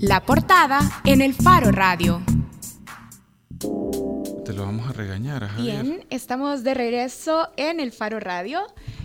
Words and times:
La 0.00 0.24
portada 0.24 0.80
en 1.04 1.20
el 1.20 1.34
Faro 1.34 1.70
Radio. 1.72 2.22
Te 4.46 4.54
lo 4.54 4.62
vamos 4.62 4.88
a 4.88 4.92
regañar, 4.94 5.46
Javier. 5.46 5.84
Bien, 5.84 6.06
estamos 6.08 6.64
de 6.64 6.72
regreso 6.72 7.50
en 7.58 7.80
el 7.80 7.92
Faro 7.92 8.18
Radio. 8.18 8.62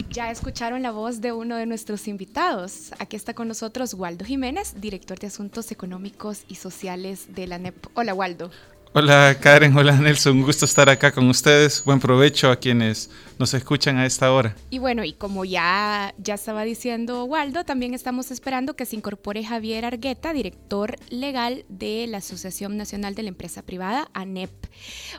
Ya 0.10 0.32
escucharon 0.32 0.82
la 0.82 0.92
voz 0.92 1.20
de 1.20 1.34
uno 1.34 1.58
de 1.58 1.66
nuestros 1.66 2.08
invitados. 2.08 2.94
Aquí 2.98 3.18
está 3.18 3.34
con 3.34 3.50
nosotros 3.50 3.94
Waldo 3.94 4.24
Jiménez, 4.24 4.76
director 4.80 5.20
de 5.20 5.28
Asuntos 5.28 5.70
Económicos 5.70 6.46
y 6.48 6.56
Sociales 6.56 7.36
de 7.36 7.48
la 7.48 7.58
NEP. 7.60 7.88
Hola, 7.96 8.14
Waldo. 8.14 8.50
Hola 8.98 9.36
Karen, 9.42 9.76
hola 9.76 9.92
Nelson, 10.00 10.38
un 10.38 10.44
gusto 10.44 10.64
estar 10.64 10.90
acá 10.90 11.12
con 11.12 11.28
ustedes. 11.28 11.84
Buen 11.84 12.00
provecho 12.00 12.50
a 12.50 12.56
quienes 12.56 13.10
nos 13.38 13.54
escuchan 13.54 13.98
a 13.98 14.06
esta 14.06 14.32
hora. 14.32 14.56
Y 14.70 14.80
bueno, 14.80 15.04
y 15.04 15.12
como 15.12 15.44
ya, 15.44 16.16
ya 16.18 16.36
estaba 16.36 16.64
diciendo 16.64 17.26
Waldo, 17.26 17.66
también 17.66 17.94
estamos 17.94 18.32
esperando 18.32 18.78
que 18.78 18.86
se 18.86 18.96
incorpore 18.96 19.44
Javier 19.44 19.84
Argueta, 19.84 20.32
director 20.32 20.96
legal 21.10 21.66
de 21.68 22.08
la 22.08 22.20
Asociación 22.20 22.78
Nacional 22.78 23.16
de 23.16 23.24
la 23.24 23.30
Empresa 23.30 23.64
Privada, 23.64 24.08
ANEP. 24.14 24.50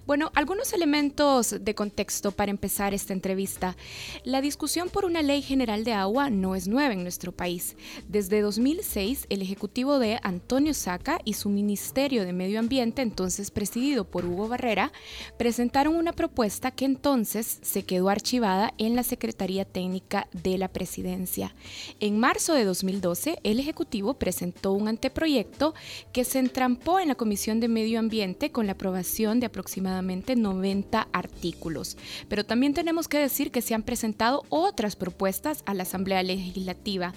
Bueno, 0.06 0.32
algunos 0.34 0.72
elementos 0.72 1.56
de 1.60 1.74
contexto 1.74 2.32
para 2.32 2.50
empezar 2.50 2.94
esta 2.94 3.12
entrevista. 3.12 3.76
La 4.24 4.40
discusión 4.40 4.88
por 4.88 5.04
una 5.04 5.20
ley 5.20 5.42
general 5.42 5.84
de 5.84 5.92
agua 5.92 6.30
no 6.30 6.54
es 6.54 6.66
nueva 6.66 6.94
en 6.94 7.02
nuestro 7.02 7.30
país. 7.30 7.76
Desde 8.08 8.40
2006, 8.40 9.26
el 9.28 9.42
Ejecutivo 9.42 9.98
de 9.98 10.18
Antonio 10.22 10.72
Saca 10.72 11.18
y 11.26 11.34
su 11.34 11.50
Ministerio 11.50 12.24
de 12.24 12.32
Medio 12.32 12.58
Ambiente, 12.58 13.02
entonces 13.02 13.50
presidido 13.66 14.04
por 14.04 14.24
Hugo 14.24 14.46
Barrera, 14.46 14.92
presentaron 15.38 15.96
una 15.96 16.12
propuesta 16.12 16.70
que 16.70 16.84
entonces 16.84 17.58
se 17.62 17.82
quedó 17.82 18.08
archivada 18.08 18.72
en 18.78 18.94
la 18.94 19.02
Secretaría 19.02 19.64
Técnica 19.64 20.28
de 20.32 20.56
la 20.56 20.68
Presidencia. 20.68 21.52
En 21.98 22.20
marzo 22.20 22.54
de 22.54 22.64
2012, 22.64 23.40
el 23.42 23.58
Ejecutivo 23.58 24.14
presentó 24.14 24.70
un 24.70 24.86
anteproyecto 24.86 25.74
que 26.12 26.22
se 26.22 26.38
entrampó 26.38 27.00
en 27.00 27.08
la 27.08 27.16
Comisión 27.16 27.58
de 27.58 27.66
Medio 27.66 27.98
Ambiente 27.98 28.52
con 28.52 28.66
la 28.66 28.74
aprobación 28.74 29.40
de 29.40 29.46
aproximadamente 29.46 30.36
90 30.36 31.08
artículos. 31.12 31.96
Pero 32.28 32.46
también 32.46 32.72
tenemos 32.72 33.08
que 33.08 33.18
decir 33.18 33.50
que 33.50 33.62
se 33.62 33.74
han 33.74 33.82
presentado 33.82 34.44
otras 34.48 34.94
propuestas 34.94 35.64
a 35.66 35.74
la 35.74 35.82
Asamblea 35.82 36.22
Legislativa. 36.22 37.14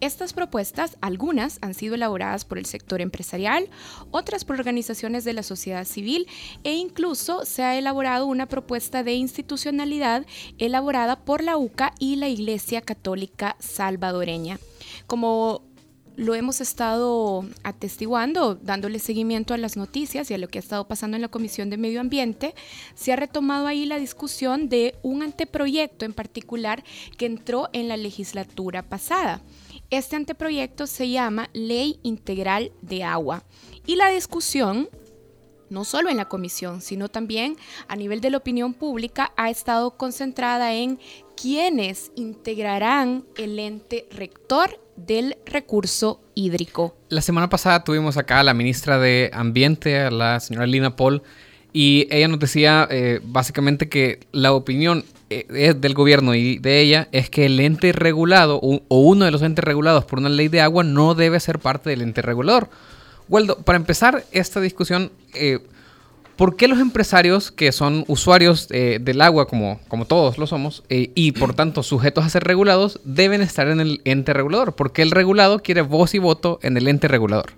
Estas 0.00 0.32
propuestas, 0.32 0.96
algunas 1.00 1.58
han 1.60 1.74
sido 1.74 1.96
elaboradas 1.96 2.44
por 2.44 2.58
el 2.58 2.66
sector 2.66 3.00
empresarial, 3.00 3.68
otras 4.12 4.44
por 4.44 4.60
organizaciones 4.60 5.24
de 5.24 5.32
la 5.32 5.42
sociedad 5.42 5.87
civil 5.88 6.26
e 6.64 6.74
incluso 6.74 7.44
se 7.44 7.62
ha 7.62 7.76
elaborado 7.76 8.26
una 8.26 8.46
propuesta 8.46 9.02
de 9.02 9.14
institucionalidad 9.14 10.26
elaborada 10.58 11.24
por 11.24 11.42
la 11.42 11.56
UCA 11.56 11.92
y 11.98 12.16
la 12.16 12.28
Iglesia 12.28 12.82
Católica 12.82 13.56
Salvadoreña. 13.58 14.58
Como 15.06 15.68
lo 16.18 16.34
hemos 16.34 16.60
estado 16.60 17.46
atestiguando, 17.62 18.56
dándole 18.56 18.98
seguimiento 18.98 19.54
a 19.54 19.56
las 19.56 19.76
noticias 19.76 20.28
y 20.28 20.34
a 20.34 20.38
lo 20.38 20.48
que 20.48 20.58
ha 20.58 20.60
estado 20.60 20.88
pasando 20.88 21.16
en 21.16 21.22
la 21.22 21.28
Comisión 21.28 21.70
de 21.70 21.76
Medio 21.76 22.00
Ambiente, 22.00 22.56
se 22.96 23.12
ha 23.12 23.16
retomado 23.16 23.68
ahí 23.68 23.86
la 23.86 24.00
discusión 24.00 24.68
de 24.68 24.96
un 25.02 25.22
anteproyecto 25.22 26.04
en 26.04 26.12
particular 26.12 26.82
que 27.16 27.26
entró 27.26 27.68
en 27.72 27.86
la 27.86 27.96
legislatura 27.96 28.82
pasada. 28.82 29.42
Este 29.90 30.16
anteproyecto 30.16 30.88
se 30.88 31.08
llama 31.08 31.50
Ley 31.52 32.00
Integral 32.02 32.72
de 32.82 33.04
Agua 33.04 33.44
y 33.86 33.94
la 33.94 34.10
discusión 34.10 34.88
no 35.70 35.84
solo 35.84 36.10
en 36.10 36.16
la 36.16 36.26
comisión, 36.26 36.80
sino 36.80 37.08
también 37.08 37.56
a 37.88 37.96
nivel 37.96 38.20
de 38.20 38.30
la 38.30 38.38
opinión 38.38 38.74
pública, 38.74 39.32
ha 39.36 39.50
estado 39.50 39.92
concentrada 39.92 40.74
en 40.74 40.98
quiénes 41.40 42.10
integrarán 42.16 43.24
el 43.36 43.58
ente 43.58 44.06
rector 44.10 44.80
del 44.96 45.36
recurso 45.46 46.20
hídrico. 46.34 46.96
La 47.08 47.22
semana 47.22 47.48
pasada 47.48 47.84
tuvimos 47.84 48.16
acá 48.16 48.40
a 48.40 48.44
la 48.44 48.54
ministra 48.54 48.98
de 48.98 49.30
Ambiente, 49.32 50.00
a 50.00 50.10
la 50.10 50.40
señora 50.40 50.66
Lina 50.66 50.96
Paul, 50.96 51.22
y 51.72 52.08
ella 52.10 52.28
nos 52.28 52.40
decía 52.40 52.88
eh, 52.90 53.20
básicamente 53.22 53.88
que 53.88 54.20
la 54.32 54.52
opinión 54.52 55.04
eh, 55.30 55.74
del 55.76 55.92
gobierno 55.92 56.34
y 56.34 56.58
de 56.58 56.80
ella 56.80 57.08
es 57.12 57.28
que 57.28 57.46
el 57.46 57.60
ente 57.60 57.92
regulado 57.92 58.58
o, 58.62 58.80
uno 58.88 59.26
de 59.26 59.30
los 59.30 59.42
entes 59.42 59.62
regulados 59.62 60.06
por 60.06 60.18
una 60.18 60.30
ley 60.30 60.48
de 60.48 60.62
agua 60.62 60.84
no 60.84 61.14
debe 61.14 61.38
ser 61.38 61.58
parte 61.58 61.90
del 61.90 62.00
ente 62.00 62.22
regulador. 62.22 62.70
Waldo, 63.28 63.58
para 63.58 63.76
empezar 63.76 64.24
esta 64.32 64.60
discusión, 64.60 65.12
eh, 65.34 65.58
¿por 66.36 66.56
qué 66.56 66.66
los 66.66 66.78
empresarios 66.78 67.50
que 67.50 67.72
son 67.72 68.04
usuarios 68.08 68.68
eh, 68.70 68.98
del 69.00 69.20
agua, 69.20 69.46
como, 69.46 69.80
como 69.88 70.06
todos 70.06 70.38
lo 70.38 70.46
somos, 70.46 70.82
eh, 70.88 71.10
y 71.14 71.32
por 71.32 71.54
tanto 71.54 71.82
sujetos 71.82 72.24
a 72.24 72.30
ser 72.30 72.44
regulados, 72.44 73.00
deben 73.04 73.42
estar 73.42 73.68
en 73.68 73.80
el 73.80 74.00
ente 74.04 74.32
regulador? 74.32 74.74
¿Por 74.74 74.92
qué 74.92 75.02
el 75.02 75.10
regulado 75.10 75.60
quiere 75.60 75.82
voz 75.82 76.14
y 76.14 76.18
voto 76.18 76.58
en 76.62 76.76
el 76.76 76.88
ente 76.88 77.06
regulador? 77.06 77.52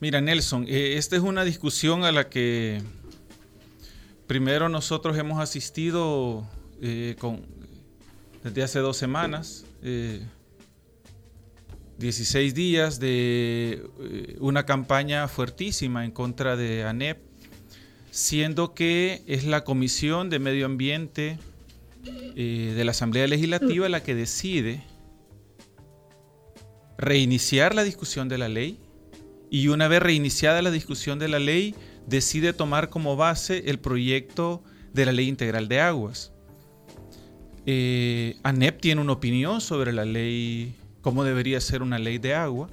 Mira, 0.00 0.20
Nelson, 0.20 0.66
esta 0.68 1.16
es 1.16 1.22
una 1.22 1.44
discusión 1.44 2.04
a 2.04 2.12
la 2.12 2.28
que 2.28 2.82
primero 4.26 4.68
nosotros 4.68 5.16
hemos 5.16 5.40
asistido 5.40 6.44
con, 7.18 7.40
desde 8.42 8.62
hace 8.64 8.80
dos 8.80 8.96
semanas. 8.96 9.64
16 11.98 12.54
días 12.54 12.98
de 12.98 13.84
eh, 14.00 14.36
una 14.40 14.66
campaña 14.66 15.28
fuertísima 15.28 16.04
en 16.04 16.10
contra 16.10 16.56
de 16.56 16.84
ANEP, 16.84 17.18
siendo 18.10 18.74
que 18.74 19.22
es 19.26 19.44
la 19.44 19.64
Comisión 19.64 20.30
de 20.30 20.38
Medio 20.38 20.66
Ambiente 20.66 21.38
eh, 22.36 22.74
de 22.76 22.84
la 22.84 22.90
Asamblea 22.90 23.26
Legislativa 23.26 23.88
la 23.88 24.02
que 24.02 24.14
decide 24.14 24.82
reiniciar 26.98 27.74
la 27.74 27.84
discusión 27.84 28.28
de 28.28 28.38
la 28.38 28.48
ley 28.48 28.78
y 29.50 29.68
una 29.68 29.88
vez 29.88 30.02
reiniciada 30.02 30.62
la 30.62 30.70
discusión 30.70 31.18
de 31.18 31.28
la 31.28 31.38
ley 31.38 31.74
decide 32.06 32.52
tomar 32.52 32.90
como 32.90 33.16
base 33.16 33.70
el 33.70 33.78
proyecto 33.78 34.62
de 34.92 35.06
la 35.06 35.12
Ley 35.12 35.28
Integral 35.28 35.68
de 35.68 35.80
Aguas. 35.80 36.32
Eh, 37.66 38.36
ANEP 38.42 38.80
tiene 38.80 39.00
una 39.00 39.12
opinión 39.12 39.60
sobre 39.60 39.92
la 39.92 40.04
ley 40.04 40.74
cómo 41.04 41.22
debería 41.22 41.60
ser 41.60 41.82
una 41.82 41.98
ley 41.98 42.16
de 42.16 42.34
agua. 42.34 42.70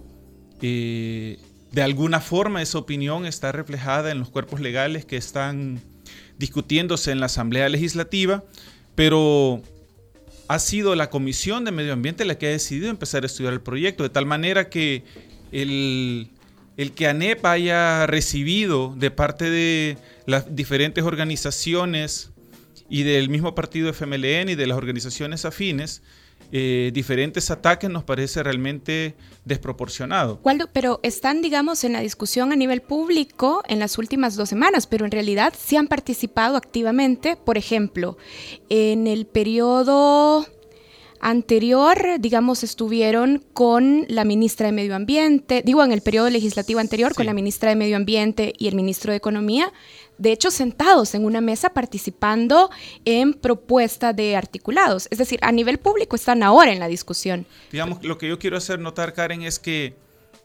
Eh, 0.61 1.37
de 1.73 1.81
alguna 1.81 2.21
forma 2.21 2.61
esa 2.61 2.77
opinión 2.77 3.25
está 3.25 3.51
reflejada 3.51 4.09
en 4.09 4.19
los 4.19 4.29
cuerpos 4.29 4.61
legales 4.61 5.03
que 5.05 5.17
están 5.17 5.81
discutiéndose 6.37 7.11
en 7.11 7.19
la 7.19 7.25
Asamblea 7.25 7.67
Legislativa, 7.67 8.45
pero 8.95 9.61
ha 10.47 10.59
sido 10.59 10.95
la 10.95 11.09
Comisión 11.09 11.65
de 11.65 11.71
Medio 11.71 11.91
Ambiente 11.91 12.23
la 12.23 12.37
que 12.37 12.47
ha 12.47 12.51
decidido 12.51 12.89
empezar 12.89 13.23
a 13.23 13.25
estudiar 13.25 13.51
el 13.51 13.59
proyecto, 13.59 14.03
de 14.03 14.09
tal 14.09 14.25
manera 14.25 14.69
que 14.69 15.03
el, 15.51 16.29
el 16.77 16.93
que 16.93 17.07
ANEP 17.07 17.45
haya 17.45 18.07
recibido 18.07 18.95
de 18.97 19.11
parte 19.11 19.49
de 19.49 19.97
las 20.25 20.55
diferentes 20.55 21.03
organizaciones 21.03 22.31
y 22.89 23.03
del 23.03 23.27
mismo 23.27 23.55
partido 23.55 23.89
FMLN 23.89 24.49
y 24.49 24.55
de 24.55 24.67
las 24.67 24.77
organizaciones 24.77 25.43
afines, 25.43 26.01
eh, 26.51 26.91
diferentes 26.93 27.49
ataques 27.49 27.89
nos 27.89 28.03
parece 28.03 28.43
realmente 28.43 29.15
desproporcionado. 29.45 30.39
pero 30.73 30.99
están, 31.03 31.41
digamos, 31.41 31.83
en 31.83 31.93
la 31.93 32.01
discusión 32.01 32.51
a 32.51 32.55
nivel 32.55 32.81
público 32.81 33.63
en 33.67 33.79
las 33.79 33.97
últimas 33.97 34.35
dos 34.35 34.49
semanas, 34.49 34.87
pero 34.87 35.05
en 35.05 35.11
realidad 35.11 35.53
sí 35.57 35.77
han 35.77 35.87
participado 35.87 36.57
activamente, 36.57 37.35
por 37.37 37.57
ejemplo, 37.57 38.17
en 38.69 39.07
el 39.07 39.25
periodo 39.25 40.45
anterior, 41.21 41.97
digamos, 42.19 42.63
estuvieron 42.63 43.43
con 43.53 44.05
la 44.09 44.25
ministra 44.25 44.65
de 44.65 44.71
Medio 44.73 44.95
Ambiente, 44.95 45.61
digo, 45.63 45.83
en 45.83 45.91
el 45.91 46.01
periodo 46.01 46.29
legislativo 46.29 46.79
anterior, 46.79 47.13
con 47.13 47.27
la 47.27 47.33
ministra 47.33 47.69
de 47.69 47.75
Medio 47.75 47.95
Ambiente 47.95 48.53
y 48.57 48.67
el 48.67 48.75
ministro 48.75 49.11
de 49.11 49.17
Economía, 49.17 49.71
de 50.21 50.31
hecho, 50.31 50.51
sentados 50.51 51.15
en 51.15 51.25
una 51.25 51.41
mesa 51.41 51.73
participando 51.73 52.69
en 53.05 53.33
propuesta 53.33 54.13
de 54.13 54.35
articulados. 54.35 55.07
Es 55.09 55.17
decir, 55.17 55.39
a 55.41 55.51
nivel 55.51 55.79
público 55.79 56.15
están 56.15 56.43
ahora 56.43 56.71
en 56.71 56.79
la 56.79 56.87
discusión. 56.87 57.47
Digamos, 57.71 58.03
lo 58.03 58.19
que 58.19 58.27
yo 58.27 58.37
quiero 58.37 58.55
hacer 58.55 58.79
notar, 58.79 59.13
Karen, 59.13 59.41
es 59.41 59.57
que 59.57 59.95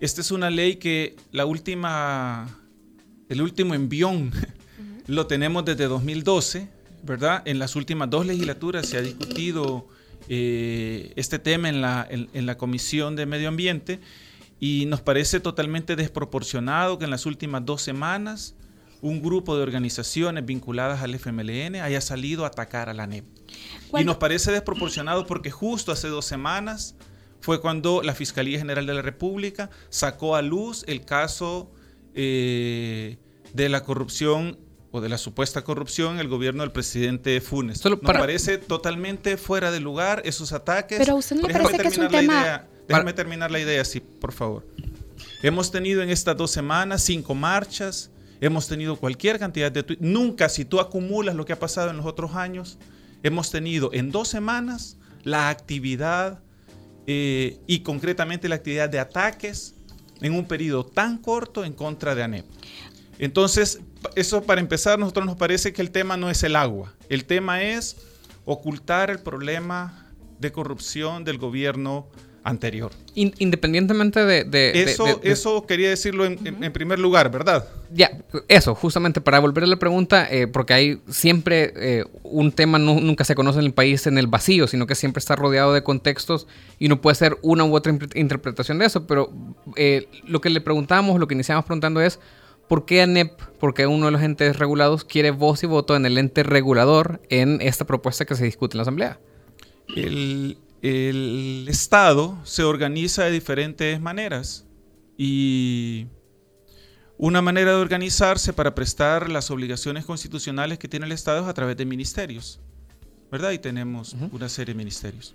esta 0.01 0.23
es 0.23 0.31
una 0.31 0.49
ley 0.49 0.77
que 0.77 1.17
la 1.31 1.45
última, 1.45 2.59
el 3.29 3.43
último 3.43 3.75
envión 3.75 4.33
lo 5.07 5.27
tenemos 5.27 5.67
desde 5.67 5.89
2012, 5.89 6.71
¿verdad? 7.03 7.43
En 7.45 7.59
las 7.59 7.77
últimas 7.77 8.09
dos 8.09 8.25
legislaturas 8.25 8.89
se 8.89 8.97
ha 8.97 9.03
discutido 9.03 9.89
eh, 10.31 11.13
este 11.17 11.39
tema 11.39 11.69
en 11.69 11.83
la, 11.83 12.09
en 12.11 12.47
la 12.47 12.57
Comisión 12.57 13.15
de 13.15 13.27
Medio 13.27 13.49
Ambiente 13.49 14.01
y 14.59 14.87
nos 14.87 15.03
parece 15.03 15.39
totalmente 15.39 15.97
desproporcionado 15.97 16.99
que 16.99 17.05
en 17.05 17.11
las 17.11 17.27
últimas 17.27 17.67
dos 17.67 17.83
semanas 17.83 18.55
un 19.03 19.23
grupo 19.23 19.57
de 19.57 19.63
organizaciones 19.63 20.45
vinculadas 20.45 21.03
al 21.03 21.15
FMLN 21.15 21.77
haya 21.77 22.01
salido 22.01 22.45
a 22.45 22.49
atacar 22.49 22.89
a 22.89 22.95
la 22.95 23.07
NEP. 23.07 23.25
Y 23.97 24.05
nos 24.05 24.17
parece 24.17 24.53
desproporcionado 24.53 25.27
porque 25.27 25.51
justo 25.51 25.93
hace 25.93 26.09
dos 26.09 26.25
semanas 26.25 26.95
fue 27.41 27.61
cuando 27.61 28.03
la 28.03 28.15
Fiscalía 28.15 28.59
General 28.59 28.87
de 28.87 28.95
la 28.95 29.03
República 29.03 29.71
sacó 29.89 30.37
a 30.37 30.43
luz 30.43 30.85
el 30.89 31.05
caso 31.05 31.71
eh, 32.15 33.19
de 33.53 33.69
la 33.69 33.85
corrupción 33.85 34.59
o 34.91 35.01
de 35.01 35.09
la 35.09 35.19
supuesta 35.19 35.63
corrupción 35.63 36.15
en 36.15 36.21
el 36.21 36.29
gobierno 36.29 36.63
del 36.63 36.73
presidente 36.73 37.41
Funes. 37.41 37.85
Nos 37.85 38.01
parece 38.01 38.59
totalmente 38.59 39.37
fuera 39.37 39.71
de 39.71 39.81
lugar 39.81 40.23
esos 40.25 40.53
ataques. 40.53 40.99
Pero 40.99 41.13
a 41.13 41.17
usted 41.17 41.37
no 41.37 41.47
le 41.47 41.53
parece 41.53 41.79
que 41.79 41.89
es 41.89 41.99
un 41.99 42.09
tema... 42.09 42.67
Déjame 42.89 43.13
terminar 43.13 43.51
la 43.51 43.59
idea, 43.59 43.85
sí, 43.85 44.01
por 44.01 44.33
favor. 44.33 44.65
Hemos 45.43 45.71
tenido 45.71 46.03
en 46.03 46.11
estas 46.11 46.37
dos 46.37 46.51
semanas 46.51 47.03
cinco 47.03 47.35
marchas, 47.35 48.11
hemos 48.41 48.69
tenido 48.69 48.97
cualquier 48.97 49.39
cantidad 49.39 49.71
de 49.71 49.83
tweets. 49.83 50.03
Nunca, 50.03 50.49
si 50.49 50.65
tú 50.65 50.81
acumulas 50.81 51.35
lo 51.35 51.45
que 51.45 51.53
ha 51.53 51.59
pasado 51.59 51.91
en 51.91 51.97
los 51.97 52.07
otros 52.07 52.35
años, 52.35 52.79
hemos 53.23 53.51
tenido 53.51 53.91
en 53.93 54.11
dos 54.11 54.29
semanas 54.29 54.99
la 55.23 55.49
actividad 55.49 56.41
eh, 57.07 57.59
y 57.67 57.81
concretamente 57.81 58.49
la 58.49 58.57
actividad 58.57 58.89
de 58.89 58.99
ataques 58.99 59.75
en 60.21 60.35
un 60.35 60.47
periodo 60.47 60.85
tan 60.85 61.19
corto 61.19 61.65
en 61.65 61.73
contra 61.73 62.15
de 62.15 62.23
ANEP. 62.23 62.47
Entonces, 63.19 63.81
eso 64.15 64.43
para 64.43 64.61
empezar, 64.61 64.99
nosotros 64.99 65.27
nos 65.27 65.37
parece 65.37 65.73
que 65.73 65.83
el 65.83 65.91
tema 65.91 66.17
no 66.17 66.31
es 66.31 66.43
el 66.43 66.57
agua, 66.57 66.95
el 67.09 67.25
tema 67.25 67.63
es 67.63 67.97
ocultar 68.45 69.11
el 69.11 69.19
problema 69.19 70.07
de 70.39 70.53
corrupción 70.53 71.25
del 71.25 71.39
gobierno 71.39 72.09
anterior. 72.47 72.93
independientemente 73.15 74.25
de... 74.25 74.83
eso, 74.83 75.21
eso 75.25 75.67
quería 75.67 75.91
decirlo 75.91 76.25
en, 76.25 76.73
primer 76.73 76.99
lugar, 76.99 77.31
¿verdad? 77.31 77.67
Ya, 77.93 78.19
eso, 78.47 78.75
justamente 78.75 79.21
para 79.21 79.41
volver 79.41 79.65
a 79.65 79.67
la 79.67 79.77
pregunta, 79.77 80.29
eh, 80.31 80.47
porque 80.47 80.73
hay 80.73 81.01
siempre 81.09 81.73
eh, 81.77 82.05
un 82.23 82.53
tema 82.53 82.79
nunca 82.79 83.25
se 83.25 83.35
conoce 83.35 83.59
en 83.59 83.67
el 83.67 83.73
país 83.73 84.07
en 84.07 84.17
el 84.17 84.29
vacío, 84.29 84.69
sino 84.69 84.87
que 84.87 84.95
siempre 84.95 85.19
está 85.19 85.35
rodeado 85.35 85.75
de 85.75 85.83
contextos 85.83 86.47
y 86.79 86.89
no 86.89 87.01
puede 87.01 87.17
ser 87.17 87.37
una 87.43 87.65
u 87.65 87.75
otra 87.75 87.97
interpretación 88.15 88.79
de 88.79 88.87
eso, 88.87 89.07
pero 89.09 89.33
eh, 89.75 90.07
lo 90.25 90.41
que 90.41 90.51
le 90.51 90.61
preguntamos, 90.61 91.19
lo 91.19 91.27
que 91.27 91.35
iniciamos 91.35 91.65
preguntando 91.65 92.01
es, 92.01 92.21
¿por 92.69 92.87
qué 92.87 93.03
ANEP, 93.03 93.41
por 93.59 93.75
qué 93.75 93.89
uno 93.89 94.07
de 94.07 94.13
los 94.13 94.23
entes 94.23 94.57
regulados 94.57 95.05
quiere 95.05 95.33
voz 95.33 95.65
y 95.65 95.67
voto 95.67 95.97
en 95.97 96.07
el 96.07 96.17
ente 96.17 96.45
regulador 96.45 97.21
en 97.29 97.61
esta 97.61 97.85
propuesta 97.87 98.25
que 98.25 98.37
se 98.37 98.45
discute 98.45 98.75
en 98.75 98.79
la 98.79 98.83
Asamblea? 98.83 99.19
El, 99.97 100.59
el 100.87 101.67
Estado 101.69 102.39
se 102.45 102.63
organiza 102.63 103.25
de 103.25 103.33
diferentes 103.33 104.01
maneras 104.01 104.65
y 105.19 106.07
una 107.19 107.43
manera 107.43 107.73
de 107.73 107.79
organizarse 107.79 108.53
para 108.53 108.75
prestar 108.77 109.29
las 109.29 109.51
obligaciones 109.51 110.05
constitucionales 110.05 110.79
que 110.79 110.87
tiene 110.87 111.07
el 111.07 111.13
Estado 111.13 111.43
es 111.43 111.49
a 111.49 111.55
través 111.55 111.77
de 111.77 111.87
ministerios, 111.87 112.61
¿verdad? 113.33 113.51
Y 113.51 113.59
tenemos 113.59 114.15
una 114.31 114.49
serie 114.49 114.75
de 114.75 114.79
ministerios. 114.79 115.35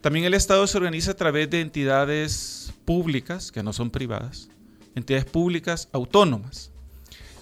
También 0.00 0.24
el 0.24 0.32
Estado 0.32 0.66
se 0.66 0.78
organiza 0.78 1.10
a 1.10 1.16
través 1.16 1.50
de 1.50 1.60
entidades 1.60 2.72
públicas, 2.86 3.52
que 3.52 3.62
no 3.62 3.74
son 3.74 3.90
privadas, 3.90 4.48
entidades 4.94 5.26
públicas 5.26 5.90
autónomas. 5.92 6.70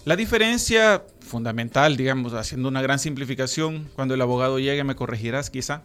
La 0.04 0.16
diferencia 0.16 1.04
fundamental, 1.20 1.96
digamos, 1.96 2.32
haciendo 2.32 2.68
una 2.68 2.82
gran 2.82 2.98
simplificación, 2.98 3.88
cuando 3.94 4.14
el 4.14 4.20
abogado 4.20 4.58
llegue 4.58 4.82
me 4.82 4.96
corregirás 4.96 5.48
quizá, 5.48 5.84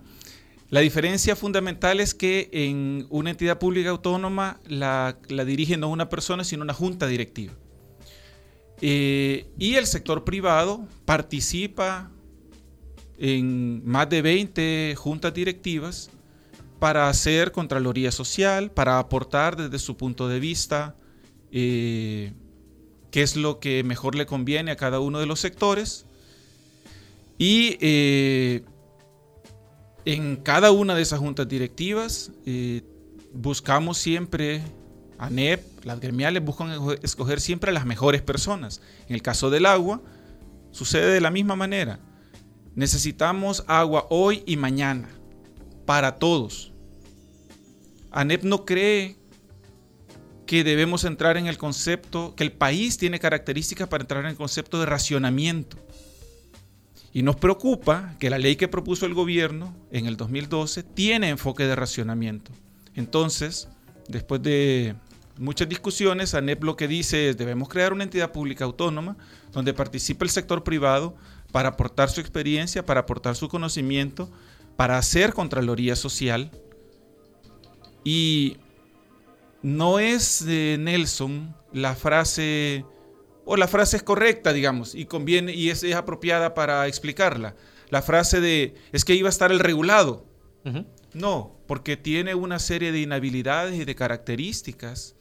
la 0.69 0.79
diferencia 0.79 1.35
fundamental 1.35 1.99
es 1.99 2.15
que 2.15 2.49
en 2.51 3.05
una 3.09 3.29
entidad 3.29 3.59
pública 3.59 3.91
autónoma 3.91 4.59
la, 4.65 5.17
dirige 5.45 5.77
no 5.77 5.89
una 5.89 6.09
persona, 6.09 6.43
sino 6.43 6.63
una 6.63 6.73
junta 6.73 7.07
directiva. 7.07 7.53
Eh, 8.81 9.45
y 9.57 9.75
el 9.75 9.85
sector 9.85 10.23
privado 10.23 10.87
participa 11.05 12.11
en 13.17 13.85
más 13.85 14.09
de 14.09 14.21
20 14.21 14.95
juntas 14.97 15.33
directivas 15.33 16.09
para 16.79 17.09
hacer 17.09 17.51
Contraloría 17.51 18.11
Social, 18.11 18.71
para 18.71 18.99
aportar 18.99 19.55
desde 19.55 19.79
su 19.79 19.95
punto 19.95 20.27
de 20.27 20.39
vista 20.39 20.95
eh, 21.51 22.33
qué 23.11 23.21
es 23.21 23.35
lo 23.35 23.59
que 23.59 23.83
mejor 23.83 24.15
le 24.15 24.25
conviene 24.25 24.71
a 24.71 24.75
cada 24.75 24.99
uno 24.99 25.19
de 25.19 25.25
los 25.25 25.39
sectores. 25.39 26.05
Y 27.37 27.77
eh, 27.81 28.63
en 30.05 30.37
cada 30.37 30.71
una 30.71 30.95
de 30.95 31.01
esas 31.01 31.19
juntas 31.19 31.47
directivas 31.47 32.31
eh, 32.45 32.83
buscamos 33.33 33.97
siempre, 33.97 34.61
ANEP, 35.17 35.83
las 35.83 35.99
gremiales 35.99 36.43
buscan 36.43 36.71
escoger 37.01 37.41
siempre 37.41 37.71
a 37.71 37.73
las 37.73 37.85
mejores 37.85 38.21
personas. 38.21 38.81
En 39.07 39.15
el 39.15 39.21
caso 39.21 39.49
del 39.49 39.65
agua, 39.65 40.01
sucede 40.71 41.11
de 41.11 41.21
la 41.21 41.31
misma 41.31 41.55
manera. 41.55 41.99
Necesitamos 42.75 43.63
agua 43.67 44.05
hoy 44.09 44.43
y 44.45 44.57
mañana, 44.57 45.09
para 45.85 46.17
todos. 46.17 46.71
ANEP 48.11 48.43
no 48.43 48.65
cree 48.65 49.17
que 50.45 50.63
debemos 50.63 51.03
entrar 51.03 51.37
en 51.37 51.47
el 51.47 51.57
concepto, 51.57 52.35
que 52.35 52.43
el 52.43 52.51
país 52.51 52.97
tiene 52.97 53.19
características 53.19 53.87
para 53.87 54.03
entrar 54.03 54.23
en 54.23 54.29
el 54.31 54.37
concepto 54.37 54.79
de 54.79 54.85
racionamiento. 54.85 55.77
Y 57.15 57.23
nos 57.23 57.37
preocupa 57.37 58.13
que 58.19 58.29
la 58.29 58.37
ley 58.37 58.57
que 58.57 58.67
propuso 58.67 59.05
el 59.05 59.13
gobierno 59.13 59.73
en 59.89 60.05
el 60.05 60.17
2012 60.17 60.83
tiene 60.83 61.29
enfoque 61.29 61.63
de 61.63 61.73
racionamiento. 61.73 62.51
Entonces, 62.93 63.69
después 64.09 64.43
de 64.43 64.95
muchas 65.37 65.69
discusiones, 65.69 66.33
ANEP 66.33 66.65
lo 66.65 66.75
que 66.75 66.89
dice 66.89 67.29
es 67.29 67.37
debemos 67.37 67.69
crear 67.69 67.93
una 67.93 68.03
entidad 68.03 68.33
pública 68.33 68.65
autónoma 68.65 69.15
donde 69.53 69.73
participe 69.73 70.25
el 70.25 70.29
sector 70.29 70.65
privado 70.65 71.15
para 71.53 71.69
aportar 71.69 72.09
su 72.09 72.19
experiencia, 72.19 72.85
para 72.85 72.99
aportar 72.99 73.37
su 73.37 73.47
conocimiento, 73.47 74.29
para 74.75 74.97
hacer 74.97 75.31
Contraloría 75.31 75.95
Social. 75.95 76.51
Y 78.03 78.57
no 79.61 79.99
es 79.99 80.45
de 80.45 80.75
Nelson 80.77 81.55
la 81.71 81.95
frase 81.95 82.83
o 83.45 83.55
la 83.57 83.67
frase 83.67 83.97
es 83.97 84.03
correcta, 84.03 84.51
digamos, 84.53 84.95
y 84.95 85.05
conviene 85.05 85.53
y 85.53 85.69
es, 85.69 85.83
apropiada 85.93 86.53
para 86.53 86.87
explicarla. 86.87 87.55
La 87.89 88.01
frase 88.01 88.41
de 88.41 88.75
es 88.91 89.05
que 89.05 89.15
iba 89.15 89.29
a 89.29 89.29
estar 89.29 89.51
el 89.51 89.59
regulado. 89.59 90.25
No, 91.13 91.55
porque 91.67 91.95
tiene 91.95 92.33
una 92.33 92.57
serie 92.57 92.91
de 92.91 92.99
inhabilidades 92.99 93.79
y 93.79 93.85
de 93.85 93.95
características 93.95 95.15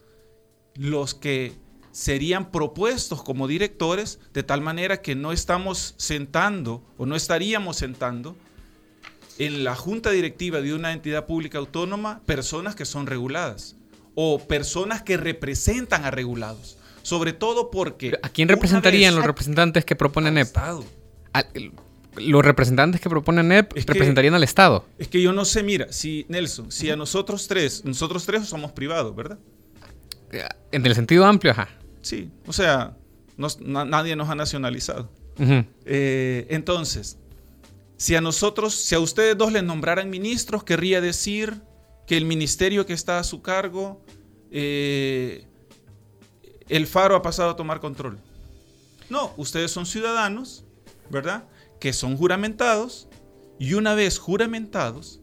los 0.75 1.15
que 1.15 1.53
serían 1.93 2.51
propuestos 2.51 3.23
como 3.23 3.47
directores 3.47 4.19
de 4.33 4.43
tal 4.43 4.63
manera 4.63 5.03
que 5.03 5.15
no 5.15 5.33
estamos 5.33 5.95
sentando 5.99 6.83
o 6.97 7.07
no 7.07 7.15
estaríamos 7.15 7.77
sentando 7.77 8.37
en 9.39 9.63
la 9.65 9.77
junta 9.77 10.11
directiva 10.11 10.61
de 10.61 10.75
una 10.75 10.93
entidad 10.93 11.27
pública 11.27 11.59
autónoma 11.59 12.23
personas 12.25 12.75
que 12.75 12.85
son 12.85 13.07
reguladas 13.07 13.77
o 14.17 14.41
personas 14.41 15.03
que 15.03 15.17
representan 15.17 16.05
a 16.05 16.11
regulados 16.11 16.79
sobre 17.05 17.35
todo 17.35 17.71
porque... 17.71 18.19
¿A 18.23 18.31
quién 18.31 18.49
representarían 18.49 19.15
los 19.15 19.25
representantes 19.25 19.85
que 19.85 19.95
proponen 19.95 20.35
NEP? 20.35 20.49
los 22.17 22.45
representantes 22.45 23.01
que 23.01 23.11
proponen 23.11 23.49
NEP 23.49 23.73
representarían 23.75 24.35
al 24.35 24.43
Estado. 24.43 24.87
Es 24.99 25.09
que 25.09 25.21
yo 25.21 25.33
no 25.33 25.45
sé, 25.45 25.63
mira, 25.63 25.93
si 25.93 26.25
Nelson, 26.29 26.73
si 26.73 26.89
a 26.91 26.97
nosotros 26.97 27.47
tres, 27.47 27.85
nosotros 27.85 28.25
tres 28.25 28.47
somos 28.47 28.73
privados, 28.73 29.15
¿verdad? 29.15 29.39
En 30.73 30.87
el 30.87 30.95
sentido 30.95 31.27
amplio, 31.27 31.53
ajá. 31.53 31.69
Sí, 32.03 32.31
o 32.47 32.53
sea, 32.53 32.97
nadie 33.37 34.17
nos 34.17 34.29
ha 34.31 34.35
nacionalizado. 34.35 35.11
Eh, 35.85 36.47
entonces, 36.49 37.19
si 37.97 38.15
a 38.15 38.21
nosotros, 38.21 38.75
si 38.75 38.95
a 38.95 39.01
ustedes 39.01 39.37
dos 39.37 39.53
les 39.53 39.63
nombraran 39.63 40.09
ministros, 40.09 40.65
querría 40.65 41.01
decir 41.01 41.61
que 42.07 42.17
el 42.17 42.25
ministerio 42.25 42.87
que 42.87 42.93
está 42.93 43.19
a 43.19 43.25
su 43.25 43.43
cargo 43.43 44.03
eh, 44.51 45.47
el 46.69 46.87
faro 46.87 47.17
ha 47.17 47.23
pasado 47.23 47.51
a 47.51 47.57
tomar 47.57 47.81
control. 47.81 48.19
No, 49.11 49.33
ustedes 49.37 49.71
son 49.71 49.87
ciudadanos, 49.87 50.65
¿verdad? 51.11 51.45
Que 51.81 51.93
son 51.93 52.17
juramentados 52.17 53.09
y 53.59 53.75
una 53.75 53.95
vez 53.95 54.19
juramentados 54.19 55.21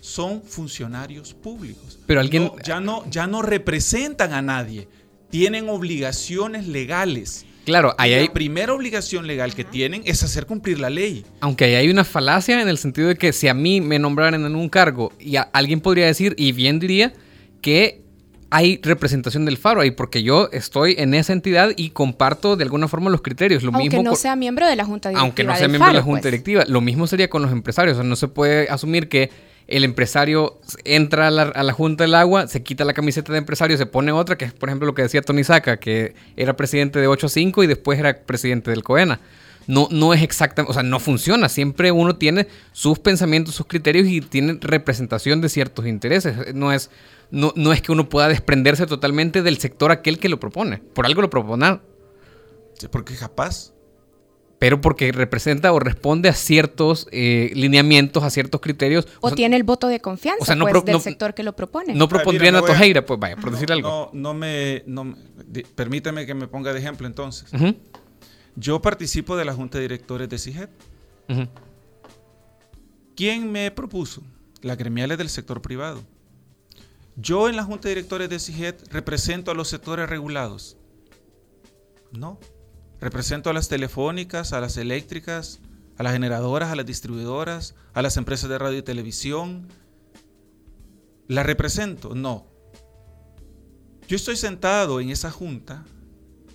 son 0.00 0.42
funcionarios 0.42 1.34
públicos. 1.34 1.98
Pero 2.06 2.20
alguien 2.20 2.50
ya 2.64 2.80
no 2.80 3.08
ya 3.10 3.26
no 3.26 3.42
representan 3.42 4.32
a 4.32 4.42
nadie, 4.42 4.88
tienen 5.30 5.68
obligaciones 5.68 6.66
legales. 6.68 7.44
Claro, 7.64 7.94
ahí 7.98 8.14
hay... 8.14 8.28
La 8.28 8.32
primera 8.32 8.72
obligación 8.72 9.26
legal 9.26 9.52
que 9.52 9.64
tienen 9.64 10.02
es 10.06 10.22
hacer 10.22 10.46
cumplir 10.46 10.78
la 10.78 10.88
ley. 10.88 11.26
Aunque 11.40 11.64
ahí 11.64 11.74
hay 11.74 11.90
una 11.90 12.04
falacia 12.04 12.62
en 12.62 12.68
el 12.68 12.78
sentido 12.78 13.08
de 13.08 13.16
que 13.16 13.32
si 13.32 13.48
a 13.48 13.54
mí 13.54 13.80
me 13.80 13.98
nombraran 13.98 14.44
en 14.44 14.54
un 14.54 14.68
cargo 14.68 15.12
y 15.18 15.34
alguien 15.52 15.80
podría 15.80 16.06
decir, 16.06 16.36
y 16.38 16.52
bien 16.52 16.78
diría, 16.78 17.12
que 17.60 18.05
hay 18.50 18.80
representación 18.82 19.44
del 19.44 19.56
faro 19.56 19.80
ahí, 19.80 19.90
porque 19.90 20.22
yo 20.22 20.48
estoy 20.52 20.94
en 20.98 21.14
esa 21.14 21.32
entidad 21.32 21.70
y 21.76 21.90
comparto 21.90 22.56
de 22.56 22.64
alguna 22.64 22.88
forma 22.88 23.10
los 23.10 23.22
criterios. 23.22 23.62
Lo 23.62 23.74
aunque 23.74 24.02
no 24.02 24.14
sea 24.14 24.36
miembro 24.36 24.66
de 24.66 24.76
la 24.76 24.84
Junta 24.84 25.08
Directiva. 25.08 25.26
Aunque 25.26 25.44
no 25.44 25.56
sea 25.56 25.68
miembro 25.68 25.88
de 25.88 25.94
la 25.94 26.02
Junta 26.02 26.22
pues. 26.22 26.32
Directiva. 26.32 26.64
Lo 26.68 26.80
mismo 26.80 27.06
sería 27.06 27.28
con 27.28 27.42
los 27.42 27.50
empresarios. 27.50 27.96
O 27.96 28.00
sea, 28.00 28.08
no 28.08 28.16
se 28.16 28.28
puede 28.28 28.68
asumir 28.68 29.08
que 29.08 29.30
el 29.68 29.82
empresario 29.84 30.60
entra 30.84 31.28
a 31.28 31.30
la, 31.30 31.72
Junta 31.72 32.04
del 32.04 32.14
Agua, 32.14 32.46
se 32.46 32.62
quita 32.62 32.84
la 32.84 32.94
camiseta 32.94 33.32
de 33.32 33.38
empresario, 33.38 33.76
se 33.76 33.86
pone 33.86 34.12
otra, 34.12 34.38
que 34.38 34.44
es 34.44 34.52
por 34.52 34.68
ejemplo 34.68 34.86
lo 34.86 34.94
que 34.94 35.02
decía 35.02 35.22
Tony 35.22 35.42
Saca, 35.42 35.78
que 35.78 36.14
era 36.36 36.56
presidente 36.56 37.00
de 37.00 37.08
8 37.08 37.26
a 37.26 37.30
5 37.30 37.64
y 37.64 37.66
después 37.66 37.98
era 37.98 38.16
presidente 38.16 38.70
del 38.70 38.84
COENA. 38.84 39.18
No, 39.66 39.88
no 39.90 40.14
es 40.14 40.22
exactamente, 40.22 40.70
o 40.70 40.74
sea, 40.74 40.84
no 40.84 41.00
funciona. 41.00 41.48
Siempre 41.48 41.90
uno 41.90 42.14
tiene 42.14 42.46
sus 42.70 43.00
pensamientos, 43.00 43.56
sus 43.56 43.66
criterios 43.66 44.06
y 44.06 44.20
tiene 44.20 44.58
representación 44.60 45.40
de 45.40 45.48
ciertos 45.48 45.86
intereses. 45.86 46.54
No 46.54 46.72
es 46.72 46.88
no, 47.30 47.52
no 47.56 47.72
es 47.72 47.82
que 47.82 47.92
uno 47.92 48.08
pueda 48.08 48.28
desprenderse 48.28 48.86
totalmente 48.86 49.42
del 49.42 49.58
sector 49.58 49.90
aquel 49.90 50.18
que 50.18 50.28
lo 50.28 50.38
propone. 50.38 50.78
Por 50.78 51.06
algo 51.06 51.22
lo 51.22 51.30
propone. 51.30 51.80
Sí, 52.74 52.88
porque 52.88 53.14
es 53.14 53.20
capaz. 53.20 53.72
pero 54.58 54.80
porque 54.80 55.12
representa 55.12 55.72
o 55.72 55.78
responde 55.78 56.28
a 56.28 56.32
ciertos 56.32 57.08
eh, 57.10 57.50
lineamientos, 57.54 58.22
a 58.22 58.30
ciertos 58.30 58.60
criterios. 58.60 59.06
O, 59.20 59.30
tiene 59.32 59.56
el 59.56 59.64
voto 59.64 59.88
de 59.88 60.00
confianza 60.00 60.56
pues, 60.56 60.84
del 60.84 61.00
sector 61.00 61.34
que 61.34 61.42
lo 61.42 61.54
propone. 61.54 61.94
No 61.94 62.08
propondrían 62.08 62.56
a, 62.56 62.62
Tojeira, 62.62 63.04
pues 63.04 63.18
vaya, 63.20 63.36
por 63.36 63.50
decir 63.50 63.70
algo. 63.72 64.10
No, 64.12 64.34
me, 64.34 64.84
permítame 65.74 66.26
que 66.26 66.34
me 66.34 66.48
ponga 66.48 66.72
de 66.72 66.78
ejemplo 66.78 67.06
entonces. 67.06 67.50
Yo 68.54 68.80
participo 68.80 69.36
de 69.36 69.44
la 69.44 69.52
Junta 69.52 69.78
de 69.78 69.82
Directores 69.82 70.28
de 70.28 70.38
CIGET. 70.38 70.70
¿Quién 73.14 73.50
me 73.50 73.70
propuso? 73.70 74.22
Las 74.62 74.76
gremiales 74.78 75.18
del 75.18 75.28
sector 75.28 75.60
privado. 75.60 76.02
Yo 77.16 77.48
en 77.48 77.56
la 77.56 77.64
Junta 77.64 77.88
de 77.88 77.94
Directores 77.94 78.28
de 78.28 78.38
CIGET 78.38 78.92
represento 78.92 79.50
a 79.50 79.54
los 79.54 79.68
sectores 79.68 80.08
regulados. 80.08 80.76
No. 82.12 82.38
Represento 83.00 83.48
a 83.48 83.54
las 83.54 83.68
telefónicas, 83.68 84.52
a 84.52 84.60
las 84.60 84.76
eléctricas, 84.76 85.60
a 85.96 86.02
las 86.02 86.12
generadoras, 86.12 86.70
a 86.70 86.76
las 86.76 86.84
distribuidoras, 86.84 87.74
a 87.94 88.02
las 88.02 88.18
empresas 88.18 88.50
de 88.50 88.58
radio 88.58 88.78
y 88.78 88.82
televisión. 88.82 89.66
¿La 91.26 91.42
represento? 91.42 92.14
No. 92.14 92.46
Yo 94.06 94.16
estoy 94.16 94.36
sentado 94.36 95.00
en 95.00 95.08
esa 95.08 95.30
junta 95.30 95.84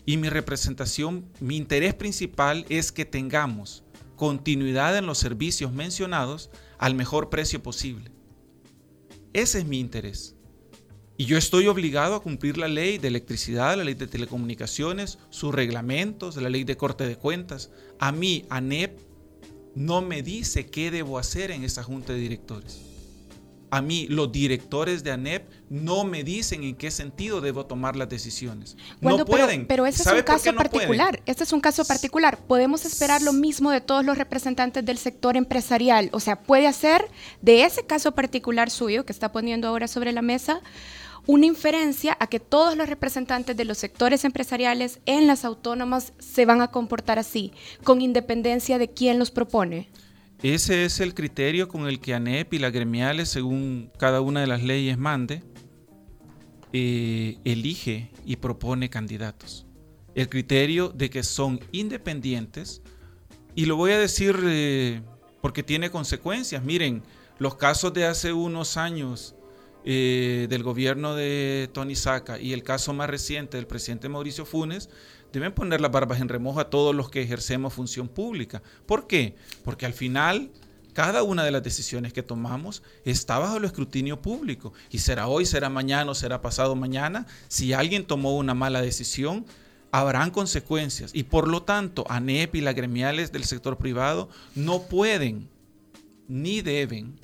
y 0.06 0.18
mi 0.18 0.30
representación, 0.30 1.26
mi 1.40 1.58
interés 1.58 1.96
principal 1.96 2.66
es 2.70 2.92
que 2.92 3.06
tengamos 3.06 3.84
continuidad 4.16 4.96
en 4.96 5.08
los 5.08 5.18
servicios 5.18 5.74
mencionados 5.74 6.52
al 6.78 6.94
mejor 6.94 7.32
precio 7.32 7.64
posible. 7.64 8.12
Ese 9.34 9.60
es 9.60 9.66
mi 9.66 9.80
interés. 9.80 10.36
Y 11.18 11.26
yo 11.26 11.38
estoy 11.38 11.68
obligado 11.68 12.16
a 12.16 12.24
cumplir 12.24 12.58
la 12.58 12.68
ley 12.68 12.98
de 12.98 13.08
electricidad, 13.08 13.78
la 13.78 13.84
ley 13.84 13.94
de 13.94 14.08
telecomunicaciones, 14.08 15.20
sus 15.30 15.54
reglamentos, 15.54 16.36
la 16.38 16.50
ley 16.50 16.64
de 16.64 16.78
corte 16.78 17.08
de 17.08 17.16
cuentas. 17.16 17.70
A 18.00 18.12
mí, 18.12 18.46
ANEP, 18.50 19.00
no 19.76 20.02
me 20.02 20.24
dice 20.24 20.66
qué 20.66 20.92
debo 20.92 21.18
hacer 21.18 21.52
en 21.52 21.64
esa 21.64 21.84
junta 21.84 22.14
de 22.14 22.20
directores. 22.20 22.82
A 23.74 23.82
mí, 23.82 24.06
los 24.10 24.34
directores 24.34 25.02
de 25.02 25.12
ANEP 25.12 25.50
no 25.70 26.04
me 26.04 26.26
dicen 26.26 26.64
en 26.64 26.76
qué 26.76 26.92
sentido 26.92 27.40
debo 27.40 27.66
tomar 27.66 27.96
las 27.96 28.10
decisiones. 28.10 28.76
no 29.00 29.24
pueden. 29.24 29.66
Pero, 29.66 29.86
ese 29.86 30.02
es 30.02 30.12
un 30.12 30.24
caso 30.24 30.54
particular. 30.54 31.22
Este 31.26 31.46
es 31.46 31.54
un 31.54 31.62
caso 31.62 31.86
particular. 31.86 32.38
Podemos 32.38 32.84
esperar 32.84 33.22
lo 33.22 33.32
mismo 33.32 33.72
de 33.72 33.80
todos 33.80 34.04
los 34.04 34.18
representantes 34.18 34.84
del 34.84 34.98
sector 34.98 35.38
empresarial. 35.38 36.10
O 36.12 36.20
sea, 36.20 36.42
puede 36.42 36.68
hacer 36.68 37.06
de 37.42 37.64
ese 37.64 37.86
caso 37.86 38.12
particular 38.12 38.70
suyo 38.70 39.06
que 39.06 39.14
está 39.14 39.32
poniendo 39.32 39.70
ahora 39.70 39.88
sobre 39.88 40.12
la 40.12 40.22
mesa 40.22 40.62
una 41.28 41.46
inferencia 41.46 42.18
a 42.20 42.28
que 42.28 42.40
todos 42.40 42.76
los 42.76 42.90
representantes 42.90 43.56
de 43.56 43.66
los 43.66 43.78
sectores 43.78 44.26
empresariales 44.26 45.00
en 45.06 45.28
las 45.28 45.46
autónomas 45.46 46.14
se 46.20 46.46
van 46.46 46.62
a 46.62 46.70
comportar 46.70 47.20
así, 47.20 47.54
con 47.84 48.02
independencia 48.02 48.78
de 48.78 48.90
quién 48.90 49.20
los 49.20 49.32
propone. 49.32 49.90
Ese 50.44 50.86
es 50.86 51.00
el 51.00 51.14
criterio 51.14 51.68
con 51.68 51.88
el 51.88 52.00
que 52.00 52.16
ANEP 52.16 52.54
y 52.54 52.60
las 52.60 52.72
gremiales, 52.72 53.30
según 53.30 53.92
cada 54.00 54.22
una 54.22 54.42
de 54.42 54.48
las 54.48 54.64
leyes 54.64 54.98
mande, 54.98 55.44
eh, 56.74 57.38
elige 57.44 58.10
y 58.26 58.38
propone 58.38 58.90
candidatos. 58.90 59.68
El 60.16 60.30
criterio 60.30 60.90
de 60.90 61.10
que 61.10 61.22
son 61.22 61.60
independientes, 61.72 62.82
y 63.54 63.66
lo 63.66 63.76
voy 63.76 63.92
a 63.92 64.00
decir 64.00 64.40
eh, 64.44 65.02
porque 65.42 65.62
tiene 65.62 65.92
consecuencias. 65.92 66.64
Miren, 66.64 67.04
los 67.38 67.56
casos 67.56 67.94
de 67.94 68.06
hace 68.06 68.34
unos 68.34 68.78
años 68.78 69.36
eh, 69.86 70.48
del 70.50 70.64
gobierno 70.64 71.16
de 71.16 71.70
Tony 71.74 71.96
Saca 71.96 72.40
y 72.40 72.54
el 72.54 72.64
caso 72.64 72.94
más 72.94 73.10
reciente 73.10 73.58
del 73.58 73.68
presidente 73.68 74.10
Mauricio 74.10 74.46
Funes, 74.46 74.90
deben 75.34 75.54
poner 75.54 75.82
las 75.82 75.92
barbas 75.92 76.22
en 76.22 76.30
remojo 76.30 76.60
a 76.60 76.70
todos 76.70 76.94
los 76.94 77.10
que 77.10 77.22
ejercemos 77.22 77.74
función 77.74 78.08
pública. 78.08 78.62
¿Por 78.86 79.08
qué? 79.08 79.36
Porque 79.64 79.86
al 79.86 79.94
final 79.94 80.52
cada 80.94 81.24
una 81.24 81.44
de 81.44 81.52
las 81.52 81.64
decisiones 81.64 82.12
que 82.12 82.22
tomamos 82.22 82.84
está 83.06 83.40
bajo 83.40 83.58
el 83.58 83.66
escrutinio 83.66 84.22
público. 84.22 84.74
Y 84.90 85.00
será 85.00 85.28
hoy, 85.28 85.46
será 85.46 85.70
mañana 85.70 86.12
o 86.12 86.16
será 86.16 86.42
pasado 86.42 86.76
mañana. 86.76 87.26
Si 87.48 87.74
alguien 87.74 88.06
tomó 88.06 88.36
una 88.38 88.54
mala 88.54 88.82
decisión, 88.82 89.46
habrán 89.92 90.32
consecuencias. 90.32 91.12
Y 91.14 91.24
por 91.24 91.48
lo 91.48 91.64
tanto, 91.64 92.06
ANEP 92.10 92.56
y 92.56 92.62
las 92.62 92.76
gremiales 92.76 93.32
del 93.32 93.46
sector 93.46 93.78
privado 93.78 94.30
no 94.54 94.84
pueden 94.84 95.50
ni 96.28 96.62
deben 96.62 97.20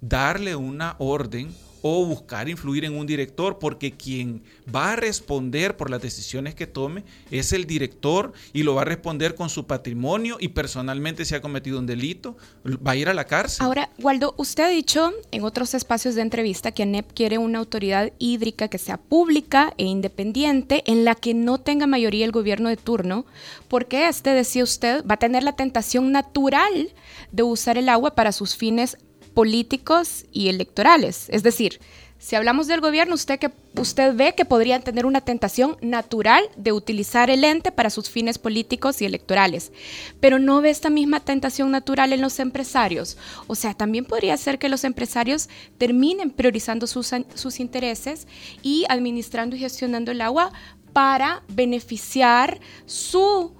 darle 0.00 0.56
una 0.56 0.96
orden 0.98 1.54
o 1.82 2.04
buscar 2.04 2.48
influir 2.48 2.84
en 2.84 2.96
un 2.96 3.06
director, 3.06 3.58
porque 3.58 3.92
quien 3.92 4.42
va 4.74 4.92
a 4.92 4.96
responder 4.96 5.76
por 5.76 5.90
las 5.90 6.02
decisiones 6.02 6.54
que 6.54 6.66
tome 6.66 7.04
es 7.30 7.52
el 7.52 7.66
director 7.66 8.32
y 8.52 8.62
lo 8.62 8.74
va 8.74 8.82
a 8.82 8.84
responder 8.84 9.34
con 9.34 9.50
su 9.50 9.66
patrimonio 9.66 10.36
y 10.40 10.48
personalmente 10.48 11.24
si 11.24 11.34
ha 11.34 11.40
cometido 11.40 11.78
un 11.78 11.86
delito, 11.86 12.36
va 12.64 12.92
a 12.92 12.96
ir 12.96 13.08
a 13.08 13.14
la 13.14 13.24
cárcel. 13.24 13.64
Ahora, 13.64 13.90
Waldo, 13.98 14.34
usted 14.36 14.64
ha 14.64 14.68
dicho 14.68 15.12
en 15.30 15.44
otros 15.44 15.74
espacios 15.74 16.14
de 16.14 16.22
entrevista 16.22 16.72
que 16.72 16.82
ANEP 16.82 17.12
quiere 17.12 17.38
una 17.38 17.58
autoridad 17.58 18.12
hídrica 18.18 18.68
que 18.68 18.78
sea 18.78 18.96
pública 18.96 19.74
e 19.76 19.84
independiente, 19.84 20.82
en 20.86 21.04
la 21.04 21.14
que 21.14 21.34
no 21.34 21.58
tenga 21.58 21.86
mayoría 21.86 22.24
el 22.24 22.32
gobierno 22.32 22.68
de 22.68 22.76
turno, 22.76 23.24
porque 23.68 24.08
este, 24.08 24.30
decía 24.30 24.64
usted, 24.64 25.04
va 25.06 25.14
a 25.14 25.18
tener 25.18 25.42
la 25.42 25.56
tentación 25.56 26.12
natural 26.12 26.92
de 27.32 27.42
usar 27.42 27.78
el 27.78 27.88
agua 27.88 28.14
para 28.14 28.32
sus 28.32 28.56
fines 28.56 28.96
políticos 29.40 30.26
y 30.32 30.50
electorales. 30.50 31.24
Es 31.30 31.42
decir, 31.42 31.80
si 32.18 32.36
hablamos 32.36 32.66
del 32.66 32.82
gobierno, 32.82 33.14
usted, 33.14 33.38
que, 33.38 33.50
usted 33.74 34.14
ve 34.14 34.34
que 34.34 34.44
podrían 34.44 34.82
tener 34.82 35.06
una 35.06 35.22
tentación 35.22 35.78
natural 35.80 36.44
de 36.58 36.72
utilizar 36.72 37.30
el 37.30 37.42
ente 37.42 37.72
para 37.72 37.88
sus 37.88 38.10
fines 38.10 38.36
políticos 38.36 39.00
y 39.00 39.06
electorales, 39.06 39.72
pero 40.20 40.38
no 40.38 40.60
ve 40.60 40.68
esta 40.68 40.90
misma 40.90 41.20
tentación 41.20 41.70
natural 41.70 42.12
en 42.12 42.20
los 42.20 42.38
empresarios. 42.38 43.16
O 43.46 43.54
sea, 43.54 43.72
también 43.72 44.04
podría 44.04 44.36
ser 44.36 44.58
que 44.58 44.68
los 44.68 44.84
empresarios 44.84 45.48
terminen 45.78 46.30
priorizando 46.30 46.86
sus, 46.86 47.10
sus 47.34 47.60
intereses 47.60 48.26
y 48.62 48.84
administrando 48.90 49.56
y 49.56 49.60
gestionando 49.60 50.10
el 50.10 50.20
agua 50.20 50.52
para 50.92 51.42
beneficiar 51.48 52.60
su 52.84 53.54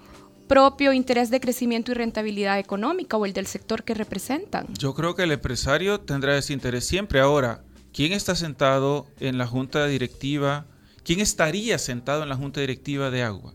propio 0.51 0.93
interés 0.93 1.31
de 1.31 1.39
crecimiento 1.39 1.93
y 1.93 1.95
rentabilidad 1.95 2.59
económica 2.59 3.17
o 3.17 3.25
el 3.25 3.33
del 3.33 3.47
sector 3.47 3.85
que 3.85 3.95
representan. 3.95 4.67
Yo 4.77 4.95
creo 4.95 5.15
que 5.15 5.23
el 5.23 5.31
empresario 5.31 6.01
tendrá 6.01 6.37
ese 6.37 6.53
interés 6.53 6.85
siempre. 6.85 7.21
Ahora, 7.21 7.63
¿quién 7.93 8.13
está 8.13 8.35
sentado 8.35 9.07
en 9.21 9.39
la 9.39 9.47
junta 9.47 9.87
directiva? 9.87 10.67
¿Quién 11.05 11.21
estaría 11.21 11.79
sentado 11.79 12.25
en 12.25 12.29
la 12.29 12.35
junta 12.35 12.61
directiva 12.61 13.11
de 13.11 13.23
agua? 13.23 13.55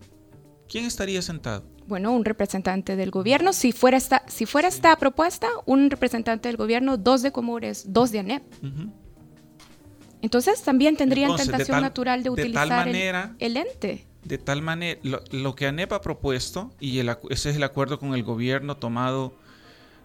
¿Quién 0.69 0.85
estaría 0.85 1.21
sentado? 1.21 1.65
Bueno, 1.85 2.13
un 2.13 2.23
representante 2.23 2.95
del 2.95 3.11
gobierno. 3.11 3.51
Si 3.51 3.73
fuera 3.73 3.97
esta, 3.97 4.23
si 4.29 4.45
fuera 4.45 4.69
esta 4.69 4.95
propuesta, 4.95 5.49
un 5.65 5.89
representante 5.89 6.47
del 6.47 6.55
gobierno, 6.55 6.95
dos 6.95 7.21
de 7.21 7.33
Comures, 7.33 7.91
dos 7.91 8.11
de 8.11 8.19
ANEP. 8.19 8.43
Entonces 10.21 10.61
también 10.61 10.95
tendrían 10.95 11.35
tentación 11.35 11.81
natural 11.81 12.23
de 12.23 12.29
utilizar 12.29 12.87
el 12.87 13.57
ente. 13.57 14.07
De 14.25 14.39
tal 14.39 14.63
manera, 14.63 14.99
lo, 15.03 15.55
que 15.55 15.67
ANEP 15.67 15.93
ha 15.93 16.01
propuesto, 16.01 16.73
y 16.79 16.97
ese 16.97 17.49
es 17.51 17.55
el 17.55 17.63
acuerdo 17.63 17.99
con 17.99 18.15
el 18.15 18.23
gobierno 18.23 18.75
tomado 18.75 19.35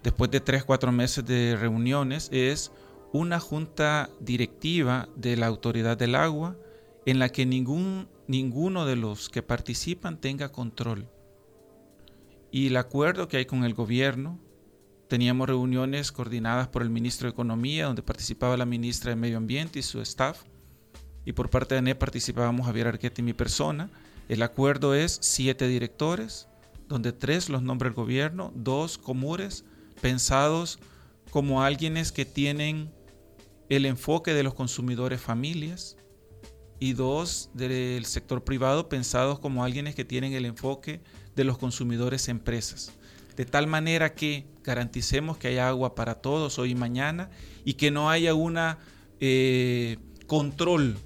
después 0.02 0.30
de 0.30 0.40
tres, 0.40 0.62
cuatro 0.62 0.92
meses 0.92 1.24
de 1.24 1.56
reuniones, 1.58 2.28
es 2.30 2.70
una 3.12 3.40
junta 3.40 4.10
directiva 4.20 5.08
de 5.16 5.38
la 5.38 5.46
Autoridad 5.46 5.96
del 5.96 6.14
Agua 6.14 6.56
en 7.06 7.18
la 7.18 7.30
que 7.30 7.46
ningún, 7.46 8.08
ninguno 8.28 8.84
de 8.84 8.96
los 8.96 9.30
que 9.30 9.42
participan 9.42 10.20
tenga 10.20 10.52
control. 10.52 11.08
Y 12.50 12.66
el 12.66 12.76
acuerdo 12.76 13.26
que 13.26 13.38
hay 13.38 13.46
con 13.46 13.64
el 13.64 13.72
gobierno, 13.72 14.38
teníamos 15.08 15.48
reuniones 15.48 16.12
coordinadas 16.12 16.68
por 16.68 16.82
el 16.82 16.90
ministro 16.90 17.26
de 17.26 17.32
Economía, 17.32 17.86
donde 17.86 18.02
participaba 18.02 18.58
la 18.58 18.66
ministra 18.66 19.10
de 19.10 19.16
Medio 19.16 19.38
Ambiente 19.38 19.78
y 19.78 19.82
su 19.82 20.02
staff, 20.02 20.42
y 21.24 21.32
por 21.32 21.48
parte 21.48 21.74
de 21.74 21.78
ANEP 21.78 21.98
participábamos 21.98 22.66
Javier 22.66 22.88
Arquette 22.88 23.20
y 23.20 23.22
mi 23.22 23.32
persona, 23.32 23.90
el 24.30 24.42
acuerdo 24.42 24.94
es 24.94 25.18
siete 25.20 25.66
directores, 25.66 26.48
donde 26.88 27.12
tres 27.12 27.48
los 27.48 27.62
nombra 27.62 27.88
el 27.88 27.94
gobierno, 27.94 28.52
dos 28.54 28.96
comures, 28.96 29.64
pensados 30.00 30.78
como 31.30 31.62
alguienes 31.62 32.12
que 32.12 32.24
tienen 32.24 32.92
el 33.68 33.86
enfoque 33.86 34.32
de 34.32 34.42
los 34.42 34.54
consumidores 34.54 35.20
familias, 35.20 35.96
y 36.80 36.94
dos 36.94 37.50
del 37.52 38.06
sector 38.06 38.42
privado 38.42 38.88
pensados 38.88 39.38
como 39.38 39.62
alguienes 39.62 39.94
que 39.94 40.06
tienen 40.06 40.32
el 40.32 40.46
enfoque 40.46 41.00
de 41.36 41.44
los 41.44 41.58
consumidores 41.58 42.28
empresas. 42.28 42.92
De 43.36 43.44
tal 43.44 43.66
manera 43.66 44.14
que 44.14 44.46
garanticemos 44.64 45.36
que 45.36 45.48
haya 45.48 45.68
agua 45.68 45.94
para 45.94 46.16
todos 46.16 46.58
hoy 46.58 46.70
y 46.70 46.74
mañana 46.74 47.30
y 47.64 47.74
que 47.74 47.90
no 47.90 48.10
haya 48.10 48.34
una 48.34 48.78
eh, 49.20 49.98
control 50.26 50.96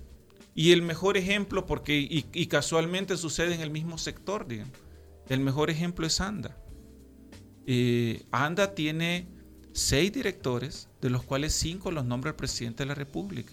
y 0.54 0.73
el 0.73 0.82
mejor 0.82 1.16
ejemplo, 1.16 1.66
porque 1.66 1.99
y, 1.99 2.46
casualmente 2.46 3.16
sucede 3.16 3.54
en 3.54 3.61
el 3.61 3.70
mismo 3.70 3.99
sector, 3.99 4.46
digamos, 4.46 4.73
el 5.28 5.40
mejor 5.40 5.70
ejemplo 5.70 6.06
es 6.06 6.20
ANDA. 6.20 6.56
Eh, 7.66 8.23
ANDA 8.30 8.75
tiene 8.75 9.26
seis 9.73 10.12
directores, 10.12 10.88
de 11.00 11.11
los 11.11 11.25
cuales 11.25 11.54
cinco 11.54 11.90
los 11.90 12.04
nombra 12.04 12.30
el 12.30 12.37
presidente 12.37 12.84
de 12.84 12.88
la 12.88 12.94
República. 12.94 13.52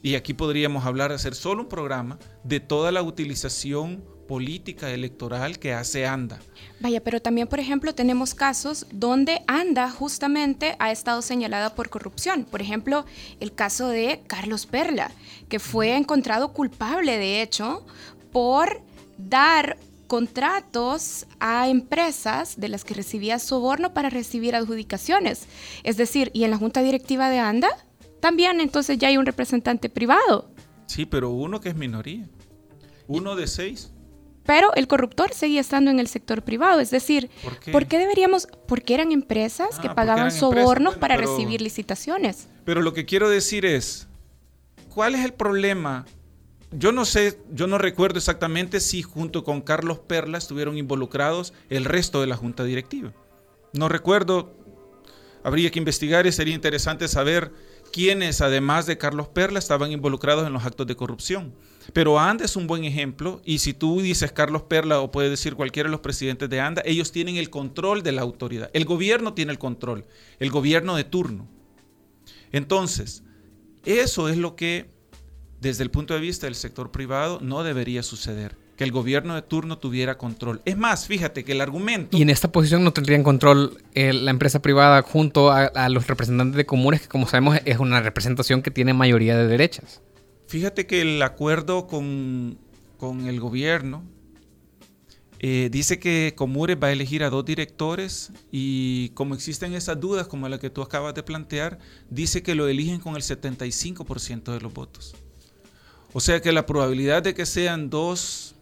y 0.00 0.14
aquí 0.14 0.32
podríamos 0.32 0.84
hablar, 0.84 1.10
hacer 1.10 1.34
solo 1.34 1.62
un 1.62 1.68
programa 1.68 2.20
de 2.44 2.60
toda 2.60 2.92
la 2.92 3.02
utilización 3.02 4.04
política 4.28 4.90
electoral 4.90 5.58
que 5.58 5.72
hace 5.72 6.06
ANDA. 6.06 6.38
Vaya, 6.78 7.02
pero 7.02 7.20
también, 7.20 7.48
por 7.48 7.58
ejemplo, 7.58 7.92
tenemos 7.94 8.34
casos 8.34 8.86
donde 8.92 9.42
ANDA 9.48 9.90
justamente 9.90 10.76
ha 10.78 10.92
estado 10.92 11.22
señalada 11.22 11.74
por 11.74 11.88
corrupción. 11.88 12.44
Por 12.44 12.62
ejemplo, 12.62 13.04
el 13.40 13.52
caso 13.52 13.88
de 13.88 14.22
Carlos 14.28 14.66
Perla, 14.66 15.10
que 15.48 15.58
fue 15.58 15.96
encontrado 15.96 16.52
culpable, 16.52 17.18
de 17.18 17.42
hecho, 17.42 17.84
por 18.30 18.82
dar 19.16 19.76
contratos 20.06 21.26
a 21.40 21.68
empresas 21.68 22.60
de 22.60 22.68
las 22.68 22.84
que 22.84 22.94
recibía 22.94 23.38
soborno 23.38 23.92
para 23.92 24.10
recibir 24.10 24.54
adjudicaciones. 24.54 25.46
Es 25.82 25.96
decir, 25.96 26.30
y 26.32 26.44
en 26.44 26.52
la 26.52 26.58
junta 26.58 26.82
directiva 26.82 27.28
de 27.28 27.40
ANDA 27.40 27.68
también 28.20 28.60
entonces 28.60 28.98
ya 28.98 29.08
hay 29.08 29.16
un 29.16 29.26
representante 29.26 29.88
privado. 29.88 30.50
Sí, 30.86 31.06
pero 31.06 31.30
uno 31.30 31.60
que 31.60 31.68
es 31.70 31.76
minoría. 31.76 32.28
Uno 33.06 33.36
de 33.36 33.46
seis. 33.46 33.92
Pero 34.48 34.74
el 34.76 34.88
corruptor 34.88 35.34
seguía 35.34 35.60
estando 35.60 35.90
en 35.90 36.00
el 36.00 36.08
sector 36.08 36.40
privado. 36.40 36.80
Es 36.80 36.90
decir, 36.90 37.28
¿por 37.70 37.86
qué, 37.86 37.98
deberíamos? 37.98 38.48
Porque 38.66 38.94
eran 38.94 39.12
empresas 39.12 39.78
que 39.78 39.88
ah, 39.88 39.94
pagaban 39.94 40.32
sobornos 40.32 40.96
para 40.96 41.18
recibir 41.18 41.60
licitaciones. 41.60 42.48
Pero 42.64 42.80
lo 42.80 42.94
que 42.94 43.04
quiero 43.04 43.28
decir 43.28 43.66
es, 43.66 44.08
¿cuál 44.88 45.14
es 45.14 45.22
el 45.22 45.34
problema? 45.34 46.06
Yo 46.70 46.92
no 46.92 47.04
sé, 47.04 47.38
yo 47.52 47.66
no 47.66 47.76
recuerdo 47.76 48.16
exactamente 48.16 48.80
si 48.80 49.02
junto 49.02 49.44
con 49.44 49.60
Carlos 49.60 49.98
Perla 49.98 50.38
estuvieron 50.38 50.78
involucrados 50.78 51.52
el 51.68 51.84
resto 51.84 52.22
de 52.22 52.28
la 52.28 52.36
junta 52.36 52.64
directiva. 52.64 53.12
No 53.74 53.90
recuerdo, 53.90 54.56
habría 55.44 55.70
que 55.70 55.78
investigar 55.78 56.26
y 56.26 56.32
sería 56.32 56.54
interesante 56.54 57.06
saber 57.06 57.52
quienes, 57.88 58.40
además 58.40 58.86
de 58.86 58.98
Carlos 58.98 59.28
Perla, 59.28 59.58
estaban 59.58 59.92
involucrados 59.92 60.46
en 60.46 60.52
los 60.52 60.64
actos 60.64 60.86
de 60.86 60.96
corrupción. 60.96 61.54
Pero 61.92 62.18
ANDA 62.18 62.44
es 62.44 62.56
un 62.56 62.66
buen 62.66 62.84
ejemplo 62.84 63.40
y 63.44 63.58
si 63.58 63.72
tú 63.72 64.00
dices 64.00 64.30
Carlos 64.32 64.62
Perla 64.62 65.00
o 65.00 65.10
puedes 65.10 65.30
decir 65.30 65.54
cualquiera 65.54 65.88
de 65.88 65.92
los 65.92 66.00
presidentes 66.00 66.50
de 66.50 66.60
ANDA, 66.60 66.82
ellos 66.84 67.12
tienen 67.12 67.36
el 67.36 67.50
control 67.50 68.02
de 68.02 68.12
la 68.12 68.22
autoridad. 68.22 68.70
El 68.74 68.84
gobierno 68.84 69.34
tiene 69.34 69.52
el 69.52 69.58
control, 69.58 70.04
el 70.38 70.50
gobierno 70.50 70.96
de 70.96 71.04
turno. 71.04 71.48
Entonces, 72.52 73.22
eso 73.84 74.28
es 74.28 74.36
lo 74.36 74.54
que 74.54 74.90
desde 75.60 75.82
el 75.82 75.90
punto 75.90 76.14
de 76.14 76.20
vista 76.20 76.46
del 76.46 76.54
sector 76.54 76.90
privado 76.90 77.40
no 77.40 77.62
debería 77.62 78.02
suceder 78.02 78.56
que 78.78 78.84
el 78.84 78.92
gobierno 78.92 79.34
de 79.34 79.42
turno 79.42 79.76
tuviera 79.76 80.16
control. 80.16 80.62
Es 80.64 80.78
más, 80.78 81.08
fíjate 81.08 81.44
que 81.44 81.50
el 81.50 81.60
argumento... 81.60 82.16
Y 82.16 82.22
en 82.22 82.30
esta 82.30 82.52
posición 82.52 82.84
no 82.84 82.92
tendrían 82.92 83.24
control 83.24 83.76
eh, 83.92 84.12
la 84.12 84.30
empresa 84.30 84.62
privada 84.62 85.02
junto 85.02 85.50
a, 85.50 85.88
los 85.88 86.06
representantes 86.06 86.56
de 86.56 86.64
comunes, 86.64 87.00
que 87.00 87.08
como 87.08 87.26
sabemos 87.26 87.58
es 87.64 87.78
una 87.80 88.00
representación 88.00 88.62
que 88.62 88.70
tiene 88.70 88.94
mayoría 88.94 89.36
de 89.36 89.48
derechas. 89.48 90.00
Fíjate 90.46 90.86
que 90.86 91.02
el 91.02 91.20
acuerdo 91.22 91.88
con, 91.88 92.56
el 93.26 93.40
gobierno 93.40 94.04
eh, 95.40 95.70
dice 95.72 95.98
que 95.98 96.34
Comures 96.36 96.78
va 96.80 96.86
a 96.86 96.92
elegir 96.92 97.24
a 97.24 97.30
dos 97.30 97.44
directores 97.44 98.30
y 98.52 99.08
como 99.10 99.34
existen 99.34 99.74
esas 99.74 99.98
dudas 99.98 100.28
como 100.28 100.48
la 100.48 100.60
que 100.60 100.70
tú 100.70 100.82
acabas 100.82 101.14
de 101.14 101.24
plantear, 101.24 101.80
dice 102.10 102.44
que 102.44 102.54
lo 102.54 102.68
eligen 102.68 103.00
con 103.00 103.16
el 103.16 103.22
75% 103.22 104.52
de 104.52 104.60
los 104.60 104.72
votos. 104.72 105.16
O 106.12 106.20
sea 106.20 106.40
que 106.40 106.52
la 106.52 106.64
probabilidad 106.64 107.24
de 107.24 107.34
que 107.34 107.44
sean 107.44 107.90
dos 107.90 108.54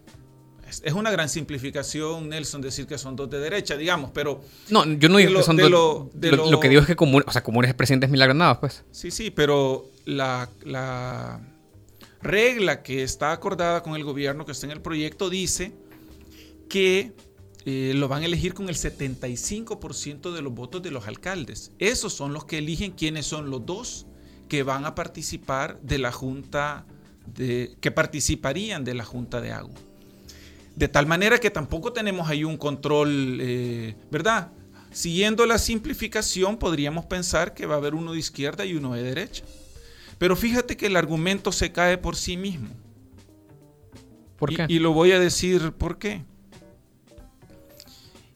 es 0.67 0.93
una 0.93 1.11
gran 1.11 1.29
simplificación, 1.29 2.29
Nelson, 2.29 2.61
decir 2.61 2.87
que 2.87 2.99
son 2.99 3.15
dos 3.15 3.31
de 3.31 3.39
derecha, 3.39 3.77
digamos, 3.77 4.11
pero... 4.13 4.43
No, 4.69 4.85
yo 4.85 5.09
no 5.09 5.19
digo 5.19 5.35
que 5.35 5.43
son 5.43 5.57
dos... 5.57 5.71
Lo, 5.71 6.11
lo, 6.51 6.61
que 6.61 6.69
digo 6.69 6.81
es 6.81 6.87
que 6.87 6.97
Comunes, 6.97 7.29
o 7.29 7.33
sea, 7.33 7.43
Comunes 7.43 7.69
es 7.69 7.75
presidente 7.75 8.07
de 8.07 8.57
pues. 8.61 8.85
Sí, 8.91 9.11
sí, 9.11 9.31
pero 9.31 9.87
la, 10.05 10.49
regla 12.21 12.83
que 12.83 13.03
está 13.03 13.33
acordada 13.33 13.83
con 13.83 13.95
el 13.95 14.03
gobierno, 14.03 14.45
que 14.45 14.53
está 14.53 14.67
en 14.67 14.73
el 14.73 14.81
proyecto, 14.81 15.31
dice 15.31 15.73
que 16.69 17.13
eh, 17.65 17.93
lo 17.95 18.09
van 18.09 18.23
a 18.23 18.27
elegir 18.27 18.55
con 18.55 18.69
el 18.69 18.75
75% 18.75 20.33
de 20.33 20.43
los 20.43 20.53
votos 20.53 20.83
de 20.83 20.91
los 20.91 21.07
alcaldes. 21.07 21.71
Esos 21.79 22.13
son 22.13 22.33
los 22.33 22.45
que 22.45 22.59
eligen 22.59 22.93
quiénes 22.93 23.27
son 23.27 23.51
los 23.51 23.65
dos 23.65 24.07
que 24.49 24.63
van 24.63 24.85
a 24.85 24.95
participar 24.95 25.81
de 25.83 25.99
la 25.99 26.11
Junta, 26.11 26.87
de, 27.27 27.77
que 27.81 27.91
participarían 27.93 28.85
de 28.85 28.95
la 28.95 29.05
Junta 29.05 29.41
de 29.41 29.53
Agua. 29.53 29.75
De 30.77 30.89
tal 30.89 31.07
manera 31.07 31.39
que 31.39 31.51
tampoco 31.51 31.95
tenemos 31.95 32.29
ahí 32.29 32.45
un 32.45 32.59
control, 32.59 33.39
eh, 33.41 33.97
¿verdad? 34.11 34.53
Siguiendo 34.93 35.47
la 35.47 35.59
simplificación, 35.59 36.59
podríamos 36.59 37.07
pensar 37.07 37.55
que 37.55 37.65
va 37.65 37.75
a 37.75 37.79
haber 37.79 37.95
uno 37.95 38.13
de 38.13 38.19
izquierda 38.19 38.67
y 38.67 38.75
uno 38.75 38.93
de 38.93 39.03
derecha. 39.03 39.43
Pero 40.19 40.37
fíjate 40.37 40.77
que 40.77 40.87
el 40.87 40.97
argumento 40.97 41.51
se 41.51 41.73
cae 41.73 41.97
por 41.97 42.15
sí 42.15 42.37
mismo. 42.37 42.69
¿Por 44.37 44.55
qué? 44.55 44.67
Y, 44.69 44.79
lo 44.79 44.93
voy 44.93 45.13
a 45.13 45.19
decir 45.19 45.73
por 45.73 45.99
qué. 45.99 46.25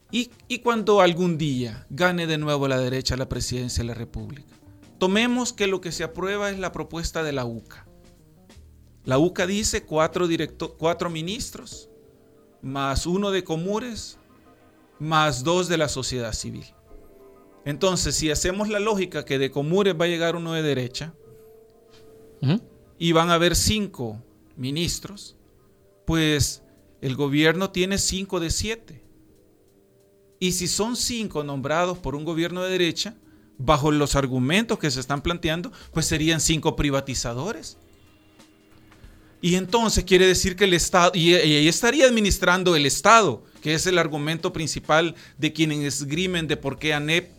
Y, 0.09 0.31
y, 0.47 0.59
cuando 0.59 0.99
algún 0.99 1.37
día 1.37 1.85
gane 1.91 2.25
de 2.25 2.39
nuevo 2.39 2.67
la 2.67 2.79
derecha 2.79 3.15
la 3.15 3.29
presidencia 3.29 3.83
de 3.83 3.87
la 3.87 3.93
República, 3.93 4.55
tomemos 4.97 5.53
que 5.53 5.67
lo 5.67 5.79
que 5.79 5.91
se 5.91 6.03
aprueba 6.03 6.49
es 6.49 6.57
la 6.57 6.71
propuesta 6.71 7.21
de 7.21 7.33
la 7.33 7.45
UCA. 7.45 7.85
La 9.05 9.19
UCA 9.19 9.45
dice 9.45 9.83
cuatro, 9.83 10.27
cuatro 10.77 11.09
ministros, 11.09 11.90
más 12.61 13.05
uno 13.05 13.31
de 13.31 13.43
Comures, 13.43 14.17
más 14.99 15.43
dos 15.43 15.67
de 15.67 15.77
la 15.77 15.89
sociedad 15.89 16.33
civil. 16.33 16.65
Entonces, 17.65 18.15
si 18.15 18.31
hacemos 18.31 18.69
la 18.69 18.79
lógica 18.79 19.25
que 19.25 19.39
de 19.39 19.51
Comures 19.51 19.95
va 19.99 20.05
a 20.05 20.09
llegar 20.09 20.35
uno 20.35 20.53
de 20.53 20.61
derecha 20.61 21.13
y 22.97 23.11
van 23.11 23.29
a 23.29 23.35
haber 23.35 23.55
cinco 23.55 24.21
ministros, 24.55 25.35
pues 26.05 26.63
el 27.01 27.15
gobierno 27.15 27.71
tiene 27.71 27.97
cinco 27.97 28.39
de 28.39 28.49
siete. 28.49 29.03
Y 30.39 30.53
si 30.53 30.67
son 30.67 30.95
cinco 30.95 31.43
nombrados 31.43 31.99
por 31.99 32.15
un 32.15 32.25
gobierno 32.25 32.63
de 32.63 32.71
derecha, 32.71 33.15
bajo 33.59 33.91
los 33.91 34.15
argumentos 34.15 34.79
que 34.79 34.89
se 34.89 34.99
están 34.99 35.21
planteando, 35.21 35.71
pues 35.91 36.07
serían 36.07 36.41
cinco 36.41 36.75
privatizadores. 36.75 37.77
Y 39.41 39.55
entonces 39.55 40.03
quiere 40.03 40.27
decir 40.27 40.55
que 40.55 40.65
el 40.65 40.73
Estado, 40.73 41.11
y, 41.15 41.33
ahí 41.33 41.67
estaría 41.67 42.05
administrando 42.05 42.75
el 42.75 42.85
Estado, 42.85 43.43
que 43.61 43.73
es 43.73 43.87
el 43.87 43.97
argumento 43.97 44.53
principal 44.53 45.15
de 45.39 45.51
quienes 45.51 45.79
esgrimen 45.79 46.47
de 46.47 46.57
por 46.57 46.77
qué 46.77 46.93
ANEP 46.93 47.31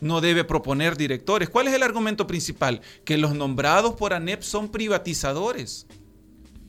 no 0.00 0.22
debe 0.22 0.44
proponer 0.44 0.96
directores. 0.96 1.50
¿Cuál 1.50 1.68
es 1.68 1.74
el 1.74 1.82
argumento 1.82 2.26
principal? 2.26 2.80
Que 3.04 3.18
los 3.18 3.34
nombrados 3.34 3.94
por 3.94 4.14
ANEP 4.14 4.42
son 4.42 4.70
privatizadores. 4.70 5.86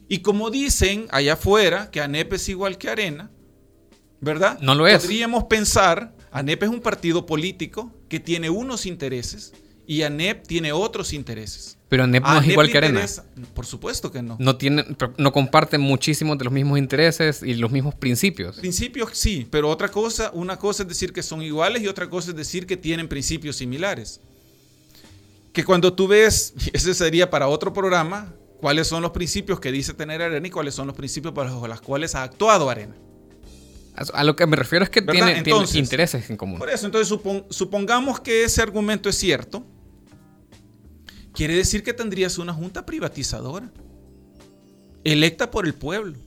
Y 0.09 0.19
como 0.19 0.51
dicen 0.51 1.07
allá 1.09 1.33
afuera 1.33 1.89
que 1.89 2.01
ANEP 2.01 2.33
es 2.33 2.49
igual 2.49 2.77
que 2.77 2.89
Arena, 2.89 3.31
¿verdad? 4.19 4.59
No 4.59 4.75
lo 4.75 4.87
es. 4.87 5.01
Podríamos 5.01 5.45
pensar, 5.45 6.13
ANEP 6.31 6.63
es 6.63 6.69
un 6.69 6.81
partido 6.81 7.25
político 7.25 7.91
que 8.09 8.19
tiene 8.19 8.49
unos 8.49 8.85
intereses 8.85 9.53
y 9.87 10.01
ANEP 10.01 10.45
tiene 10.47 10.71
otros 10.71 11.13
intereses. 11.13 11.77
Pero 11.89 12.03
ANEP 12.03 12.23
no 12.23 12.41
es 12.41 12.47
igual 12.47 12.69
que 12.69 12.77
Arena. 12.77 13.05
Por 13.53 13.65
supuesto 13.65 14.11
que 14.11 14.21
no. 14.21 14.37
No, 14.39 14.57
tienen, 14.57 14.97
no 15.17 15.31
comparten 15.31 15.81
muchísimos 15.81 16.37
de 16.37 16.45
los 16.45 16.53
mismos 16.53 16.79
intereses 16.79 17.43
y 17.43 17.53
los 17.53 17.71
mismos 17.71 17.95
principios. 17.95 18.57
Principios 18.57 19.11
sí, 19.13 19.47
pero 19.49 19.69
otra 19.69 19.89
cosa, 19.89 20.31
una 20.33 20.57
cosa 20.57 20.83
es 20.83 20.89
decir 20.89 21.13
que 21.13 21.21
son 21.21 21.41
iguales 21.41 21.83
y 21.83 21.87
otra 21.87 22.09
cosa 22.09 22.31
es 22.31 22.35
decir 22.35 22.65
que 22.65 22.77
tienen 22.77 23.07
principios 23.07 23.57
similares. 23.57 24.19
Que 25.53 25.63
cuando 25.63 25.93
tú 25.93 26.07
ves, 26.07 26.53
ese 26.73 26.93
sería 26.93 27.29
para 27.29 27.47
otro 27.47 27.71
programa, 27.71 28.33
cuáles 28.59 28.87
son 28.87 29.03
los 29.03 29.11
principios 29.11 29.59
que 29.59 29.71
dice 29.71 29.93
tener 29.93 30.21
Arena 30.21 30.47
y 30.47 30.49
cuáles 30.49 30.73
son 30.73 30.87
los 30.87 30.95
principios 30.95 31.33
bajo 31.33 31.67
los 31.67 31.81
cuales 31.81 32.15
ha 32.15 32.23
actuado 32.23 32.69
Arena. 32.69 32.95
A 34.13 34.25
lo 34.25 34.35
que 34.35 34.45
me 34.45 34.57
refiero 34.57 34.83
es 34.83 34.89
que 34.89 35.01
tiene, 35.01 35.41
intereses 35.75 36.29
en 36.29 36.35
común. 36.35 36.59
Por 36.59 36.69
eso, 36.69 36.85
entonces 36.85 37.17
supongamos 37.49 38.19
que 38.19 38.43
ese 38.43 38.61
argumento 38.61 39.07
es 39.07 39.17
cierto 39.17 39.65
quiere 41.35 41.55
decir 41.55 41.83
que 41.83 41.93
tendrías 41.93 42.37
una 42.37 42.53
junta 42.53 42.85
privatizadora, 42.85 43.69
electa 45.03 45.51
por 45.51 45.65
el 45.67 45.73
pueblo. 45.73 46.17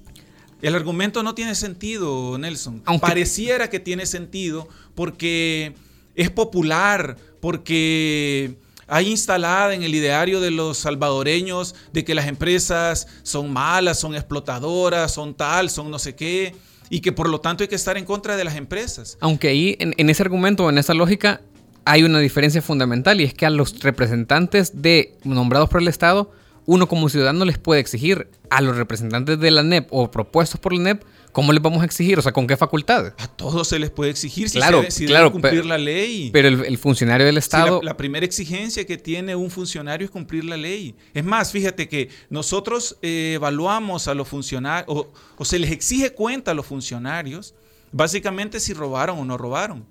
El 0.61 0.75
argumento 0.75 1.23
no 1.23 1.35
tiene 1.35 1.55
sentido, 1.55 2.37
Nelson. 2.39 2.83
Pareciera 3.01 3.71
que 3.71 3.81
tiene 3.81 4.07
sentido 4.07 4.69
porque 4.95 5.75
es 6.15 6.31
popular, 6.31 7.17
porque 7.41 8.57
hay 8.89 9.09
instalada 9.09 9.75
en 9.75 9.83
el 9.83 9.95
ideario 9.95 10.41
de 10.41 10.51
los 10.51 10.79
salvadoreños 10.79 11.75
de 11.93 12.05
que 12.05 12.15
las 12.15 12.27
empresas 12.27 13.07
son 13.23 13.53
malas, 13.53 14.01
son 14.01 14.15
explotadoras, 14.15 15.13
son 15.13 15.35
tal, 15.35 15.71
son 15.71 15.91
no 15.91 15.99
sé 15.99 16.17
qué, 16.17 16.57
y 16.91 17.01
que 17.01 17.13
por 17.13 17.29
lo 17.29 17.41
tanto 17.41 17.63
hay 17.63 17.69
que 17.69 17.77
estar 17.77 17.97
en 17.97 18.05
contra 18.05 18.37
de 18.37 18.45
las 18.45 18.57
empresas. 18.57 19.17
Aunque 19.21 19.49
ahí, 19.49 19.77
en, 19.79 19.95
en 19.97 20.11
ese 20.11 20.23
argumento, 20.23 20.69
en 20.69 20.79
esa 20.79 20.95
lógica, 20.95 21.41
hay 21.89 22.03
una 22.03 22.19
diferencia 22.19 22.61
fundamental 22.61 23.21
y 23.21 23.25
es 23.25 23.33
que 23.33 23.47
a 23.47 23.51
los 23.51 23.81
representantes 23.81 24.83
de 24.83 25.17
nombrados 25.25 25.71
por 25.71 25.81
el 25.81 25.89
Estado 25.89 26.31
uno 26.67 26.87
como 26.87 27.09
ciudadano 27.09 27.47
les 27.47 27.57
puede 27.57 27.81
exigir 27.81 28.29
a 28.51 28.61
los 28.61 28.77
representantes 28.77 29.41
de 29.41 29.51
la 29.51 29.63
NEP 29.63 29.89
o 29.91 30.11
propuestos 30.11 30.61
por 30.61 30.75
la 30.75 30.81
NEP 30.81 31.03
¿Cómo 31.33 31.53
les 31.53 31.63
vamos 31.63 31.83
a 31.83 31.85
exigir? 31.85 32.19
O 32.19 32.23
sea, 32.23 32.33
¿con 32.33 32.47
qué 32.47 32.57
facultad? 32.57 33.13
A 33.19 33.29
todos 33.29 33.69
se 33.69 33.79
les 33.79 33.91
puede 33.91 34.11
exigir 34.11 34.49
si, 34.49 34.59
claro, 34.59 34.83
si 34.89 35.07
claro, 35.07 35.31
cumplir 35.31 35.65
la 35.65 35.79
ley. 35.79 36.31
Pero 36.33 36.49
el, 36.49 36.79
funcionario 36.79 37.27
del 37.27 37.37
Estado... 37.37 37.81
la, 37.83 37.97
primera 37.97 38.27
exigencia 38.27 38.85
que 38.87 38.97
tiene 38.97 39.37
un 39.37 39.51
funcionario 39.51 40.07
es 40.07 40.11
cumplir 40.11 40.45
la 40.45 40.57
ley. 40.57 40.97
Es 41.15 41.25
más, 41.25 41.53
fíjate 41.53 41.89
que 41.89 42.09
nosotros 42.31 42.97
eh, 43.03 43.35
evaluamos 43.37 44.09
a 44.09 44.15
los 44.15 44.27
funcionarios, 44.27 44.87
o, 44.89 45.13
o 45.37 45.45
se 45.45 45.59
les 45.59 45.71
exige 45.71 46.11
cuenta 46.13 46.51
a 46.51 46.55
los 46.55 46.67
funcionarios, 46.67 47.55
básicamente 47.93 48.59
si 48.59 48.73
robaron 48.73 49.19
o 49.19 49.25
no 49.25 49.39
robaron. 49.39 49.85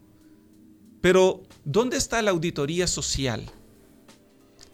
Pero, 1.08 1.41
¿dónde 1.63 1.96
está 1.96 2.22
la 2.22 2.32
auditoría 2.32 2.86
social? 2.86 3.50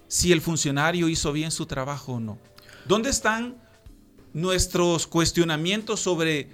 Si 0.08 0.32
el 0.32 0.42
funcionario 0.42 1.08
hizo 1.08 1.32
bien 1.32 1.52
su 1.52 1.68
trabajo 1.68 2.14
o 2.14 2.20
no. 2.20 2.40
¿Dónde 2.88 3.12
están 3.12 3.58
nuestros 4.34 5.06
cuestionamientos 5.06 6.00
sobre 6.00 6.50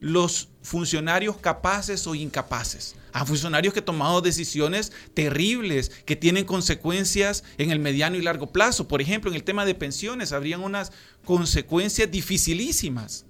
los 0.00 0.50
funcionarios 0.60 1.38
capaces 1.38 2.06
o 2.06 2.14
incapaces. 2.14 2.94
A 3.14 3.24
funcionarios 3.24 3.72
que 3.72 3.80
han 3.80 3.86
tomado 3.86 4.20
decisiones 4.20 4.92
terribles 5.14 5.88
que 6.04 6.14
tienen 6.14 6.44
consecuencias 6.44 7.42
en 7.56 7.70
el 7.70 7.78
mediano 7.78 8.16
y 8.16 8.20
largo 8.20 8.52
plazo. 8.52 8.86
Por 8.86 9.00
ejemplo, 9.00 9.30
en 9.30 9.36
el 9.36 9.44
tema 9.44 9.64
de 9.64 9.74
pensiones 9.74 10.32
habrían 10.32 10.60
unas 10.60 10.92
consecuencias 11.24 12.10
dificilísimas. 12.10 13.24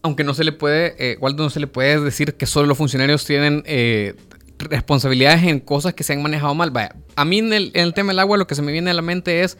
Aunque 0.00 0.24
no 0.24 0.32
se 0.32 0.44
le 0.44 0.52
puede, 0.52 0.94
eh, 0.98 1.18
no 1.20 1.50
se 1.50 1.60
le 1.60 1.66
puede 1.66 2.00
decir 2.00 2.36
que 2.36 2.46
solo 2.46 2.68
los 2.68 2.78
funcionarios 2.78 3.26
tienen 3.26 3.64
eh, 3.66 4.14
responsabilidades 4.58 5.42
en 5.44 5.60
cosas 5.60 5.94
que 5.94 6.04
se 6.04 6.12
han 6.12 6.22
manejado 6.22 6.54
mal. 6.54 6.70
Vaya, 6.70 6.94
a 7.14 7.24
mí 7.24 7.38
en 7.38 7.52
el, 7.52 7.70
en 7.74 7.84
el 7.84 7.94
tema 7.94 8.12
del 8.12 8.18
agua 8.18 8.36
lo 8.38 8.46
que 8.46 8.54
se 8.54 8.62
me 8.62 8.72
viene 8.72 8.90
a 8.90 8.94
la 8.94 9.02
mente 9.02 9.42
es 9.42 9.58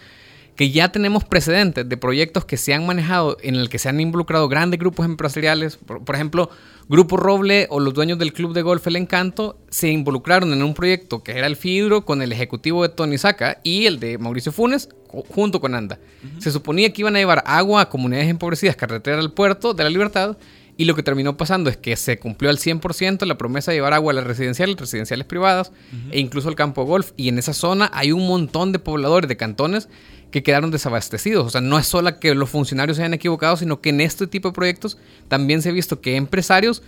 que 0.56 0.70
ya 0.70 0.90
tenemos 0.90 1.24
precedentes 1.24 1.87
de 1.87 1.96
proyectos 1.96 2.44
que 2.46 2.56
se 2.56 2.72
han 2.72 2.87
manejado 2.87 3.37
en 3.42 3.56
el 3.56 3.68
que 3.68 3.78
se 3.78 3.90
han 3.90 4.00
involucrado 4.00 4.48
grandes 4.48 4.80
grupos 4.80 5.04
empresariales, 5.04 5.76
por, 5.76 6.14
ejemplo, 6.14 6.50
Grupo 6.88 7.18
Roble 7.18 7.66
o 7.70 7.78
los 7.78 7.92
dueños 7.92 8.18
del 8.18 8.32
club 8.32 8.54
de 8.54 8.62
golf 8.62 8.87
El 8.87 8.96
Encanto 8.96 9.59
se 9.68 9.90
involucraron 9.90 10.52
en 10.52 10.62
un 10.62 10.72
proyecto 10.72 11.22
que 11.22 11.32
era 11.32 11.46
el 11.46 11.56
Fidro 11.56 12.04
con 12.06 12.22
el 12.22 12.32
ejecutivo 12.32 12.82
de 12.82 12.88
Tony 12.88 13.18
Saca 13.18 13.61
y 13.62 13.87
el 13.87 14.00
de 14.00 14.18
Mauricio 14.18 14.50
Funes 14.50 14.88
junto 15.09 15.61
con 15.61 15.74
Anda. 15.74 15.98
Se 16.38 16.50
suponía 16.50 16.92
que 16.92 17.02
iban 17.02 17.16
a 17.16 17.18
llevar 17.18 17.42
agua 17.46 17.82
a 17.82 17.88
comunidades 17.88 18.28
empobrecidas, 18.28 18.76
carretera 18.76 19.18
al 19.18 19.32
puerto 19.32 19.74
de 19.74 19.85
la 19.85 19.90
Libertad 19.90 20.37
y 20.76 20.84
lo 20.84 20.94
que 20.94 21.02
terminó 21.02 21.36
pasando 21.36 21.70
es 21.70 21.76
que 21.76 21.96
se 21.96 22.18
cumplió 22.18 22.50
al 22.50 22.58
100% 22.58 23.24
la 23.24 23.38
promesa 23.38 23.70
de 23.70 23.78
llevar 23.78 23.94
agua 23.94 24.12
a 24.12 24.16
las 24.16 24.24
residenciales, 24.24 24.76
residenciales 24.76 25.26
privadas 25.26 25.72
e 26.10 26.20
incluso 26.20 26.48
al 26.48 26.54
campo 26.54 26.82
de 26.82 26.88
golf. 26.88 27.12
Y 27.16 27.28
en 27.28 27.38
esa 27.38 27.54
zona 27.54 27.90
hay 27.94 28.12
un 28.12 28.26
montón 28.26 28.72
de 28.72 28.78
pobladores 28.78 29.28
de 29.28 29.36
cantones 29.36 29.88
que 30.30 30.42
quedaron 30.42 30.70
desabastecidos. 30.70 31.46
O 31.46 31.50
sea, 31.50 31.62
no 31.62 31.78
es 31.78 31.86
solo 31.86 32.20
que 32.20 32.34
los 32.34 32.50
funcionarios 32.50 32.98
se 32.98 33.02
hayan 33.02 33.14
equivocado, 33.14 33.56
sino 33.56 33.80
que 33.80 33.88
en 33.88 34.02
este 34.02 34.26
tipo 34.26 34.48
de 34.48 34.54
proyectos 34.54 34.98
también 35.28 35.62
se 35.62 35.70
ha 35.70 35.72
visto 35.72 36.00
que 36.00 36.16
empresarios 36.16 36.82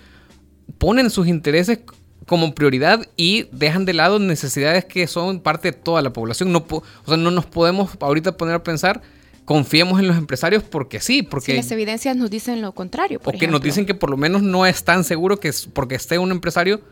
ponen 0.76 1.08
sus 1.08 1.26
intereses 1.26 1.80
como 2.26 2.54
prioridad 2.54 3.06
y 3.16 3.46
dejan 3.52 3.86
de 3.86 3.94
lado 3.94 4.18
necesidades 4.18 4.84
que 4.84 5.06
son 5.06 5.40
parte 5.40 5.72
de 5.72 5.78
toda 5.78 6.02
la 6.02 6.12
población. 6.12 6.52
No, 6.52 6.66
o 6.68 6.82
sea, 7.06 7.16
no 7.16 7.30
nos 7.30 7.46
podemos 7.46 7.92
ahorita 8.00 8.36
poner 8.36 8.56
a 8.56 8.62
pensar 8.62 9.00
confiemos 9.48 9.98
en 9.98 10.06
los 10.06 10.18
empresarios 10.18 10.62
porque 10.62 11.00
sí, 11.00 11.22
porque... 11.22 11.54
las 11.54 11.70
evidencias 11.70 12.14
nos 12.14 12.28
dicen 12.28 12.60
lo 12.60 12.72
contrario. 12.72 13.18
Por 13.18 13.34
nos 13.48 13.62
dicen 13.62 13.86
que 13.86 13.94
por 13.94 14.10
lo 14.10 14.18
menos 14.18 14.42
no 14.42 14.66
es 14.66 14.84
tan 14.84 15.04
seguro 15.04 15.40
que 15.40 15.50
porque 15.72 15.94
esté 15.94 16.18
un 16.18 16.32
empresario 16.32 16.82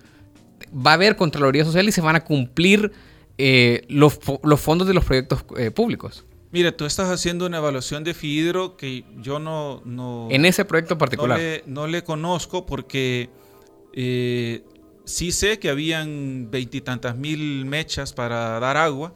va 0.75 0.92
a 0.92 0.95
haber 0.95 1.16
Contraloría 1.16 1.66
Social 1.66 1.87
y 1.87 1.92
se 1.92 2.01
van 2.01 2.16
a 2.16 2.25
cumplir 2.25 2.92
eh, 3.37 3.85
los, 3.90 4.19
fondos 4.57 4.88
de 4.88 4.95
los 4.95 5.05
proyectos 5.05 5.45
eh, 5.59 5.71
públicos. 5.71 6.25
Mira, 6.51 6.75
tú 6.75 6.87
estás 6.87 7.11
haciendo 7.11 7.45
una 7.45 7.59
evaluación 7.59 8.05
de 8.05 8.14
FIDRO 8.14 8.79
que 8.79 9.05
yo 9.19 9.38
no... 9.38 9.83
no 9.85 10.29
en 10.31 10.47
ese 10.47 10.64
proyecto 10.64 10.97
particular. 10.97 11.38
No 11.66 11.87
le, 11.87 12.05
conozco 12.05 12.64
porque 12.64 13.29
eh, 13.92 14.64
sí 15.05 15.31
sé 15.31 15.59
que 15.59 15.69
habían 15.69 16.51
veintitantas 16.51 17.19
mil 17.19 17.66
mechas 17.66 18.14
para 18.14 18.59
dar 18.61 18.79
agua 18.79 19.12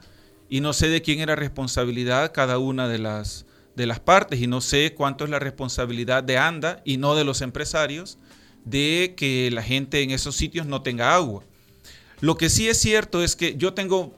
y 0.50 0.60
no 0.60 0.72
sé 0.72 0.88
de 0.88 1.00
quién 1.00 1.20
era 1.20 1.36
responsabilidad 1.36 2.32
cada 2.34 2.58
una 2.58 2.88
de 2.88 2.98
las, 2.98 3.46
de 3.76 3.86
las 3.86 4.00
partes 4.00 4.42
y 4.42 4.48
no 4.48 4.60
sé 4.60 4.94
cuánto 4.94 5.24
es 5.24 5.30
la 5.30 5.38
responsabilidad 5.38 6.24
de 6.24 6.36
ANDA 6.36 6.82
y 6.84 6.96
no 6.96 7.14
de 7.14 7.22
los 7.22 7.40
empresarios 7.40 8.18
de 8.64 9.14
que 9.16 9.48
la 9.52 9.62
gente 9.62 10.02
en 10.02 10.10
esos 10.10 10.34
sitios 10.34 10.66
no 10.66 10.82
tenga 10.82 11.14
agua. 11.14 11.44
Lo 12.20 12.36
que 12.36 12.50
sí 12.50 12.68
es 12.68 12.78
cierto 12.78 13.22
es 13.22 13.36
que 13.36 13.56
yo 13.56 13.74
tengo, 13.74 14.12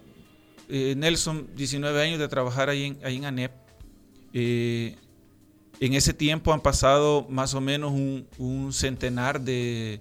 eh, 0.71 0.95
Nelson, 0.97 1.49
19 1.55 2.03
años 2.03 2.19
de 2.19 2.27
trabajar 2.29 2.71
ahí 2.71 2.85
en, 2.85 2.99
ahí 3.05 3.17
en 3.17 3.27
ANEP. 3.27 3.53
Eh, 4.33 4.97
en 5.81 5.93
ese 5.93 6.15
tiempo 6.15 6.55
han 6.55 6.63
pasado 6.63 7.27
más 7.29 7.53
o 7.53 7.61
menos 7.61 7.93
un, 7.93 8.73
centenar 8.73 9.39
de, 9.43 10.01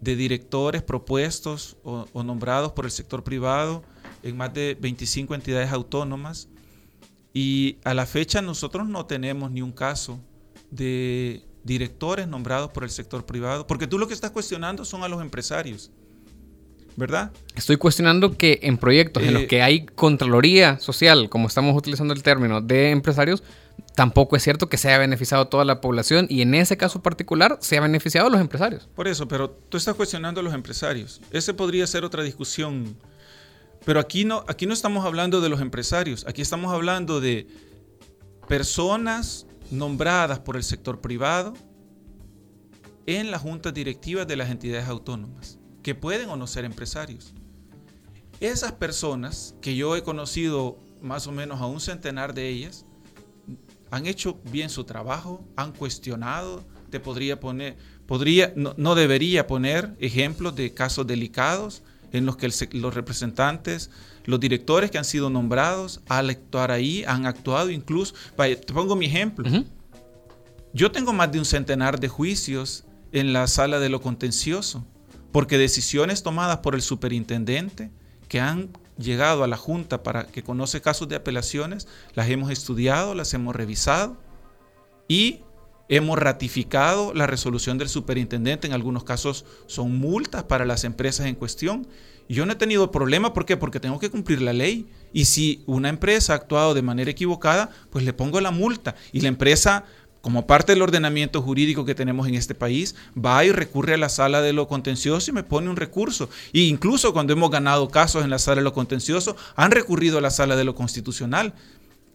directores 0.00 0.82
propuestos 0.82 1.76
o 1.82 2.22
nombrados 2.22 2.70
por 2.70 2.84
el 2.84 2.92
sector 2.92 3.24
privado 3.24 3.82
en 4.26 4.36
más 4.36 4.52
de 4.52 4.76
25 4.80 5.34
entidades 5.34 5.70
autónomas 5.70 6.48
y 7.32 7.78
a 7.84 7.94
la 7.94 8.06
fecha 8.06 8.42
nosotros 8.42 8.88
no 8.88 9.06
tenemos 9.06 9.50
ni 9.50 9.62
un 9.62 9.72
caso 9.72 10.20
de 10.70 11.42
directores 11.64 12.26
nombrados 12.26 12.70
por 12.70 12.84
el 12.84 12.90
sector 12.90 13.26
privado, 13.26 13.66
porque 13.66 13.86
tú 13.86 13.98
lo 13.98 14.08
que 14.08 14.14
estás 14.14 14.30
cuestionando 14.30 14.84
son 14.84 15.02
a 15.02 15.08
los 15.08 15.20
empresarios. 15.20 15.90
¿Verdad? 16.96 17.30
Estoy 17.54 17.76
cuestionando 17.76 18.38
que 18.38 18.60
en 18.62 18.78
proyectos 18.78 19.22
en 19.22 19.34
los 19.34 19.42
eh, 19.42 19.46
que 19.48 19.60
hay 19.60 19.84
Contraloría 19.84 20.78
Social, 20.78 21.28
como 21.28 21.46
estamos 21.46 21.76
utilizando 21.76 22.14
el 22.14 22.22
término, 22.22 22.62
de 22.62 22.90
empresarios, 22.90 23.42
tampoco 23.94 24.34
es 24.34 24.42
cierto 24.42 24.70
que 24.70 24.78
se 24.78 24.88
haya 24.88 24.96
beneficiado 24.96 25.46
toda 25.48 25.66
la 25.66 25.82
población 25.82 26.26
y 26.30 26.40
en 26.40 26.54
ese 26.54 26.78
caso 26.78 27.02
particular 27.02 27.58
se 27.60 27.76
ha 27.76 27.82
beneficiado 27.82 28.28
a 28.28 28.30
los 28.30 28.40
empresarios. 28.40 28.88
Por 28.94 29.08
eso, 29.08 29.28
pero 29.28 29.50
tú 29.50 29.76
estás 29.76 29.94
cuestionando 29.94 30.40
a 30.40 30.42
los 30.42 30.54
empresarios. 30.54 31.20
Ese 31.30 31.52
podría 31.52 31.86
ser 31.86 32.02
otra 32.02 32.22
discusión 32.22 32.96
pero 33.86 34.00
aquí 34.00 34.24
no, 34.24 34.44
aquí 34.48 34.66
no 34.66 34.74
estamos 34.74 35.06
hablando 35.06 35.40
de 35.40 35.48
los 35.48 35.60
empresarios, 35.60 36.26
aquí 36.26 36.42
estamos 36.42 36.72
hablando 36.72 37.20
de 37.20 37.46
personas 38.48 39.46
nombradas 39.70 40.40
por 40.40 40.56
el 40.56 40.64
sector 40.64 41.00
privado 41.00 41.54
en 43.06 43.30
las 43.30 43.42
juntas 43.42 43.72
directivas 43.72 44.26
de 44.26 44.34
las 44.34 44.50
entidades 44.50 44.88
autónomas, 44.88 45.60
que 45.84 45.94
pueden 45.94 46.28
o 46.30 46.36
no 46.36 46.48
ser 46.48 46.64
empresarios. 46.64 47.32
Esas 48.40 48.72
personas, 48.72 49.54
que 49.62 49.76
yo 49.76 49.94
he 49.94 50.02
conocido 50.02 50.80
más 51.00 51.28
o 51.28 51.32
menos 51.32 51.60
a 51.60 51.66
un 51.66 51.80
centenar 51.80 52.34
de 52.34 52.48
ellas, 52.48 52.86
han 53.92 54.06
hecho 54.06 54.40
bien 54.50 54.68
su 54.68 54.82
trabajo, 54.82 55.46
han 55.54 55.70
cuestionado, 55.70 56.66
te 56.90 56.98
podría 56.98 57.38
poner, 57.38 57.76
podría, 58.06 58.52
no, 58.56 58.74
no 58.76 58.96
debería 58.96 59.46
poner 59.46 59.94
ejemplos 60.00 60.56
de 60.56 60.74
casos 60.74 61.06
delicados, 61.06 61.84
en 62.16 62.26
los 62.26 62.36
que 62.36 62.50
los 62.72 62.94
representantes, 62.94 63.90
los 64.24 64.40
directores 64.40 64.90
que 64.90 64.98
han 64.98 65.04
sido 65.04 65.30
nombrados 65.30 66.00
al 66.08 66.30
actuar 66.30 66.70
ahí, 66.70 67.04
han 67.04 67.26
actuado 67.26 67.70
incluso, 67.70 68.14
te 68.36 68.72
pongo 68.72 68.96
mi 68.96 69.06
ejemplo, 69.06 69.48
yo 70.72 70.92
tengo 70.92 71.12
más 71.12 71.32
de 71.32 71.38
un 71.38 71.44
centenar 71.44 72.00
de 72.00 72.08
juicios 72.08 72.84
en 73.12 73.32
la 73.32 73.46
sala 73.46 73.78
de 73.78 73.88
lo 73.88 74.00
contencioso, 74.00 74.84
porque 75.32 75.58
decisiones 75.58 76.22
tomadas 76.22 76.58
por 76.58 76.74
el 76.74 76.82
superintendente 76.82 77.90
que 78.28 78.40
han 78.40 78.70
llegado 78.98 79.44
a 79.44 79.46
la 79.46 79.56
Junta 79.56 80.02
para 80.02 80.26
que 80.26 80.42
conoce 80.42 80.80
casos 80.80 81.08
de 81.08 81.16
apelaciones, 81.16 81.86
las 82.14 82.28
hemos 82.28 82.50
estudiado, 82.50 83.14
las 83.14 83.32
hemos 83.34 83.54
revisado 83.54 84.16
y 85.08 85.40
Hemos 85.88 86.18
ratificado 86.18 87.14
la 87.14 87.26
resolución 87.26 87.78
del 87.78 87.88
superintendente, 87.88 88.66
en 88.66 88.72
algunos 88.72 89.04
casos 89.04 89.44
son 89.66 89.96
multas 89.98 90.44
para 90.44 90.64
las 90.64 90.82
empresas 90.84 91.26
en 91.26 91.36
cuestión. 91.36 91.86
Yo 92.28 92.44
no 92.44 92.52
he 92.52 92.56
tenido 92.56 92.90
problema, 92.90 93.32
¿por 93.32 93.46
qué? 93.46 93.56
Porque 93.56 93.78
tengo 93.78 94.00
que 94.00 94.10
cumplir 94.10 94.42
la 94.42 94.52
ley. 94.52 94.88
Y 95.12 95.26
si 95.26 95.62
una 95.66 95.88
empresa 95.88 96.32
ha 96.32 96.36
actuado 96.36 96.74
de 96.74 96.82
manera 96.82 97.10
equivocada, 97.10 97.70
pues 97.90 98.04
le 98.04 98.12
pongo 98.12 98.40
la 98.40 98.50
multa. 98.50 98.96
Y 99.12 99.20
la 99.20 99.28
empresa, 99.28 99.84
como 100.22 100.48
parte 100.48 100.72
del 100.72 100.82
ordenamiento 100.82 101.40
jurídico 101.40 101.84
que 101.84 101.94
tenemos 101.94 102.26
en 102.26 102.34
este 102.34 102.56
país, 102.56 102.96
va 103.16 103.44
y 103.44 103.52
recurre 103.52 103.94
a 103.94 103.98
la 103.98 104.08
sala 104.08 104.42
de 104.42 104.52
lo 104.52 104.66
contencioso 104.66 105.30
y 105.30 105.34
me 105.34 105.44
pone 105.44 105.70
un 105.70 105.76
recurso. 105.76 106.28
E 106.52 106.62
incluso 106.62 107.12
cuando 107.12 107.32
hemos 107.32 107.50
ganado 107.50 107.88
casos 107.90 108.24
en 108.24 108.30
la 108.30 108.40
sala 108.40 108.56
de 108.56 108.64
lo 108.64 108.72
contencioso, 108.72 109.36
han 109.54 109.70
recurrido 109.70 110.18
a 110.18 110.20
la 110.20 110.30
sala 110.30 110.56
de 110.56 110.64
lo 110.64 110.74
constitucional. 110.74 111.54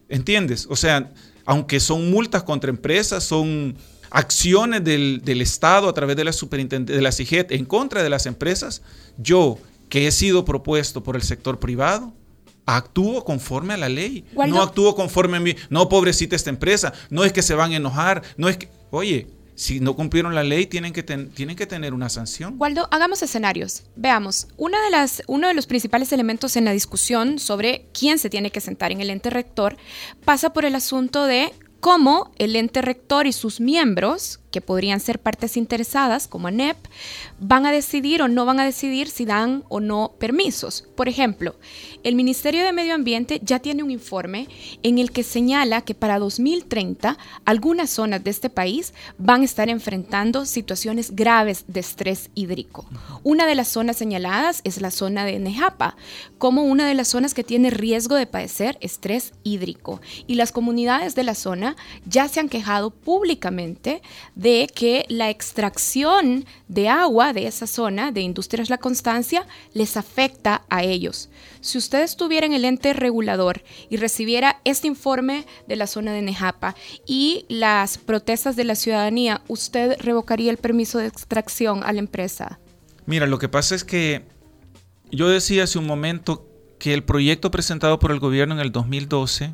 ¿Entiendes? 0.10 0.68
O 0.70 0.76
sea, 0.76 1.10
aunque 1.52 1.82
son 1.82 2.10
multas 2.10 2.44
contra 2.44 2.70
empresas, 2.70 3.26
son 3.26 3.76
acciones 4.10 4.86
del, 4.86 5.42
Estado 5.42 5.90
a 5.90 5.94
través 5.94 6.16
de 6.16 6.24
la 6.24 6.32
superintendencia, 6.32 6.96
de 6.96 7.02
la 7.02 7.12
CIGET 7.12 7.52
en 7.52 7.66
contra 7.66 8.02
de 8.02 8.10
las 8.10 8.26
empresas, 8.26 8.84
yo, 9.18 9.58
que 9.90 10.08
he 10.08 10.12
sido 10.14 10.46
propuesto 10.46 11.04
por 11.04 11.18
el 11.18 11.24
sector 11.24 11.60
privado, 11.60 12.14
actúo 12.66 13.26
conforme 13.26 13.74
a 13.74 13.78
la 13.78 13.90
ley. 13.90 14.24
No 14.34 14.62
actúo 14.62 14.96
conforme 14.96 15.36
a 15.36 15.40
mí. 15.42 15.54
No, 15.70 15.90
pobrecita 15.90 16.38
esta 16.38 16.50
empresa. 16.50 16.94
No 17.10 17.26
es 17.26 17.34
que 17.34 17.42
se 17.42 17.54
van 17.54 17.74
a 17.74 17.76
enojar. 17.76 18.24
No 18.38 18.48
es 18.48 18.56
que. 18.56 18.70
Oye, 18.90 19.28
si 19.62 19.80
no 19.80 19.96
cumplieron 19.96 20.34
la 20.34 20.44
ley, 20.44 20.66
tienen 20.66 20.92
que, 20.92 21.04
tienen 21.04 21.56
que 21.56 21.68
tener 21.68 21.94
una 21.94 22.10
sanción. 22.10 22.56
Waldo, 22.58 22.88
hagamos 22.90 23.22
escenarios. 23.22 23.84
Veamos, 23.96 24.48
una 24.58 24.84
de 24.84 24.90
las, 24.90 25.22
uno 25.28 25.48
de 25.48 25.54
los 25.54 25.68
principales 25.68 26.12
elementos 26.12 26.56
en 26.56 26.66
la 26.66 26.72
discusión 26.72 27.38
sobre 27.38 27.86
quién 27.94 28.18
se 28.18 28.32
tiene 28.32 28.50
que 28.50 28.60
sentar 28.60 28.92
en 28.92 29.02
el 29.02 29.12
ente 29.12 29.30
rector 29.30 29.78
pasa 30.26 30.52
por 30.52 30.66
el 30.66 30.74
asunto 30.74 31.26
de 31.26 31.54
cómo 31.80 32.32
el 32.40 32.56
ente 32.56 32.82
rector 32.82 33.28
y 33.28 33.34
sus 33.34 33.62
miembros, 33.62 34.40
que 34.52 34.62
podrían 34.62 35.00
ser 35.00 35.20
partes 35.20 35.58
interesadas, 35.58 36.28
como 36.28 36.48
ANEP, 36.48 36.78
van 37.40 37.66
a 37.66 37.72
decidir 37.72 38.22
o 38.22 38.28
no 38.28 38.46
van 38.46 38.60
a 38.60 38.66
decidir 38.66 39.08
si 39.08 39.26
dan 39.26 39.64
o 39.70 39.80
no 39.80 40.14
permisos. 40.20 40.88
Por 40.96 41.10
ejemplo, 41.10 41.56
el 42.04 42.16
Ministerio 42.16 42.64
de 42.64 42.74
Medio 42.74 42.94
Ambiente 42.94 43.42
ya 43.44 43.60
tiene 43.60 43.84
un 43.84 43.92
informe 43.92 44.48
en 44.84 45.00
el 45.00 45.12
que 45.12 45.24
señala 45.24 45.82
que 45.82 45.96
para 45.96 46.20
2030 46.20 47.18
algunas 47.46 47.90
zonas 47.90 48.24
de 48.24 48.30
este 48.30 48.50
país 48.50 48.94
van 49.18 49.42
a 49.42 49.46
estar 49.46 49.70
enfrentando 49.70 50.46
situaciones 50.46 51.16
graves 51.16 51.66
de 51.68 51.80
estrés 51.80 52.30
hídrico. 52.36 52.86
Una 53.24 53.46
de 53.46 53.56
las 53.56 53.70
zonas 53.70 53.98
señaladas 53.98 54.62
es 54.64 54.82
la 54.82 54.92
zona 54.92 55.26
de 55.26 55.40
Nejapa, 55.40 55.96
como 56.38 56.64
una 56.64 56.88
de 56.88 56.94
las 56.94 57.08
zonas 57.08 57.34
que 57.34 57.44
tiene 57.44 57.70
riesgo 57.70 58.16
de 58.16 58.28
padecer 58.28 58.78
estrés 58.82 59.34
hídrico. 59.44 60.02
Y 60.28 60.36
las 60.36 60.52
comunidades 60.52 61.16
de 61.16 61.24
la 61.24 61.36
zona 61.36 61.76
ya 62.06 62.28
se 62.28 62.40
han 62.40 62.50
quejado 62.50 62.90
públicamente 62.92 64.02
de 64.42 64.68
que 64.74 65.06
la 65.08 65.30
extracción 65.30 66.46
de 66.68 66.90
agua 66.90 67.32
de 67.32 67.46
esa 67.46 67.68
zona 67.68 68.12
de 68.12 68.22
Industrias 68.22 68.72
La 68.72 68.80
Constancia 68.80 69.46
les 69.74 69.98
afecta 69.98 70.64
a 70.68 70.84
ellos. 70.84 71.30
Si 71.60 71.78
usted 71.78 72.02
estuviera 72.02 72.48
en 72.48 72.54
el 72.54 72.66
ente 72.66 72.94
regulador 72.94 73.62
y 73.90 73.98
recibiera 73.98 74.60
este 74.64 74.88
informe 74.88 75.46
de 75.68 75.76
la 75.76 75.86
zona 75.86 76.12
de 76.12 76.24
Nejapa 76.24 76.76
y 77.06 77.46
las 77.50 78.00
protestas 78.00 78.56
de 78.56 78.64
la 78.64 78.74
ciudadanía, 78.74 79.42
¿usted 79.48 79.96
revocaría 80.00 80.50
el 80.50 80.58
permiso 80.58 80.98
de 80.98 81.06
extracción 81.06 81.84
a 81.84 81.94
la 81.94 82.00
empresa? 82.00 82.60
Mira, 83.06 83.28
lo 83.28 83.38
que 83.38 83.48
pasa 83.48 83.76
es 83.76 83.84
que 83.84 84.24
yo 85.12 85.30
decía 85.30 85.66
hace 85.66 85.78
un 85.78 85.86
momento 85.86 86.48
que 86.80 86.96
el 86.96 87.04
proyecto 87.04 87.52
presentado 87.52 88.00
por 88.00 88.12
el 88.12 88.20
gobierno 88.20 88.56
en 88.56 88.62
el 88.62 88.72
2012 88.72 89.54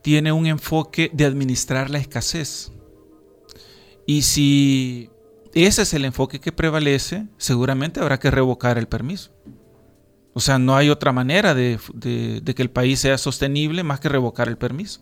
tiene 0.00 0.32
un 0.32 0.46
enfoque 0.46 1.10
de 1.12 1.26
administrar 1.26 1.90
la 1.90 1.98
escasez. 1.98 2.72
Y 4.06 4.22
si 4.22 5.10
ese 5.52 5.82
es 5.82 5.94
el 5.94 6.04
enfoque 6.04 6.40
que 6.40 6.52
prevalece, 6.52 7.26
seguramente 7.38 8.00
habrá 8.00 8.18
que 8.18 8.30
revocar 8.30 8.78
el 8.78 8.86
permiso. 8.88 9.32
O 10.32 10.40
sea, 10.40 10.58
no 10.58 10.76
hay 10.76 10.90
otra 10.90 11.12
manera 11.12 11.54
de, 11.54 11.78
que 12.02 12.62
el 12.62 12.70
país 12.70 13.00
sea 13.00 13.18
sostenible 13.18 13.82
más 13.82 14.00
que 14.00 14.08
revocar 14.10 14.48
el 14.48 14.58
permiso. 14.58 15.00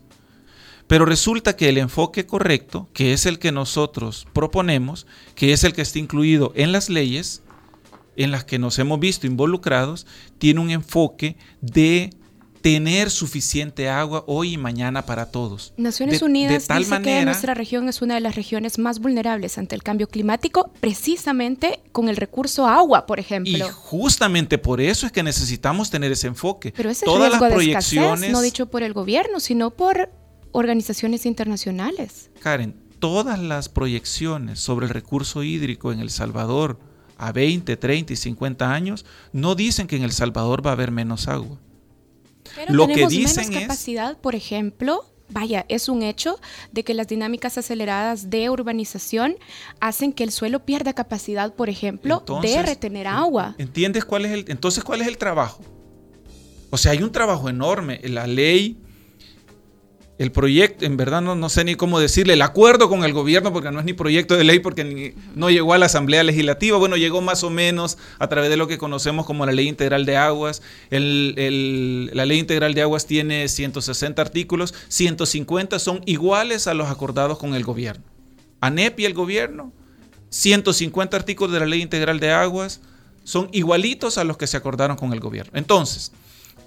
Pero 0.87 1.05
resulta 1.05 1.55
que 1.55 1.67
el 1.67 1.77
enfoque 1.77 2.25
correcto, 2.25 2.87
que 2.93 3.11
es 3.11 3.25
el 3.25 3.37
que 3.37 3.51
nosotros 3.51 4.27
proponemos, 4.33 5.07
que 5.35 5.51
es 5.51 5.63
el 5.63 5.73
que 5.73 5.81
está 5.81 5.99
incluido 5.99 6.53
en 6.55 6.71
las 6.71 6.89
leyes 6.89 7.43
en 8.15 8.31
las 8.31 8.45
que 8.45 8.59
nos 8.59 8.79
hemos 8.79 8.99
visto 8.99 9.27
involucrados, 9.27 10.07
tiene 10.37 10.61
un 10.61 10.69
enfoque 10.69 11.35
de 11.59 12.11
tener 12.65 13.11
suficiente 13.11 13.89
agua 13.89 14.23
hoy 14.25 14.53
y 14.53 14.57
mañana 14.57 15.05
para 15.05 15.27
todos. 15.27 15.71
Naciones 15.77 16.23
Unidas 16.23 16.67
dice 16.67 17.01
que 17.03 17.23
nuestra 17.23 17.53
región 17.53 17.87
es 17.87 18.01
una 18.01 18.15
de 18.15 18.21
las 18.21 18.33
regiones 18.33 18.79
más 18.79 18.97
vulnerables 18.97 19.59
ante 19.59 19.75
el 19.75 19.83
cambio 19.83 20.07
climático, 20.07 20.71
precisamente 20.79 21.81
con 21.91 22.09
el 22.09 22.17
recurso 22.17 22.65
agua, 22.65 23.05
por 23.05 23.19
ejemplo. 23.19 23.55
Y 23.55 23.61
justamente 23.71 24.57
por 24.57 24.81
eso 24.81 25.05
es 25.05 25.11
que 25.11 25.21
necesitamos 25.21 25.91
tener 25.91 26.11
ese 26.11 26.25
enfoque. 26.25 26.73
Pero 26.75 26.89
ese 26.89 27.05
Todas 27.05 27.31
las 27.39 27.53
proyecciones, 27.53 28.31
no 28.31 28.41
dicho 28.41 28.65
por 28.65 28.81
el 28.81 28.93
gobierno, 28.93 29.39
sino 29.39 29.69
por 29.69 30.09
organizaciones 30.51 31.27
internacionales. 31.27 32.31
Karen, 32.39 32.75
todas 32.97 33.37
las 33.37 33.69
proyecciones 33.69 34.59
sobre 34.59 34.87
el 34.87 34.89
recurso 34.89 35.43
hídrico 35.43 35.91
en 35.91 35.99
El 35.99 36.09
Salvador 36.09 36.79
a 37.19 37.31
20, 37.31 37.77
30 37.77 38.13
y 38.13 38.15
50 38.15 38.73
años 38.73 39.05
no 39.33 39.53
dicen 39.53 39.85
que 39.85 39.97
en 39.97 40.03
El 40.03 40.13
Salvador 40.13 40.65
va 40.65 40.71
a 40.71 40.73
haber 40.73 40.89
menos 40.89 41.27
agua. 41.27 41.59
Pero 42.55 42.73
lo 42.73 42.87
tenemos 42.87 43.11
que 43.11 43.19
dicen 43.19 43.49
menos 43.49 43.63
capacidad, 43.63 44.17
por 44.17 44.35
ejemplo, 44.35 45.05
vaya, 45.29 45.65
es 45.69 45.89
un 45.89 46.03
hecho 46.03 46.39
de 46.71 46.83
que 46.83 46.93
las 46.93 47.07
dinámicas 47.07 47.57
aceleradas 47.57 48.29
de 48.29 48.49
urbanización 48.49 49.35
hacen 49.79 50.13
que 50.13 50.23
el 50.23 50.31
suelo 50.31 50.65
pierda 50.65 50.93
capacidad, 50.93 51.53
por 51.53 51.69
ejemplo, 51.69 52.23
de 52.41 52.61
retener 52.61 53.07
agua. 53.07 53.55
¿Entiendes 53.57 54.05
cuál 54.05 54.25
es 54.25 54.31
el 54.31 54.45
entonces 54.47 54.83
cuál 54.83 55.01
es 55.01 55.07
el 55.07 55.17
trabajo? 55.17 55.61
O 56.69 56.77
sea, 56.77 56.91
hay 56.91 57.03
un 57.03 57.11
trabajo 57.11 57.49
enorme. 57.49 58.01
La 58.03 58.27
ley 58.27 58.77
el 60.17 60.31
proyecto, 60.31 60.85
en 60.85 60.95
verdad 60.95 61.21
no, 61.21 61.35
no, 61.35 61.49
sé 61.49 61.65
ni 61.65 61.75
cómo 61.75 61.99
decirle, 61.99 62.33
el 62.33 62.41
acuerdo 62.41 62.87
con 62.87 63.03
el 63.03 63.11
gobierno, 63.11 63.51
porque 63.51 63.71
no 63.71 63.79
es 63.79 63.85
ni 63.85 63.91
proyecto 63.91 64.37
de 64.37 64.45
ley, 64.45 64.59
porque 64.59 65.13
no 65.35 65.49
llegó 65.49 65.73
a 65.73 65.77
la 65.77 65.87
Asamblea 65.87 66.23
Legislativa, 66.23 66.77
bueno, 66.77 66.95
llegó 66.95 67.21
más 67.21 67.43
o 67.43 67.49
menos 67.49 67.97
a 68.17 68.27
través 68.29 68.49
de 68.49 68.55
lo 68.55 68.67
que 68.67 68.77
conocemos 68.77 69.25
como 69.25 69.45
la 69.45 69.51
Ley 69.51 69.67
Integral 69.67 70.05
de 70.05 70.15
Aguas. 70.15 70.61
la 70.89 72.25
Ley 72.25 72.39
Integral 72.39 72.73
de 72.73 72.81
Aguas 72.81 73.07
tiene 73.07 73.49
160 73.49 74.21
artículos, 74.21 74.73
150 74.87 75.79
son 75.79 76.01
iguales 76.05 76.67
a 76.67 76.73
los 76.73 76.89
acordados 76.89 77.37
con 77.37 77.53
el 77.53 77.65
gobierno. 77.65 78.05
ANEP 78.61 79.01
y 79.01 79.05
el 79.05 79.13
gobierno, 79.13 79.73
150 80.29 81.17
artículos 81.17 81.53
de 81.53 81.59
la 81.59 81.65
Ley 81.65 81.81
Integral 81.81 82.21
de 82.21 82.31
Aguas 82.31 82.79
son 83.25 83.49
igualitos 83.51 84.17
a 84.17 84.23
los 84.23 84.37
que 84.37 84.47
se 84.47 84.55
acordaron 84.55 84.95
con 84.95 85.11
el 85.11 85.19
gobierno. 85.19 85.51
Entonces, 85.55 86.13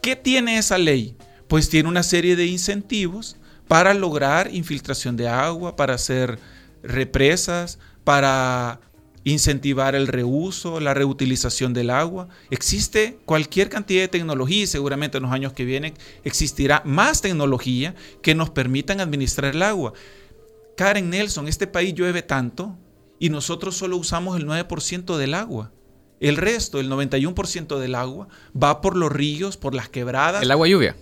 ¿qué 0.02 0.16
tiene 0.16 0.58
esa 0.58 0.76
ley? 0.76 1.16
Pues 1.46 1.70
tiene 1.70 1.88
una 1.88 2.02
serie 2.02 2.36
de 2.36 2.44
incentivos 2.44 3.37
para 3.68 3.94
lograr 3.94 4.52
infiltración 4.52 5.16
de 5.16 5.28
agua, 5.28 5.76
para 5.76 5.94
hacer 5.94 6.38
represas, 6.82 7.78
para 8.02 8.80
incentivar 9.24 9.94
el 9.94 10.06
reuso, 10.06 10.80
la 10.80 10.94
reutilización 10.94 11.74
del 11.74 11.90
agua. 11.90 12.28
Existe 12.50 13.18
cualquier 13.26 13.68
cantidad 13.68 14.00
de 14.00 14.08
tecnología 14.08 14.62
y 14.62 14.66
seguramente 14.66 15.18
en 15.18 15.24
los 15.24 15.32
años 15.32 15.52
que 15.52 15.64
vienen 15.64 15.94
existirá 16.24 16.82
más 16.86 17.20
tecnología 17.20 17.94
que 18.22 18.34
nos 18.34 18.50
permitan 18.50 19.00
administrar 19.00 19.54
el 19.54 19.62
agua. 19.62 19.92
Karen 20.76 21.10
Nelson, 21.10 21.46
este 21.48 21.66
país 21.66 21.94
llueve 21.94 22.22
tanto 22.22 22.78
y 23.18 23.28
nosotros 23.28 23.76
solo 23.76 23.96
usamos 23.96 24.38
el 24.38 24.46
9% 24.46 25.16
del 25.16 25.34
agua. 25.34 25.72
El 26.20 26.36
resto, 26.36 26.80
el 26.80 26.90
91% 26.90 27.78
del 27.78 27.94
agua, 27.94 28.28
va 28.60 28.80
por 28.80 28.96
los 28.96 29.12
ríos, 29.12 29.56
por 29.56 29.74
las 29.74 29.88
quebradas. 29.88 30.42
El 30.42 30.50
agua 30.50 30.66
lluvia 30.66 30.96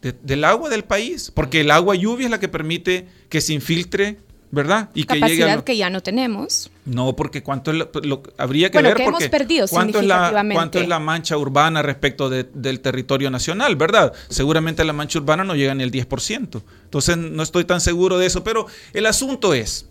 del 0.00 0.44
agua 0.44 0.70
del 0.70 0.84
país, 0.84 1.30
porque 1.34 1.60
el 1.60 1.70
agua 1.70 1.94
lluvia 1.94 2.26
es 2.26 2.30
la 2.30 2.40
que 2.40 2.48
permite 2.48 3.06
que 3.28 3.40
se 3.40 3.52
infiltre, 3.52 4.18
¿verdad? 4.50 4.90
Y 4.94 5.04
que 5.04 5.20
llegue 5.20 5.62
que 5.64 5.76
ya 5.76 5.90
no 5.90 6.02
tenemos. 6.02 6.70
No, 6.86 7.14
porque 7.14 7.42
cuánto 7.42 7.72
lo, 7.72 7.90
habría 8.38 8.70
que 8.70 8.80
ver 8.80 8.96
que 8.96 9.04
porque 9.04 9.24
hemos 9.24 9.30
perdido 9.30 9.68
cuánto 9.68 10.00
es 10.00 10.06
la 10.06 10.44
cuánto 10.54 10.80
es 10.80 10.88
la 10.88 10.98
mancha 10.98 11.36
urbana 11.36 11.82
respecto 11.82 12.30
del 12.30 12.80
territorio 12.80 13.30
nacional, 13.30 13.76
¿verdad? 13.76 14.12
Seguramente 14.28 14.84
la 14.84 14.92
mancha 14.92 15.18
urbana 15.18 15.44
no 15.44 15.54
llega 15.54 15.74
ni 15.74 15.82
el 15.82 15.92
10%. 15.92 16.62
Entonces 16.84 17.16
no 17.16 17.42
estoy 17.42 17.64
tan 17.64 17.80
seguro 17.80 18.18
de 18.18 18.26
eso, 18.26 18.42
pero 18.42 18.66
el 18.94 19.06
asunto 19.06 19.52
es 19.54 19.86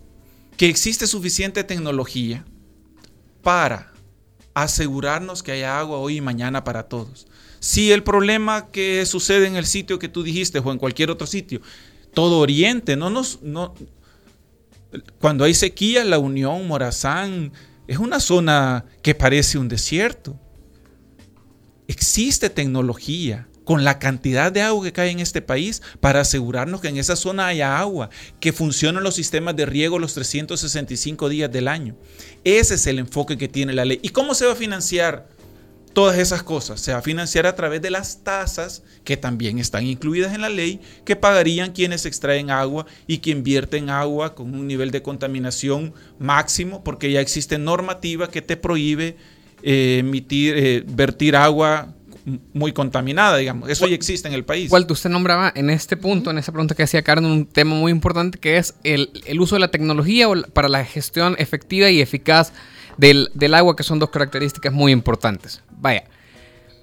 que 0.56 0.68
existe 0.68 1.06
suficiente 1.06 1.64
tecnología 1.64 2.44
para 3.42 3.92
asegurarnos 4.54 5.42
que 5.42 5.52
haya 5.52 5.78
agua 5.78 5.98
hoy 5.98 6.16
y 6.16 6.20
mañana 6.20 6.64
para 6.64 6.82
todos. 6.82 7.26
Si 7.60 7.92
el 7.92 8.02
problema 8.02 8.70
que 8.70 9.04
sucede 9.06 9.46
en 9.46 9.56
el 9.56 9.66
sitio 9.66 9.98
que 9.98 10.08
tú 10.08 10.22
dijiste 10.22 10.58
o 10.58 10.72
en 10.72 10.78
cualquier 10.78 11.10
otro 11.10 11.26
sitio, 11.26 11.60
todo 12.14 12.38
Oriente, 12.38 12.96
no 12.96 13.10
nos, 13.10 13.42
no, 13.42 13.74
cuando 15.20 15.44
hay 15.44 15.54
sequía, 15.54 16.04
la 16.04 16.18
Unión, 16.18 16.66
Morazán, 16.66 17.52
es 17.86 17.98
una 17.98 18.18
zona 18.18 18.86
que 19.02 19.14
parece 19.14 19.58
un 19.58 19.68
desierto. 19.68 20.38
Existe 21.86 22.50
tecnología 22.50 23.46
con 23.64 23.84
la 23.84 23.98
cantidad 23.98 24.50
de 24.50 24.62
agua 24.62 24.84
que 24.84 24.92
cae 24.92 25.10
en 25.10 25.20
este 25.20 25.42
país 25.42 25.82
para 26.00 26.22
asegurarnos 26.22 26.80
que 26.80 26.88
en 26.88 26.96
esa 26.96 27.14
zona 27.14 27.46
haya 27.46 27.78
agua, 27.78 28.10
que 28.40 28.52
funcionen 28.52 29.04
los 29.04 29.14
sistemas 29.14 29.54
de 29.54 29.66
riego 29.66 29.98
los 29.98 30.14
365 30.14 31.28
días 31.28 31.52
del 31.52 31.68
año. 31.68 31.94
Ese 32.42 32.74
es 32.74 32.86
el 32.86 32.98
enfoque 32.98 33.36
que 33.36 33.48
tiene 33.48 33.72
la 33.72 33.84
ley. 33.84 34.00
¿Y 34.02 34.08
cómo 34.08 34.34
se 34.34 34.46
va 34.46 34.52
a 34.52 34.56
financiar? 34.56 35.28
Todas 35.92 36.18
esas 36.18 36.42
cosas 36.42 36.80
se 36.80 36.92
va 36.92 36.98
a 36.98 37.02
financiar 37.02 37.46
a 37.46 37.56
través 37.56 37.82
de 37.82 37.90
las 37.90 38.22
tasas 38.22 38.82
que 39.02 39.16
también 39.16 39.58
están 39.58 39.86
incluidas 39.86 40.34
en 40.34 40.40
la 40.40 40.48
ley 40.48 40.80
que 41.04 41.16
pagarían 41.16 41.72
quienes 41.72 42.06
extraen 42.06 42.50
agua 42.50 42.86
y 43.08 43.18
que 43.18 43.30
invierten 43.30 43.90
agua 43.90 44.34
con 44.34 44.54
un 44.54 44.68
nivel 44.68 44.92
de 44.92 45.02
contaminación 45.02 45.92
máximo 46.18 46.84
porque 46.84 47.10
ya 47.10 47.20
existe 47.20 47.58
normativa 47.58 48.30
que 48.30 48.40
te 48.40 48.56
prohíbe 48.56 49.16
eh, 49.62 49.98
emitir, 49.98 50.54
eh, 50.56 50.84
vertir 50.86 51.34
agua 51.34 51.94
muy 52.52 52.72
contaminada, 52.72 53.38
digamos. 53.38 53.68
Eso 53.68 53.86
ya 53.86 53.94
existe 53.94 54.28
en 54.28 54.34
el 54.34 54.44
país. 54.44 54.70
Walter, 54.70 54.92
usted 54.92 55.10
nombraba 55.10 55.52
en 55.54 55.70
este 55.70 55.96
punto, 55.96 56.30
en 56.30 56.38
esa 56.38 56.52
pregunta 56.52 56.74
que 56.74 56.82
hacía 56.82 57.02
Karen, 57.02 57.24
un 57.24 57.46
tema 57.46 57.74
muy 57.74 57.90
importante 57.92 58.38
que 58.38 58.58
es 58.58 58.74
el, 58.84 59.10
el 59.26 59.40
uso 59.40 59.56
de 59.56 59.60
la 59.60 59.70
tecnología 59.70 60.28
para 60.52 60.68
la 60.68 60.84
gestión 60.84 61.34
efectiva 61.38 61.90
y 61.90 62.00
eficaz 62.00 62.52
del, 63.00 63.54
agua, 63.54 63.76
que 63.76 63.82
son 63.82 63.98
dos 63.98 64.10
características 64.10 64.72
muy 64.72 64.92
importantes. 64.92 65.62
Vaya, 65.70 66.04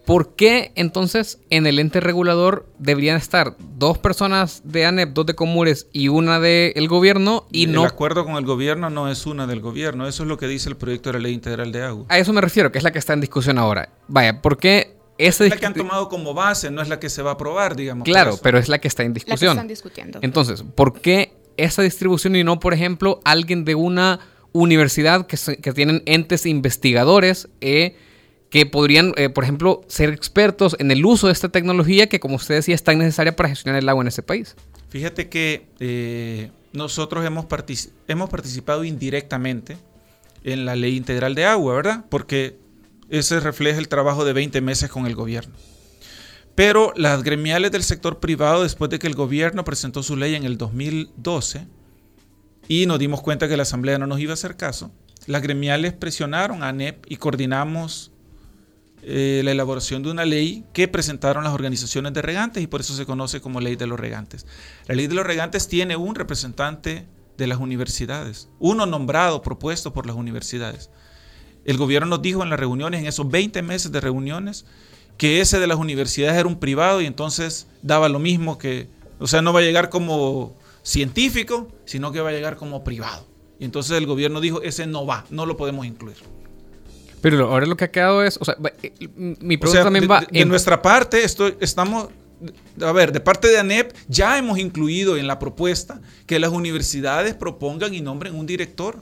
¿Por 0.05 0.35
qué 0.35 0.71
entonces 0.75 1.37
en 1.49 1.67
el 1.67 1.79
ente 1.79 1.99
regulador 1.99 2.65
deberían 2.79 3.17
estar 3.17 3.57
dos 3.77 3.97
personas 3.97 4.61
de 4.63 4.85
ANEP, 4.85 5.09
dos 5.09 5.25
de 5.25 5.33
Comures 5.35 5.87
y 5.91 6.07
una 6.07 6.39
del 6.39 6.87
gobierno 6.87 7.45
y 7.51 7.65
el 7.65 7.73
no... 7.73 7.81
El 7.81 7.87
acuerdo 7.87 8.23
con 8.23 8.35
el 8.35 8.45
gobierno 8.45 8.89
no 8.89 9.11
es 9.11 9.25
una 9.25 9.47
del 9.47 9.59
gobierno, 9.59 10.07
eso 10.07 10.23
es 10.23 10.29
lo 10.29 10.37
que 10.37 10.47
dice 10.47 10.69
el 10.69 10.77
proyecto 10.77 11.09
de 11.09 11.13
la 11.13 11.23
ley 11.23 11.33
integral 11.33 11.73
de 11.73 11.83
agua. 11.83 12.05
A 12.07 12.17
eso 12.19 12.31
me 12.31 12.39
refiero, 12.39 12.71
que 12.71 12.77
es 12.77 12.85
la 12.85 12.91
que 12.91 12.99
está 12.99 13.11
en 13.11 13.19
discusión 13.19 13.57
ahora. 13.57 13.89
Vaya, 14.07 14.41
¿por 14.41 14.57
qué 14.57 14.95
esa 15.17 15.43
es 15.43 15.49
la 15.49 15.57
que 15.57 15.65
han 15.65 15.73
tomado 15.73 16.07
como 16.07 16.33
base, 16.33 16.71
no 16.71 16.81
es 16.81 16.87
la 16.87 17.01
que 17.01 17.09
se 17.09 17.21
va 17.21 17.31
a 17.31 17.33
aprobar, 17.33 17.75
digamos. 17.75 18.05
Claro, 18.05 18.39
pero 18.41 18.59
es 18.59 18.69
la 18.69 18.79
que 18.79 18.87
está 18.87 19.03
en 19.03 19.13
discusión. 19.13 19.49
La 19.49 19.53
que 19.53 19.57
están 19.57 19.67
discutiendo. 19.67 20.19
Entonces, 20.21 20.63
¿por 20.75 21.01
qué 21.01 21.33
esa 21.57 21.81
distribución 21.81 22.35
y 22.37 22.45
no, 22.45 22.59
por 22.59 22.73
ejemplo, 22.73 23.19
alguien 23.25 23.65
de 23.65 23.75
una 23.75 24.19
universidad 24.53 25.27
que, 25.27 25.73
tienen 25.73 26.03
entes 26.05 26.45
investigadores 26.45 27.47
eh, 27.61 27.95
que 28.49 28.65
podrían, 28.65 29.13
eh, 29.17 29.29
por 29.29 29.43
ejemplo, 29.43 29.81
ser 29.87 30.09
expertos 30.09 30.75
en 30.79 30.91
el 30.91 31.05
uso 31.05 31.27
de 31.27 31.33
esta 31.33 31.49
tecnología 31.49 32.07
que, 32.07 32.19
como 32.19 32.35
usted 32.35 32.55
decía, 32.55 32.75
es 32.75 32.83
tan 32.83 32.97
necesaria 32.97 33.35
para 33.35 33.49
gestionar 33.49 33.81
el 33.81 33.89
agua 33.89 34.03
en 34.03 34.07
ese 34.07 34.23
país? 34.23 34.55
Fíjate 34.89 35.27
que 35.27 35.67
eh, 35.79 36.51
nosotros 36.71 37.25
hemos 37.25 37.45
participado 38.29 38.83
indirectamente 38.83 39.77
en 40.43 40.65
la 40.65 40.75
ley 40.75 40.95
integral 40.95 41.35
de 41.35 41.45
agua, 41.45 41.75
¿verdad? 41.75 42.05
Porque 42.09 42.57
ese 43.09 43.39
refleja 43.39 43.79
el 43.79 43.89
trabajo 43.89 44.23
de 44.23 44.33
20 44.33 44.61
meses 44.61 44.89
con 44.89 45.05
el 45.05 45.15
gobierno. 45.15 45.53
Pero 46.55 46.93
las 46.95 47.21
gremiales 47.23 47.71
del 47.71 47.83
sector 47.83 48.19
privado, 48.19 48.63
después 48.63 48.89
de 48.89 48.97
que 48.97 49.07
el 49.07 49.13
gobierno 49.13 49.63
presentó 49.63 50.01
su 50.03 50.15
ley 50.15 50.35
en 50.35 50.43
el 50.43 50.57
2012 50.57 51.67
y 52.67 52.85
nos 52.85 52.99
dimos 52.99 53.21
cuenta 53.21 53.47
que 53.47 53.57
la 53.57 53.63
Asamblea 53.63 53.97
no 53.97 54.07
nos 54.07 54.19
iba 54.19 54.31
a 54.31 54.35
hacer 54.35 54.57
caso, 54.57 54.91
las 55.25 55.41
gremiales 55.41 55.93
presionaron 55.93 56.63
a 56.63 56.69
ANEP 56.69 57.05
y 57.09 57.17
coordinamos 57.17 58.11
eh, 59.03 59.41
la 59.43 59.51
elaboración 59.51 60.03
de 60.03 60.11
una 60.11 60.25
ley 60.25 60.65
que 60.73 60.87
presentaron 60.87 61.43
las 61.43 61.53
organizaciones 61.53 62.13
de 62.13 62.21
regantes 62.21 62.63
y 62.63 62.67
por 62.67 62.81
eso 62.81 62.95
se 62.95 63.05
conoce 63.05 63.41
como 63.41 63.61
ley 63.61 63.75
de 63.75 63.87
los 63.87 63.99
regantes. 63.99 64.45
La 64.87 64.95
ley 64.95 65.07
de 65.07 65.15
los 65.15 65.25
regantes 65.25 65.67
tiene 65.67 65.95
un 65.95 66.15
representante 66.15 67.07
de 67.37 67.47
las 67.47 67.59
universidades, 67.59 68.49
uno 68.59 68.85
nombrado, 68.85 69.41
propuesto 69.41 69.93
por 69.93 70.07
las 70.07 70.15
universidades. 70.15 70.89
El 71.63 71.77
gobierno 71.77 72.07
nos 72.07 72.21
dijo 72.21 72.43
en 72.43 72.49
las 72.49 72.59
reuniones, 72.59 73.01
en 73.01 73.07
esos 73.07 73.29
20 73.29 73.61
meses 73.61 73.91
de 73.91 74.01
reuniones, 74.01 74.65
que 75.17 75.41
ese 75.41 75.59
de 75.59 75.67
las 75.67 75.77
universidades 75.77 76.37
era 76.39 76.47
un 76.47 76.59
privado 76.59 77.01
y 77.01 77.05
entonces 77.05 77.67
daba 77.81 78.09
lo 78.09 78.19
mismo 78.19 78.57
que, 78.57 78.87
o 79.19 79.27
sea, 79.27 79.41
no 79.41 79.53
va 79.53 79.59
a 79.59 79.63
llegar 79.63 79.89
como 79.89 80.55
científico, 80.87 81.67
sino 81.83 82.13
que 82.13 82.21
va 82.21 82.29
a 82.29 82.31
llegar 82.31 82.55
como 82.55 82.83
privado. 82.83 83.27
Y 83.59 83.65
entonces 83.65 83.97
el 83.97 84.05
gobierno 84.05 84.39
dijo, 84.39 84.61
ese 84.61 84.87
no 84.87 85.05
va, 85.05 85.25
no 85.29 85.45
lo 85.45 85.57
podemos 85.57 85.85
incluir. 85.85 86.15
Pero 87.21 87.49
ahora 87.49 87.65
lo 87.65 87.75
que 87.75 87.85
ha 87.85 87.91
quedado 87.91 88.23
es, 88.23 88.37
o 88.39 88.45
sea, 88.45 88.55
eh, 88.81 88.93
mi 89.15 89.57
pregunta 89.57 89.83
también 89.83 90.07
va... 90.09 90.21
De, 90.21 90.45
nuestra 90.45 90.81
parte, 90.81 91.23
esto, 91.23 91.47
estamos, 91.59 92.07
a 92.81 92.91
ver, 92.93 93.11
de 93.11 93.19
parte 93.19 93.49
de 93.49 93.57
ANEP 93.57 93.93
ya 94.07 94.37
hemos 94.37 94.59
incluido 94.59 95.17
en 95.17 95.27
la 95.27 95.39
propuesta 95.39 95.99
que 96.25 96.39
las 96.39 96.51
universidades 96.51 97.35
propongan 97.35 97.93
y 97.93 97.99
nombren 97.99 98.33
un 98.35 98.45
director. 98.45 99.01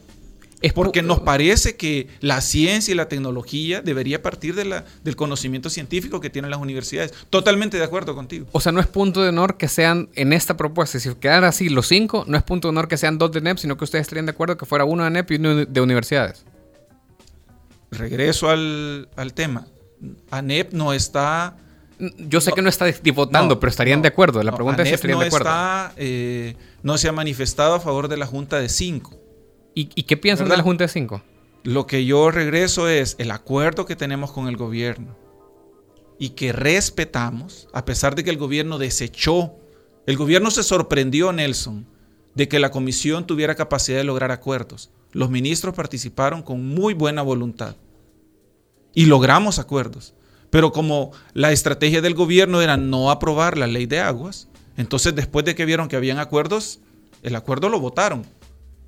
Es 0.65 0.73
porque 0.73 1.01
nos 1.01 1.19
parece 1.21 1.75
que 1.75 2.07
la 2.21 2.41
ciencia 2.41 2.91
y 2.91 2.95
la 2.95 3.07
tecnología 3.07 3.81
debería 3.81 4.21
partir 4.21 4.55
de 4.55 4.65
la, 4.65 4.85
del 5.03 5.15
conocimiento 5.15 5.69
científico 5.69 6.19
que 6.19 6.29
tienen 6.29 6.51
las 6.51 6.59
universidades. 6.59 7.13
Totalmente 7.29 7.77
de 7.77 7.83
acuerdo 7.83 8.15
contigo. 8.15 8.47
O 8.51 8.59
sea, 8.59 8.71
no 8.71 8.79
es 8.79 8.87
punto 8.87 9.21
de 9.21 9.29
honor 9.29 9.57
que 9.57 9.67
sean 9.67 10.09
en 10.15 10.33
esta 10.33 10.57
propuesta, 10.57 10.99
si 10.99 11.13
quedara 11.15 11.47
así 11.47 11.69
los 11.69 11.87
cinco, 11.87 12.25
no 12.27 12.37
es 12.37 12.43
punto 12.43 12.67
de 12.67 12.69
honor 12.71 12.87
que 12.87 12.97
sean 12.97 13.17
dos 13.17 13.31
de 13.31 13.39
ANEP, 13.39 13.57
sino 13.57 13.77
que 13.77 13.83
ustedes 13.83 14.03
estarían 14.03 14.25
de 14.25 14.31
acuerdo 14.31 14.57
que 14.57 14.65
fuera 14.65 14.85
uno 14.85 15.03
de 15.03 15.07
ANEP 15.07 15.31
y 15.31 15.35
uno 15.35 15.65
de 15.65 15.81
universidades 15.81 16.45
regreso 17.97 18.49
al, 18.49 19.07
tema. 19.33 19.67
ANEP 20.31 20.73
no 20.73 20.93
está... 20.93 21.57
Yo 22.17 22.41
sé 22.41 22.51
que 22.51 22.61
no 22.61 22.67
está 22.67 22.85
votando, 23.13 23.59
pero 23.59 23.69
estarían 23.69 24.01
de 24.01 24.09
acuerdo. 24.09 24.43
La 24.43 24.53
pregunta 24.53 24.81
es 24.81 24.89
si 24.89 24.95
estarían 24.95 25.19
de 25.19 25.27
acuerdo. 25.27 25.49
Está, 25.49 25.93
eh, 25.95 26.55
no 26.83 26.97
se 26.97 27.07
ha 27.07 27.13
manifestado 27.13 27.75
a 27.75 27.79
favor 27.79 28.09
de 28.09 28.17
la 28.17 28.25
Junta 28.25 28.59
de 28.59 28.67
Cinco. 28.67 29.17
¿Y, 29.77 30.03
qué 30.03 30.15
piensan 30.15 30.47
de 30.47 30.55
la 30.55 30.63
Junta 30.63 30.85
de 30.85 30.87
Cinco? 30.87 31.21
Lo 31.63 31.85
que 31.85 32.05
yo 32.05 32.31
regreso 32.31 32.87
es 32.87 33.15
el 33.19 33.29
acuerdo 33.29 33.85
que 33.85 33.97
tenemos 33.97 34.31
con 34.31 34.47
el 34.47 34.55
gobierno 34.55 35.17
y 36.17 36.29
que 36.29 36.53
respetamos, 36.53 37.67
a 37.73 37.83
pesar 37.83 38.15
de 38.15 38.23
que 38.23 38.29
el 38.29 38.37
gobierno 38.37 38.77
desechó. 38.77 39.53
El 40.05 40.15
gobierno 40.15 40.49
se 40.49 40.63
sorprendió, 40.63 41.33
Nelson, 41.33 41.85
de 42.35 42.47
que 42.47 42.59
la 42.59 42.71
comisión 42.71 43.27
tuviera 43.27 43.55
capacidad 43.55 43.97
de 43.97 44.05
lograr 44.05 44.31
acuerdos. 44.31 44.91
Los 45.11 45.29
ministros 45.29 45.75
participaron 45.75 46.41
con 46.41 46.65
muy 46.65 46.93
buena 46.93 47.21
voluntad 47.21 47.75
y 48.93 49.07
logramos 49.07 49.59
acuerdos. 49.59 50.13
Pero 50.51 50.71
como 50.71 51.11
la 51.33 51.51
estrategia 51.51 52.01
del 52.01 52.13
gobierno 52.13 52.61
era 52.61 52.77
no 52.77 53.11
aprobar 53.11 53.57
la 53.57 53.67
ley 53.67 53.87
de 53.87 53.99
aguas, 53.99 54.47
entonces 54.77 55.13
después 55.15 55.43
de 55.43 55.53
que 55.53 55.65
vieron 55.65 55.89
que 55.89 55.97
habían 55.97 56.19
acuerdos, 56.19 56.79
el 57.23 57.35
acuerdo 57.35 57.67
lo 57.67 57.79
votaron. 57.81 58.25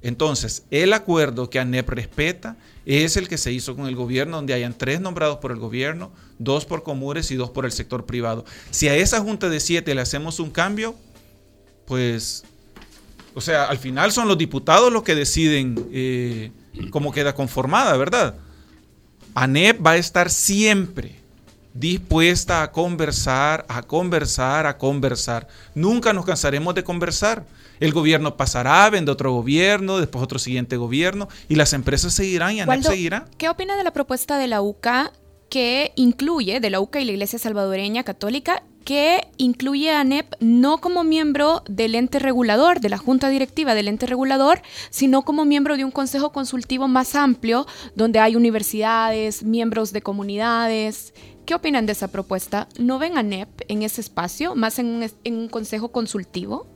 Entonces, 0.02 0.64
el 0.70 0.94
acuerdo 0.94 1.50
que 1.50 1.60
ANEP 1.60 1.90
respeta 1.90 2.56
es 2.86 3.18
el 3.18 3.28
que 3.28 3.38
se 3.38 3.52
hizo 3.52 3.76
con 3.76 3.88
el 3.88 3.96
gobierno, 3.96 4.38
donde 4.38 4.54
hayan 4.54 4.78
tres 4.78 5.02
nombrados 5.02 5.38
por 5.38 5.52
el 5.52 5.58
gobierno, 5.58 6.12
dos 6.40 6.66
por 6.66 6.84
Comures 6.84 7.32
y 7.32 7.36
dos 7.36 7.50
por 7.50 7.66
el 7.66 7.72
sector 7.72 8.06
privado. 8.06 8.46
Si 8.70 8.88
a 8.88 8.96
esa 8.96 9.20
junta 9.22 9.50
de 9.50 9.60
siete 9.60 9.96
le 9.96 10.02
hacemos 10.02 10.40
un 10.40 10.52
cambio, 10.52 10.96
pues 11.86 12.46
o 13.38 13.42
sea, 13.42 13.66
al 13.66 13.78
final 13.78 14.12
son 14.12 14.28
los 14.28 14.36
diputados 14.36 14.92
los 14.92 15.04
que 15.04 15.14
deciden 15.14 15.88
eh, 15.92 16.52
cómo 16.90 17.12
queda 17.12 17.36
conformada, 17.36 17.96
¿verdad? 17.96 18.34
ANEP 19.36 19.86
va 19.86 19.92
a 19.92 19.98
estar 19.98 20.32
siempre 20.32 21.16
dispuesta 21.72 22.64
a 22.64 22.72
conversar, 22.72 23.64
a 23.70 23.84
conversar, 23.84 24.66
a 24.66 24.78
conversar. 24.80 25.48
Nunca 25.76 26.14
nos 26.14 26.26
cansaremos 26.26 26.74
de 26.74 26.84
conversar. 26.84 27.46
El 27.80 27.92
gobierno 27.94 28.38
pasará, 28.38 28.90
vende 28.90 29.12
otro 29.12 29.32
gobierno, 29.32 29.98
después 29.98 30.24
otro 30.24 30.40
siguiente 30.40 30.78
gobierno, 30.78 31.28
y 31.48 31.56
las 31.56 31.74
empresas 31.74 32.14
seguirán 32.14 32.56
y 32.56 32.62
ANEP 32.62 32.84
seguirá. 32.84 33.26
¿Qué 33.38 33.50
opina 33.50 33.78
de 33.78 33.84
la 33.84 33.92
propuesta 33.92 34.38
de 34.38 34.48
la 34.48 34.62
UCA 34.62 35.12
que 35.50 35.94
incluye, 35.96 36.60
de 36.60 36.70
la 36.70 36.80
UCA 36.80 37.00
y 37.02 37.06
la 37.06 37.12
Iglesia 37.14 37.40
Salvadoreña 37.40 38.04
Católica, 38.04 38.64
que 38.88 39.28
incluye 39.36 39.92
a 39.92 40.00
ANEP 40.00 40.36
no 40.40 40.78
como 40.78 41.04
miembro 41.04 41.62
del 41.68 41.94
ente 41.94 42.20
regulador, 42.20 42.80
de 42.80 42.88
la 42.88 42.98
junta 42.98 43.28
directiva 43.28 43.76
del 43.76 43.90
ente 43.90 44.06
regulador, 44.06 44.62
sino 44.90 45.24
como 45.24 45.44
miembro 45.44 45.76
de 45.76 45.84
un 45.84 45.92
consejo 45.92 46.32
consultivo 46.32 46.88
más 46.88 47.14
amplio, 47.16 47.68
donde 47.96 48.20
hay 48.20 48.38
universidades, 48.38 49.44
miembros 49.44 49.92
de 49.92 50.02
comunidades. 50.02 51.14
¿Qué 51.46 51.54
opinan 51.54 51.86
de 51.86 51.92
esa 51.92 52.10
propuesta? 52.10 52.70
¿No 52.80 52.98
ven 52.98 53.18
a 53.18 53.20
ANEP 53.20 53.50
en 53.68 53.84
ese 53.84 54.00
espacio, 54.00 54.56
más 54.56 54.80
en 54.80 55.12
un, 55.26 55.50
consejo 55.50 55.92
consultivo? 55.92 56.68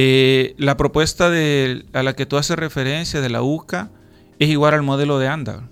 Eh, 0.00 0.54
la 0.58 0.76
propuesta 0.76 1.26
a 1.26 2.02
la 2.04 2.14
que 2.14 2.24
tú 2.24 2.36
haces 2.36 2.56
referencia 2.56 3.20
de 3.20 3.28
la 3.28 3.42
UCA 3.42 3.90
es 4.38 4.48
igual 4.48 4.74
al 4.74 4.84
modelo 4.84 5.18
de 5.18 5.26
ANDA. 5.26 5.68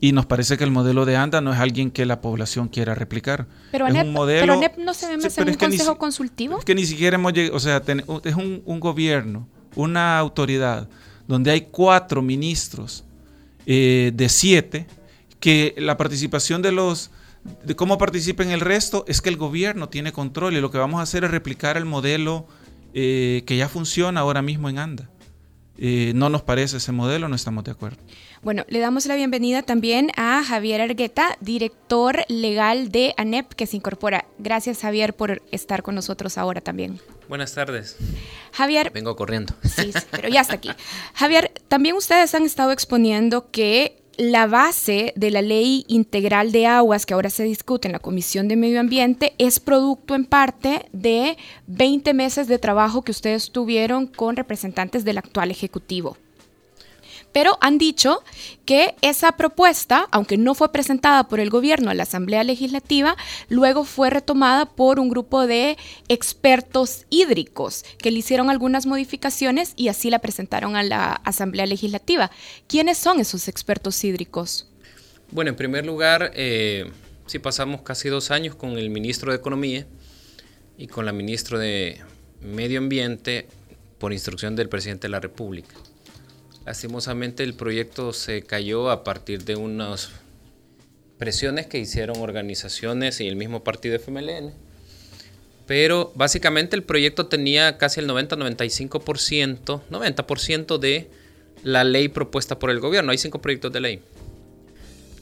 Y 0.00 0.12
nos 0.12 0.26
parece 0.26 0.58
que 0.58 0.64
el 0.64 0.70
modelo 0.70 1.06
de 1.06 1.16
ANDA 1.16 1.40
no 1.40 1.50
es 1.50 1.58
alguien 1.58 1.90
que 1.90 2.04
la 2.04 2.20
población 2.20 2.68
quiera 2.68 2.94
replicar. 2.94 3.46
Pero 3.72 3.86
ANEP, 3.86 4.06
no 4.76 4.92
se 4.92 5.06
ve 5.06 5.16
más 5.16 5.38
en 5.38 5.48
un 5.48 5.54
consejo 5.54 5.96
consultivo. 5.96 6.58
Es 6.58 6.64
que 6.66 6.74
ni 6.74 6.84
siquiera 6.84 7.14
hemos 7.14 7.32
llegado, 7.32 7.56
o 7.56 7.60
sea, 7.60 7.82
es 8.22 8.34
un, 8.34 8.80
gobierno, 8.80 9.48
una 9.76 10.18
autoridad, 10.18 10.86
donde 11.26 11.52
hay 11.52 11.68
cuatro 11.70 12.20
ministros 12.20 13.04
eh, 13.64 14.12
de 14.14 14.28
siete, 14.28 14.86
que 15.38 15.74
la 15.78 15.96
participación 15.96 16.60
de 16.60 16.72
los, 16.72 17.10
de 17.64 17.74
cómo 17.74 17.96
participen 17.96 18.50
el 18.50 18.60
resto, 18.60 19.06
es 19.08 19.22
que 19.22 19.30
el 19.30 19.38
gobierno 19.38 19.88
tiene 19.88 20.12
control 20.12 20.54
y 20.54 20.60
lo 20.60 20.70
que 20.70 20.76
vamos 20.76 21.00
a 21.00 21.04
hacer 21.04 21.24
es 21.24 21.30
replicar 21.30 21.78
el 21.78 21.86
modelo 21.86 22.46
eh, 22.94 23.42
que 23.46 23.56
ya 23.56 23.68
funciona 23.68 24.20
ahora 24.20 24.42
mismo 24.42 24.68
en 24.68 24.78
ANDA. 24.78 25.10
Eh, 25.82 26.12
no 26.14 26.28
nos 26.28 26.42
parece 26.42 26.76
ese 26.76 26.92
modelo, 26.92 27.28
no 27.28 27.34
estamos 27.34 27.64
de 27.64 27.70
acuerdo. 27.70 27.96
Bueno, 28.42 28.64
le 28.68 28.80
damos 28.80 29.06
la 29.06 29.16
bienvenida 29.16 29.62
también 29.62 30.10
a 30.16 30.44
Javier 30.44 30.82
Argueta, 30.82 31.38
director 31.40 32.24
legal 32.28 32.90
de 32.90 33.14
ANEP, 33.16 33.52
que 33.54 33.66
se 33.66 33.76
incorpora. 33.76 34.26
Gracias, 34.38 34.80
Javier, 34.80 35.14
por 35.14 35.42
estar 35.52 35.82
con 35.82 35.94
nosotros 35.94 36.36
ahora 36.36 36.60
también. 36.60 37.00
Buenas 37.28 37.54
tardes. 37.54 37.96
Javier. 38.52 38.90
Vengo 38.92 39.16
corriendo. 39.16 39.54
Sí, 39.62 39.92
pero 40.10 40.28
ya 40.28 40.42
está 40.42 40.54
aquí. 40.54 40.70
Javier, 41.14 41.50
también 41.68 41.96
ustedes 41.96 42.34
han 42.34 42.44
estado 42.44 42.72
exponiendo 42.72 43.50
que 43.50 43.99
la 44.20 44.46
base 44.46 45.14
de 45.16 45.30
la 45.30 45.40
ley 45.40 45.86
integral 45.88 46.52
de 46.52 46.66
aguas 46.66 47.06
que 47.06 47.14
ahora 47.14 47.30
se 47.30 47.42
discute 47.42 47.88
en 47.88 47.92
la 47.92 48.00
Comisión 48.00 48.48
de 48.48 48.56
Medio 48.56 48.78
Ambiente 48.78 49.32
es 49.38 49.60
producto 49.60 50.14
en 50.14 50.26
parte 50.26 50.84
de 50.92 51.38
20 51.68 52.12
meses 52.12 52.46
de 52.46 52.58
trabajo 52.58 53.00
que 53.00 53.12
ustedes 53.12 53.50
tuvieron 53.50 54.06
con 54.06 54.36
representantes 54.36 55.06
del 55.06 55.16
actual 55.16 55.50
Ejecutivo 55.50 56.18
pero 57.32 57.58
han 57.60 57.78
dicho 57.78 58.22
que 58.64 58.94
esa 59.02 59.32
propuesta, 59.32 60.08
aunque 60.10 60.36
no 60.36 60.54
fue 60.54 60.72
presentada 60.72 61.28
por 61.28 61.40
el 61.40 61.50
gobierno 61.50 61.90
a 61.90 61.94
la 61.94 62.04
Asamblea 62.04 62.44
Legislativa, 62.44 63.16
luego 63.48 63.84
fue 63.84 64.10
retomada 64.10 64.66
por 64.66 65.00
un 65.00 65.08
grupo 65.08 65.46
de 65.46 65.76
expertos 66.08 67.06
hídricos 67.10 67.84
que 67.98 68.10
le 68.10 68.18
hicieron 68.18 68.50
algunas 68.50 68.86
modificaciones 68.86 69.72
y 69.76 69.88
así 69.88 70.10
la 70.10 70.18
presentaron 70.18 70.76
a 70.76 70.82
la 70.82 71.12
Asamblea 71.24 71.66
Legislativa. 71.66 72.30
¿Quiénes 72.66 72.98
son 72.98 73.20
esos 73.20 73.48
expertos 73.48 74.02
hídricos? 74.04 74.66
Bueno, 75.30 75.50
en 75.50 75.56
primer 75.56 75.86
lugar, 75.86 76.32
eh, 76.34 76.90
Sí, 77.30 77.38
pasamos 77.38 77.82
casi 77.82 78.08
dos 78.08 78.32
años 78.32 78.56
con 78.56 78.76
el 78.76 78.90
ministro 78.90 79.30
de 79.30 79.38
Economía 79.38 79.86
y 80.76 80.88
con 80.88 81.06
la 81.06 81.12
ministra 81.12 81.60
de 81.60 82.00
Medio 82.40 82.80
Ambiente 82.80 83.46
por 84.00 84.12
instrucción 84.12 84.56
del 84.56 84.68
presidente 84.68 85.02
de 85.02 85.10
la 85.10 85.20
República. 85.20 85.76
Lastimosamente 86.70 87.42
el 87.42 87.54
proyecto 87.54 88.12
se 88.12 88.42
cayó 88.42 88.90
a 88.90 89.02
partir 89.02 89.42
de 89.42 89.56
unas 89.56 90.10
presiones 91.18 91.66
que 91.66 91.80
hicieron 91.80 92.20
organizaciones 92.20 93.20
y 93.20 93.26
el 93.26 93.34
mismo 93.34 93.64
partido 93.64 93.96
FMLN. 93.96 94.52
Pero 95.66 96.12
básicamente 96.14 96.76
el 96.76 96.84
proyecto 96.84 97.26
tenía 97.26 97.76
casi 97.76 97.98
el 97.98 98.08
90-95%, 98.08 99.80
90% 99.90 100.78
de 100.78 101.10
la 101.64 101.82
ley 101.82 102.06
propuesta 102.06 102.60
por 102.60 102.70
el 102.70 102.78
gobierno. 102.78 103.10
Hay 103.10 103.18
cinco 103.18 103.42
proyectos 103.42 103.72
de 103.72 103.80
ley. 103.80 104.02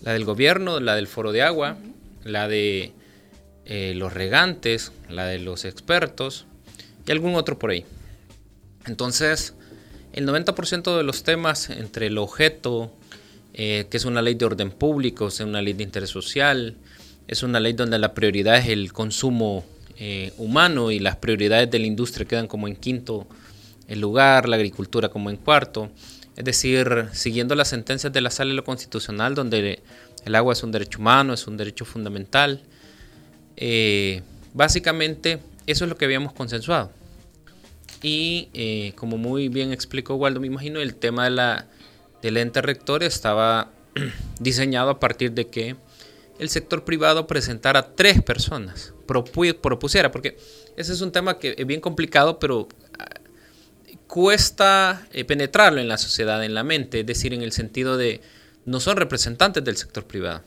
La 0.02 0.12
del 0.12 0.26
gobierno, 0.26 0.80
la 0.80 0.96
del 0.96 1.06
foro 1.06 1.32
de 1.32 1.40
agua, 1.40 1.78
la 2.24 2.46
de 2.46 2.92
eh, 3.64 3.94
los 3.96 4.12
regantes, 4.12 4.92
la 5.08 5.24
de 5.24 5.38
los 5.38 5.64
expertos 5.64 6.44
y 7.06 7.10
algún 7.10 7.36
otro 7.36 7.58
por 7.58 7.70
ahí. 7.70 7.86
Entonces, 8.84 9.54
el 10.18 10.26
90% 10.26 10.96
de 10.96 11.04
los 11.04 11.22
temas 11.22 11.70
entre 11.70 12.08
el 12.08 12.18
objeto, 12.18 12.92
eh, 13.54 13.86
que 13.88 13.96
es 13.98 14.04
una 14.04 14.20
ley 14.20 14.34
de 14.34 14.46
orden 14.46 14.72
público, 14.72 15.28
es 15.28 15.38
una 15.38 15.62
ley 15.62 15.74
de 15.74 15.84
interés 15.84 16.10
social, 16.10 16.74
es 17.28 17.44
una 17.44 17.60
ley 17.60 17.72
donde 17.72 18.00
la 18.00 18.14
prioridad 18.14 18.58
es 18.58 18.66
el 18.66 18.92
consumo 18.92 19.64
eh, 19.96 20.32
humano 20.36 20.90
y 20.90 20.98
las 20.98 21.14
prioridades 21.14 21.70
de 21.70 21.78
la 21.78 21.86
industria 21.86 22.26
quedan 22.26 22.48
como 22.48 22.66
en 22.66 22.74
quinto 22.74 23.28
lugar, 23.94 24.48
la 24.48 24.56
agricultura 24.56 25.08
como 25.08 25.30
en 25.30 25.36
cuarto. 25.36 25.88
Es 26.34 26.44
decir, 26.44 27.06
siguiendo 27.12 27.54
las 27.54 27.68
sentencias 27.68 28.12
de 28.12 28.20
la 28.20 28.30
sala 28.30 28.48
de 28.48 28.56
lo 28.56 28.64
constitucional, 28.64 29.36
donde 29.36 29.78
el 30.24 30.34
agua 30.34 30.52
es 30.52 30.64
un 30.64 30.72
derecho 30.72 30.98
humano, 30.98 31.32
es 31.32 31.46
un 31.46 31.56
derecho 31.56 31.84
fundamental. 31.84 32.60
Eh, 33.56 34.22
básicamente, 34.52 35.38
eso 35.68 35.84
es 35.84 35.88
lo 35.88 35.96
que 35.96 36.06
habíamos 36.06 36.32
consensuado. 36.32 36.90
Y 38.02 38.48
eh, 38.54 38.92
como 38.96 39.18
muy 39.18 39.48
bien 39.48 39.72
explicó 39.72 40.14
Waldo, 40.14 40.40
me 40.40 40.46
imagino, 40.46 40.80
el 40.80 40.94
tema 40.94 41.24
de 41.24 41.30
la, 41.30 41.66
del 42.22 42.36
ente 42.36 42.62
rector 42.62 43.02
estaba 43.02 43.70
diseñado 44.40 44.90
a 44.90 45.00
partir 45.00 45.32
de 45.32 45.48
que 45.48 45.76
el 46.38 46.48
sector 46.48 46.84
privado 46.84 47.26
presentara 47.26 47.94
tres 47.96 48.22
personas, 48.22 48.94
propusiera, 49.06 50.12
porque 50.12 50.36
ese 50.76 50.92
es 50.92 51.00
un 51.00 51.10
tema 51.10 51.38
que 51.38 51.56
es 51.58 51.66
bien 51.66 51.80
complicado, 51.80 52.38
pero 52.38 52.68
ah, 52.98 53.06
cuesta 54.06 55.06
eh, 55.12 55.24
penetrarlo 55.24 55.80
en 55.80 55.88
la 55.88 55.98
sociedad, 55.98 56.44
en 56.44 56.54
la 56.54 56.62
mente, 56.62 57.00
es 57.00 57.06
decir, 57.06 57.34
en 57.34 57.42
el 57.42 57.50
sentido 57.50 57.96
de 57.96 58.20
no 58.64 58.78
son 58.78 58.96
representantes 58.96 59.64
del 59.64 59.76
sector 59.76 60.04
privado. 60.04 60.42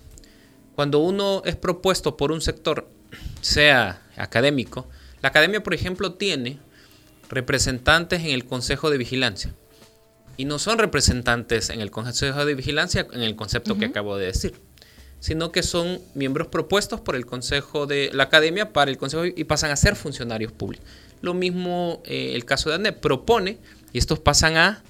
Cuando 0.75 0.99
uno 0.99 1.41
es 1.45 1.57
propuesto 1.57 2.15
por 2.15 2.31
un 2.31 2.39
sector, 2.39 2.87
sea 3.41 4.01
académico, 4.15 4.87
la 5.21 5.29
academia, 5.29 5.61
por 5.61 5.73
ejemplo, 5.73 6.13
tiene 6.13 6.59
representantes 7.31 8.21
en 8.21 8.31
el 8.31 8.45
Consejo 8.45 8.89
de 8.89 8.97
Vigilancia. 8.97 9.53
Y 10.37 10.45
no 10.45 10.59
son 10.59 10.77
representantes 10.77 11.69
en 11.69 11.81
el 11.81 11.89
Consejo 11.91 12.45
de 12.45 12.55
Vigilancia 12.55 13.07
en 13.11 13.21
el 13.21 13.35
concepto 13.35 13.77
que 13.77 13.85
acabo 13.85 14.17
de 14.17 14.27
decir, 14.27 14.53
sino 15.19 15.51
que 15.51 15.63
son 15.63 15.99
miembros 16.13 16.47
propuestos 16.47 16.99
por 16.99 17.15
el 17.15 17.25
Consejo 17.25 17.85
de 17.87 18.09
la 18.13 18.23
Academia 18.23 18.73
para 18.73 18.91
el 18.91 18.97
Consejo 18.97 19.25
y 19.25 19.43
pasan 19.45 19.71
a 19.71 19.75
ser 19.75 19.95
funcionarios 19.95 20.51
públicos. 20.51 20.87
Lo 21.21 21.33
mismo 21.33 22.01
eh, 22.05 22.33
el 22.35 22.45
caso 22.45 22.69
de 22.69 22.75
ANEP 22.75 22.99
propone 22.99 23.59
y 23.93 23.97
estos 23.97 24.19
pasan 24.19 24.57
a 24.57 24.83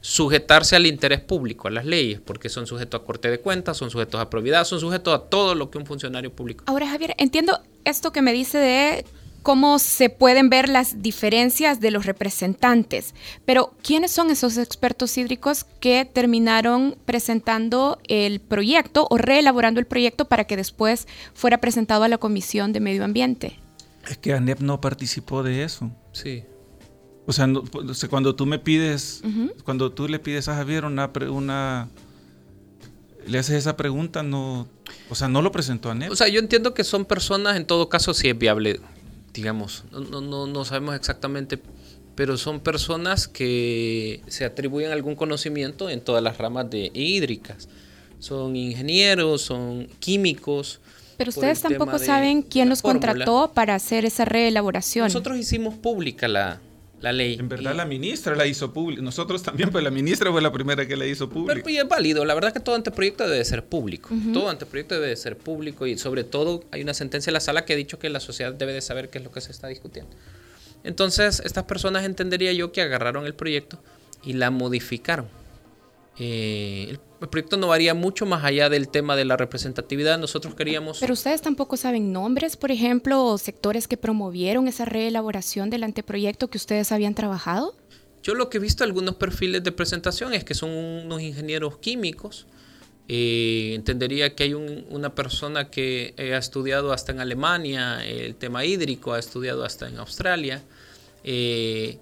sujetarse 0.00 0.76
al 0.76 0.86
interés 0.86 1.20
público, 1.20 1.68
a 1.68 1.70
las 1.70 1.84
leyes, 1.84 2.20
porque 2.20 2.48
son 2.48 2.66
sujetos 2.66 3.02
a 3.02 3.04
corte 3.04 3.30
de 3.30 3.38
cuentas, 3.38 3.76
son 3.76 3.90
sujetos 3.90 4.20
a 4.20 4.30
probidad, 4.30 4.64
son 4.64 4.80
sujetos 4.80 5.14
a 5.14 5.18
todo 5.28 5.54
lo 5.54 5.70
que 5.70 5.76
un 5.76 5.84
funcionario 5.84 6.32
público. 6.32 6.64
Ahora, 6.66 6.88
Javier, 6.88 7.14
entiendo 7.18 7.60
esto 7.84 8.12
que 8.12 8.22
me 8.22 8.32
dice 8.32 8.56
de 8.56 9.04
cómo 9.42 9.78
se 9.78 10.10
pueden 10.10 10.50
ver 10.50 10.68
las 10.68 11.02
diferencias 11.02 11.80
de 11.80 11.90
los 11.90 12.06
representantes. 12.06 13.14
Pero, 13.44 13.74
¿quiénes 13.82 14.10
son 14.10 14.30
esos 14.30 14.58
expertos 14.58 15.16
hídricos 15.16 15.64
que 15.80 16.04
terminaron 16.04 16.96
presentando 17.04 17.98
el 18.08 18.40
proyecto 18.40 19.06
o 19.10 19.18
reelaborando 19.18 19.80
el 19.80 19.86
proyecto 19.86 20.26
para 20.26 20.44
que 20.44 20.56
después 20.56 21.06
fuera 21.34 21.58
presentado 21.58 22.04
a 22.04 22.08
la 22.08 22.18
Comisión 22.18 22.72
de 22.72 22.80
Medio 22.80 23.04
Ambiente? 23.04 23.58
Es 24.08 24.18
que 24.18 24.32
ANEP 24.32 24.60
no 24.60 24.80
participó 24.80 25.42
de 25.42 25.64
eso. 25.64 25.90
Sí. 26.12 26.44
O 27.26 27.32
sea, 27.32 27.46
cuando 28.08 28.34
tú 28.34 28.46
me 28.46 28.58
pides, 28.58 29.22
cuando 29.64 29.92
tú 29.92 30.08
le 30.08 30.18
pides 30.18 30.48
a 30.48 30.56
Javier 30.56 30.84
una, 30.84 31.10
una, 31.30 31.88
le 33.26 33.38
haces 33.38 33.56
esa 33.56 33.76
pregunta, 33.76 34.22
no, 34.22 34.66
o 35.08 35.14
sea, 35.14 35.28
no 35.28 35.40
lo 35.40 35.52
presentó 35.52 35.90
ANEP. 35.90 36.10
O 36.10 36.16
sea, 36.16 36.28
yo 36.28 36.40
entiendo 36.40 36.74
que 36.74 36.82
son 36.82 37.04
personas, 37.04 37.56
en 37.56 37.66
todo 37.66 37.88
caso, 37.88 38.14
si 38.14 38.28
es 38.28 38.36
viable 38.36 38.80
digamos, 39.32 39.84
no, 39.92 40.20
no, 40.20 40.46
no 40.46 40.64
sabemos 40.64 40.94
exactamente, 40.94 41.58
pero 42.14 42.36
son 42.36 42.60
personas 42.60 43.28
que 43.28 44.20
se 44.26 44.44
atribuyen 44.44 44.92
algún 44.92 45.14
conocimiento 45.14 45.88
en 45.88 46.00
todas 46.00 46.22
las 46.22 46.38
ramas 46.38 46.68
de 46.70 46.90
hídricas. 46.92 47.68
Son 48.18 48.54
ingenieros, 48.56 49.42
son 49.42 49.88
químicos. 49.98 50.80
Pero 51.16 51.30
ustedes 51.30 51.60
tampoco 51.60 51.98
saben 51.98 52.42
quién 52.42 52.68
los 52.68 52.82
contrató 52.82 53.52
para 53.54 53.74
hacer 53.74 54.04
esa 54.04 54.24
reelaboración. 54.24 55.06
Nosotros 55.06 55.38
hicimos 55.38 55.74
pública 55.74 56.28
la, 56.28 56.60
la 57.00 57.12
ley. 57.12 57.36
En 57.38 57.48
verdad 57.48 57.74
la 57.74 57.84
ministra 57.84 58.34
la 58.34 58.46
hizo 58.46 58.72
pública. 58.72 59.02
Nosotros 59.02 59.42
también, 59.42 59.70
pues 59.70 59.82
la 59.82 59.90
ministra 59.90 60.30
fue 60.30 60.42
la 60.42 60.52
primera 60.52 60.86
que 60.86 60.96
la 60.96 61.06
hizo 61.06 61.28
pública. 61.28 61.54
Pero 61.54 61.64
pues, 61.64 61.76
es 61.76 61.88
válido. 61.88 62.24
La 62.24 62.34
verdad 62.34 62.48
es 62.48 62.54
que 62.54 62.60
todo 62.60 62.74
anteproyecto 62.74 63.28
debe 63.28 63.44
ser 63.44 63.64
público. 63.64 64.10
Todo 64.32 64.48
anteproyecto 64.48 65.00
debe 65.00 65.16
ser 65.16 65.36
público 65.36 65.86
y 65.86 65.96
sobre 65.98 66.24
todo 66.24 66.64
hay 66.70 66.82
una 66.82 66.94
sentencia 66.94 67.30
en 67.30 67.34
la 67.34 67.40
sala 67.40 67.64
que 67.64 67.72
ha 67.72 67.76
dicho 67.76 67.98
que 67.98 68.10
la 68.10 68.20
sociedad 68.20 68.52
debe 68.52 68.72
de 68.72 68.80
saber 68.80 69.08
qué 69.08 69.18
es 69.18 69.24
lo 69.24 69.30
que 69.30 69.40
se 69.40 69.52
está 69.52 69.68
discutiendo. 69.68 70.10
Entonces, 70.84 71.42
estas 71.44 71.64
personas 71.64 72.04
entendería 72.04 72.52
yo 72.52 72.72
que 72.72 72.80
agarraron 72.80 73.26
el 73.26 73.34
proyecto 73.34 73.78
y 74.22 74.34
la 74.34 74.50
modificaron. 74.50 75.39
Eh, 76.22 76.98
el 77.22 77.28
proyecto 77.28 77.56
no 77.56 77.68
varía 77.68 77.94
mucho 77.94 78.26
más 78.26 78.44
allá 78.44 78.68
del 78.68 78.90
tema 78.90 79.16
de 79.16 79.24
la 79.24 79.38
representatividad. 79.38 80.18
Nosotros 80.18 80.54
queríamos... 80.54 80.98
Pero 81.00 81.14
ustedes 81.14 81.40
tampoco 81.40 81.78
saben 81.78 82.12
nombres, 82.12 82.58
por 82.58 82.70
ejemplo, 82.70 83.24
o 83.24 83.38
sectores 83.38 83.88
que 83.88 83.96
promovieron 83.96 84.68
esa 84.68 84.84
reelaboración 84.84 85.70
del 85.70 85.82
anteproyecto 85.82 86.48
que 86.48 86.58
ustedes 86.58 86.92
habían 86.92 87.14
trabajado. 87.14 87.74
Yo 88.22 88.34
lo 88.34 88.50
que 88.50 88.58
he 88.58 88.60
visto 88.60 88.84
algunos 88.84 89.14
perfiles 89.14 89.64
de 89.64 89.72
presentación 89.72 90.34
es 90.34 90.44
que 90.44 90.54
son 90.54 90.70
unos 90.70 91.22
ingenieros 91.22 91.78
químicos. 91.78 92.46
Eh, 93.08 93.72
entendería 93.74 94.34
que 94.34 94.44
hay 94.44 94.54
una 94.54 95.14
persona 95.14 95.70
que 95.70 96.14
ha 96.18 96.36
estudiado 96.36 96.92
hasta 96.92 97.12
en 97.12 97.20
Alemania 97.20 98.04
el 98.04 98.34
tema 98.34 98.66
hídrico, 98.66 99.14
ha 99.14 99.18
estudiado 99.18 99.64
hasta 99.64 99.88
en 99.88 99.98
Australia. 99.98 100.62
Eh, 101.24 101.98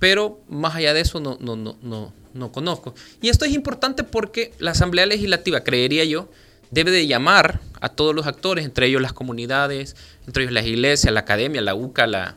pero 0.00 0.40
más 0.48 0.74
allá 0.74 0.92
de 0.92 1.00
eso 1.02 1.20
no, 1.20 1.38
no, 1.40 1.54
no, 1.54 1.78
no, 1.82 2.12
no 2.34 2.52
conozco. 2.52 2.94
Y 3.20 3.28
esto 3.28 3.44
es 3.44 3.52
importante 3.52 4.04
porque 4.04 4.52
la 4.58 4.72
Asamblea 4.72 5.06
Legislativa, 5.06 5.60
creería 5.60 6.04
yo, 6.04 6.28
debe 6.70 6.90
de 6.90 7.06
llamar 7.06 7.60
a 7.80 7.88
todos 7.88 8.14
los 8.14 8.26
actores, 8.26 8.64
entre 8.64 8.86
ellos 8.86 9.02
las 9.02 9.12
comunidades, 9.12 9.96
entre 10.26 10.44
ellos 10.44 10.52
las 10.52 10.66
iglesias, 10.66 11.12
la 11.12 11.20
academia, 11.20 11.60
la 11.60 11.74
UCA, 11.74 12.36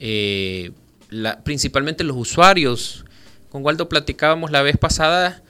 eh, 0.00 0.72
la, 1.10 1.42
principalmente 1.42 2.04
los 2.04 2.16
usuarios. 2.16 3.04
Con 3.50 3.64
Waldo 3.64 3.88
platicábamos 3.88 4.50
la 4.50 4.62
vez 4.62 4.76
pasada 4.76 5.42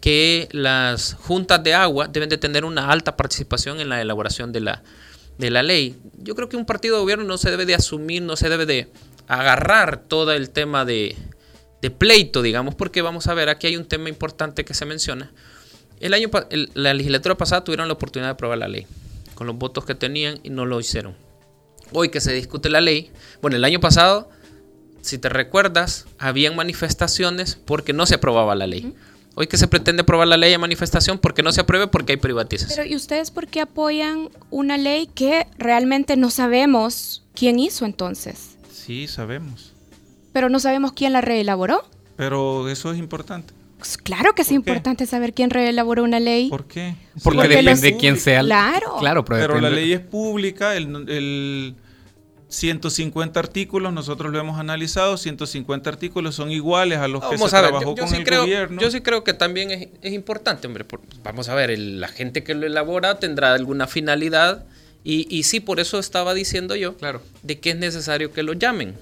que 0.00 0.48
las 0.52 1.14
juntas 1.14 1.62
de 1.62 1.74
agua 1.74 2.08
deben 2.08 2.28
de 2.28 2.38
tener 2.38 2.64
una 2.64 2.90
alta 2.90 3.16
participación 3.16 3.80
en 3.80 3.88
la 3.88 4.00
elaboración 4.00 4.52
de 4.52 4.60
la, 4.60 4.82
de 5.38 5.50
la 5.50 5.62
ley. 5.62 5.96
Yo 6.18 6.34
creo 6.34 6.48
que 6.48 6.56
un 6.56 6.64
partido 6.64 6.96
de 6.96 7.02
gobierno 7.02 7.24
no 7.24 7.36
se 7.36 7.50
debe 7.50 7.66
de 7.66 7.74
asumir, 7.74 8.22
no 8.22 8.36
se 8.36 8.48
debe 8.48 8.64
de 8.64 8.88
agarrar 9.28 10.02
todo 10.08 10.32
el 10.32 10.50
tema 10.50 10.84
de, 10.84 11.16
de 11.82 11.90
pleito, 11.90 12.42
digamos, 12.42 12.74
porque 12.74 13.02
vamos 13.02 13.26
a 13.26 13.34
ver, 13.34 13.48
aquí 13.48 13.66
hay 13.66 13.76
un 13.76 13.86
tema 13.86 14.08
importante 14.08 14.64
que 14.64 14.74
se 14.74 14.84
menciona. 14.84 15.30
El 15.98 16.14
año, 16.14 16.30
la 16.74 16.94
legislatura 16.94 17.36
pasada 17.36 17.64
tuvieron 17.64 17.88
la 17.88 17.94
oportunidad 17.94 18.28
de 18.28 18.32
aprobar 18.32 18.58
la 18.58 18.68
ley, 18.68 18.86
con 19.34 19.46
los 19.46 19.56
votos 19.56 19.84
que 19.84 19.94
tenían 19.94 20.40
y 20.42 20.50
no 20.50 20.66
lo 20.66 20.80
hicieron. 20.80 21.14
Hoy 21.92 22.10
que 22.10 22.20
se 22.20 22.32
discute 22.32 22.70
la 22.70 22.80
ley, 22.80 23.10
bueno, 23.42 23.56
el 23.56 23.64
año 23.64 23.80
pasado, 23.80 24.30
si 25.00 25.18
te 25.18 25.28
recuerdas, 25.28 26.06
habían 26.18 26.54
manifestaciones 26.56 27.58
porque 27.64 27.92
no 27.92 28.06
se 28.06 28.16
aprobaba 28.16 28.54
la 28.54 28.66
ley. 28.66 28.94
Hoy 29.34 29.46
que 29.46 29.56
se 29.56 29.68
pretende 29.68 30.02
aprobar 30.02 30.28
la 30.28 30.36
ley 30.36 30.50
de 30.50 30.58
manifestación 30.58 31.18
porque 31.18 31.42
no 31.42 31.52
se 31.52 31.62
apruebe 31.62 31.86
porque 31.86 32.12
hay 32.12 32.16
privatización. 32.18 32.76
Pero 32.76 32.88
¿y 32.90 32.96
ustedes 32.96 33.30
por 33.30 33.46
qué 33.46 33.60
apoyan 33.60 34.28
una 34.50 34.76
ley 34.76 35.06
que 35.06 35.46
realmente 35.56 36.16
no 36.16 36.30
sabemos 36.30 37.24
quién 37.34 37.58
hizo 37.58 37.84
entonces? 37.86 38.56
Sí, 38.72 39.06
sabemos 39.06 39.69
pero 40.32 40.48
no 40.48 40.58
sabemos 40.60 40.92
quién 40.92 41.12
la 41.12 41.20
reelaboró. 41.20 41.82
Pero 42.16 42.68
eso 42.68 42.92
es 42.92 42.98
importante. 42.98 43.54
Pues 43.78 43.96
claro 43.96 44.34
que 44.34 44.42
es 44.42 44.52
importante 44.52 45.06
saber 45.06 45.32
quién 45.32 45.48
reelaboró 45.48 46.04
una 46.04 46.20
ley. 46.20 46.50
¿Por 46.50 46.66
qué? 46.66 46.94
Porque, 47.22 47.48
depende 47.48 47.74
de 47.80 47.96
quién 47.96 48.18
sea. 48.18 48.40
Claro. 48.42 48.96
claro 48.98 49.24
pero, 49.24 49.58
la 49.58 49.70
ley 49.70 49.94
es 49.94 50.00
pública, 50.00 50.76
el, 50.76 51.74
150 52.48 53.38
artículos, 53.38 53.92
nosotros 53.92 54.32
lo 54.32 54.38
hemos 54.40 54.58
analizado, 54.58 55.16
150 55.16 55.88
artículos 55.88 56.34
son 56.34 56.50
iguales 56.50 56.98
a 56.98 57.06
los 57.08 57.22
que 57.22 57.36
Vamos 57.36 57.50
se 57.50 57.56
a 57.56 57.60
ver, 57.60 57.70
trabajó 57.70 57.90
yo, 57.92 57.96
yo 57.96 58.02
con 58.02 58.10
sí 58.10 58.16
el 58.16 58.24
creo, 58.24 58.40
gobierno. 58.42 58.80
yo 58.82 58.90
sí 58.90 59.00
creo 59.02 59.22
que 59.24 59.34
también 59.34 59.70
es, 59.70 59.88
es 60.02 60.12
importante, 60.12 60.66
hombre. 60.66 60.84
por- 60.84 61.00
vamos 61.22 61.48
a 61.48 61.54
ver, 61.54 61.70
el- 61.70 62.00
la 62.00 62.08
gente 62.08 62.42
que 62.42 62.54
lo 62.54 62.66
elabora 62.66 63.20
tendrá 63.20 63.54
alguna 63.54 63.86
finalidad 63.86 64.64
y, 65.04 65.26
y 65.34 65.44
sí, 65.44 65.60
por 65.60 65.78
eso 65.80 65.98
estaba 66.00 66.34
diciendo 66.34 66.74
yo 66.74 66.96
Claro. 66.96 67.22
de 67.44 67.60
que 67.60 67.70
es 67.70 67.76
necesario 67.76 68.32
que 68.32 68.42
lo 68.42 68.52
llamen. 68.52 68.96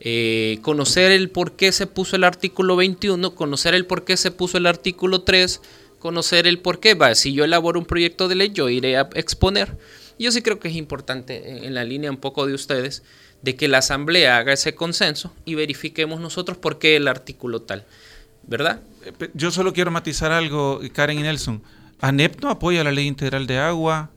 Eh, 0.00 0.58
conocer 0.62 1.12
el 1.12 1.30
por 1.30 1.52
qué 1.52 1.72
se 1.72 1.86
puso 1.86 2.16
el 2.16 2.24
artículo 2.24 2.74
21, 2.76 3.34
conocer 3.34 3.74
el 3.74 3.86
por 3.86 4.04
qué 4.04 4.16
se 4.16 4.30
puso 4.30 4.56
el 4.56 4.66
artículo 4.66 5.22
3, 5.22 5.60
conocer 5.98 6.46
el 6.46 6.58
por 6.58 6.80
qué. 6.80 6.96
Si 7.14 7.32
yo 7.34 7.44
elaboro 7.44 7.78
un 7.78 7.86
proyecto 7.86 8.26
de 8.26 8.34
ley, 8.34 8.50
yo 8.52 8.68
iré 8.70 8.96
a 8.96 9.10
exponer. 9.14 9.76
Yo 10.18 10.32
sí 10.32 10.42
creo 10.42 10.58
que 10.58 10.68
es 10.68 10.76
importante, 10.76 11.50
en, 11.50 11.64
en 11.64 11.74
la 11.74 11.84
línea 11.84 12.10
un 12.10 12.16
poco 12.16 12.46
de 12.46 12.54
ustedes, 12.54 13.02
de 13.42 13.56
que 13.56 13.68
la 13.68 13.78
Asamblea 13.78 14.38
haga 14.38 14.52
ese 14.52 14.74
consenso 14.74 15.34
y 15.44 15.54
verifiquemos 15.54 16.20
nosotros 16.20 16.58
por 16.58 16.78
qué 16.78 16.96
el 16.96 17.08
artículo 17.08 17.62
tal. 17.62 17.84
¿Verdad? 18.46 18.80
Eh, 19.04 19.30
Yo 19.34 19.50
solo 19.50 19.72
quiero 19.72 19.90
matizar 19.90 20.32
algo, 20.32 20.80
Karen 20.92 21.18
y 21.18 21.22
Nelson. 21.22 21.62
ANEP 22.00 22.42
no 22.42 22.50
apoya 22.50 22.82
la 22.84 22.92
ley 22.92 23.06
integral 23.06 23.46
de 23.46 23.58
agua, 23.58 24.10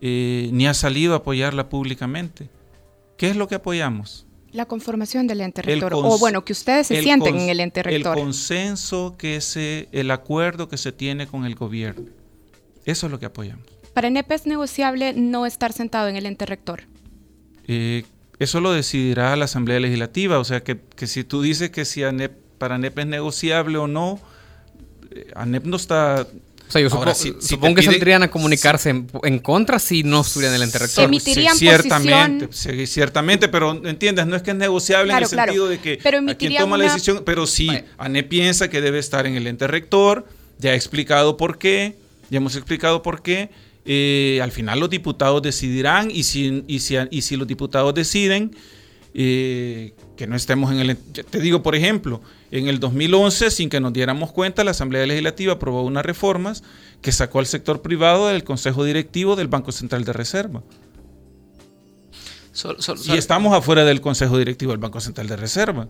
eh, 0.00 0.48
ni 0.52 0.66
ha 0.66 0.74
salido 0.74 1.14
a 1.14 1.18
apoyarla 1.18 1.68
públicamente. 1.68 2.48
¿Qué 3.16 3.30
es 3.30 3.36
lo 3.36 3.48
que 3.48 3.54
apoyamos? 3.54 4.25
La 4.52 4.66
conformación 4.66 5.26
del 5.26 5.40
ente 5.40 5.62
rector. 5.62 5.92
o 5.94 6.18
bueno, 6.18 6.44
que 6.44 6.52
ustedes 6.52 6.86
se 6.86 7.02
sienten 7.02 7.38
en 7.38 7.48
el 7.48 7.60
ente 7.60 7.82
rector. 7.82 8.16
El 8.16 8.22
consenso 8.22 9.16
que 9.18 9.40
se, 9.40 9.88
el 9.92 10.10
acuerdo 10.10 10.68
que 10.68 10.76
se 10.76 10.92
tiene 10.92 11.26
con 11.26 11.44
el 11.44 11.54
gobierno. 11.54 12.10
Eso 12.84 13.06
es 13.06 13.12
lo 13.12 13.18
que 13.18 13.26
apoyamos. 13.26 13.66
Para 13.92 14.10
NEP 14.10 14.30
es 14.32 14.46
negociable 14.46 15.12
no 15.14 15.46
estar 15.46 15.72
sentado 15.72 16.08
en 16.08 16.16
el 16.16 16.26
ente 16.26 16.46
rector. 16.46 16.84
Eh, 17.66 18.04
eso 18.38 18.60
lo 18.60 18.72
decidirá 18.72 19.34
la 19.36 19.46
Asamblea 19.46 19.80
Legislativa. 19.80 20.38
O 20.38 20.44
sea, 20.44 20.62
que, 20.62 20.78
que 20.78 21.06
si 21.06 21.24
tú 21.24 21.42
dices 21.42 21.70
que 21.70 21.84
si 21.84 22.04
ANEP, 22.04 22.32
para 22.58 22.76
ANEP 22.76 22.98
es 22.98 23.06
negociable 23.06 23.78
o 23.78 23.86
no, 23.86 24.20
eh, 25.10 25.30
ANEP 25.34 25.64
no 25.64 25.76
está... 25.76 26.26
O 26.68 26.72
sea, 26.72 26.80
yo 26.82 26.88
Ahora, 26.92 27.14
supo- 27.14 27.36
si- 27.40 27.46
si 27.46 27.48
supongo 27.54 27.76
que 27.76 27.82
pide- 27.82 27.92
saldrían 27.92 28.22
a 28.24 28.30
comunicarse 28.30 28.90
en, 28.90 29.06
en 29.22 29.38
contra 29.38 29.78
si 29.78 30.02
no 30.02 30.22
estuvieran 30.22 30.54
en 30.56 30.62
el 30.62 30.66
ente 30.68 30.78
rector. 30.78 31.04
Emi- 31.04 31.06
Emitirían 31.22 31.56
ciertamente, 31.56 32.48
sí, 32.50 32.86
ciertamente, 32.86 33.48
pero 33.48 33.72
entiendes, 33.86 34.26
no 34.26 34.34
es 34.36 34.42
que 34.42 34.50
es 34.50 34.56
negociable 34.56 35.10
Claro, 35.12 35.18
en 35.18 35.24
el 35.24 35.30
claro. 35.30 35.52
sentido 35.52 35.68
de 35.68 35.78
que 35.78 35.98
Pero 36.02 36.18
a 36.28 36.34
quien 36.34 36.56
toma 36.56 36.76
la 36.76 36.84
decisión, 36.84 37.22
pero 37.24 37.46
sí, 37.46 37.68
Vale. 37.68 37.84
ANE 37.98 38.22
piensa 38.24 38.68
que 38.68 38.80
debe 38.80 38.98
estar 38.98 39.26
en 39.26 39.36
el 39.36 39.46
ente 39.46 39.66
rector, 39.68 40.26
ya 40.58 40.72
he 40.72 40.76
explicado 40.76 41.36
por 41.36 41.58
qué, 41.58 41.96
ya 42.30 42.38
hemos 42.38 42.56
explicado 42.56 43.02
por 43.02 43.22
qué. 43.22 43.50
eh, 43.88 44.40
al 44.42 44.50
final 44.50 44.80
los 44.80 44.90
diputados 44.90 45.40
decidirán 45.42 46.10
y 46.10 46.24
si, 46.24 46.64
y 46.66 46.80
si, 46.80 46.96
y 47.12 47.22
si 47.22 47.36
los 47.36 47.46
diputados 47.46 47.94
deciden 47.94 48.50
eh, 49.14 49.94
que 50.16 50.26
no 50.26 50.34
estemos 50.36 50.72
en 50.72 50.80
el... 50.80 50.96
Te 50.96 51.38
digo, 51.40 51.62
por 51.62 51.74
ejemplo, 51.76 52.20
en 52.50 52.68
el 52.68 52.78
2011, 52.80 53.50
sin 53.50 53.68
que 53.68 53.80
nos 53.80 53.92
diéramos 53.92 54.32
cuenta, 54.32 54.62
la 54.64 54.70
Asamblea 54.72 55.04
Legislativa 55.06 55.54
aprobó 55.54 55.82
unas 55.82 56.04
reformas 56.06 56.62
que 57.02 57.12
sacó 57.12 57.38
al 57.40 57.46
sector 57.46 57.82
privado 57.82 58.28
del 58.28 58.44
Consejo 58.44 58.84
Directivo 58.84 59.34
del 59.36 59.48
Banco 59.48 59.72
Central 59.72 60.04
de 60.04 60.12
Reserva. 60.12 60.62
Y 63.04 63.18
estamos 63.18 63.52
afuera 63.54 63.84
del 63.84 64.00
Consejo 64.00 64.38
Directivo 64.38 64.72
del 64.72 64.78
Banco 64.80 65.00
Central 65.00 65.26
de 65.28 65.36
Reserva. 65.36 65.88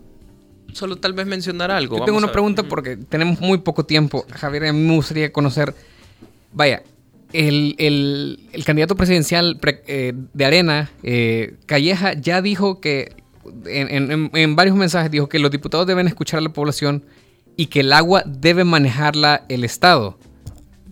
solo 0.72 0.96
tal 0.96 1.12
vez 1.14 1.26
mencionar 1.26 1.70
algo. 1.70 1.96
Yo 1.98 2.04
tengo 2.04 2.18
una 2.18 2.26
pregunta 2.32 2.62
porque 2.64 2.96
tenemos 2.96 3.40
muy 3.40 3.59
poco 3.59 3.84
tiempo. 3.86 4.26
Javier, 4.30 4.66
a 4.66 4.72
mí 4.72 4.80
me 4.80 4.94
gustaría 4.96 5.32
conocer. 5.32 5.74
Vaya, 6.52 6.82
el, 7.32 7.74
el- 7.78 8.40
el 8.52 8.64
candidato 8.64 8.94
presidencial 8.96 9.59
pre- 9.59 9.82
eh, 9.86 10.12
de 10.34 10.44
Arena, 10.44 10.90
eh, 11.02 11.54
Calleja, 11.66 12.14
ya 12.14 12.42
dijo 12.42 12.80
que. 12.80 13.14
En, 13.66 13.88
en- 13.94 14.11
en- 14.12 14.30
en 14.34 14.57
varios 14.57 14.76
mensajes 14.76 15.11
dijo 15.11 15.28
que 15.28 15.38
los 15.38 15.51
diputados 15.51 15.86
deben 15.86 16.07
escuchar 16.07 16.38
a 16.38 16.40
la 16.42 16.51
población 16.53 17.05
y 17.57 17.66
que 17.66 17.80
el 17.80 17.92
agua 17.92 18.22
debe 18.26 18.64
manejarla 18.64 19.44
el 19.49 19.64
Estado. 19.64 20.18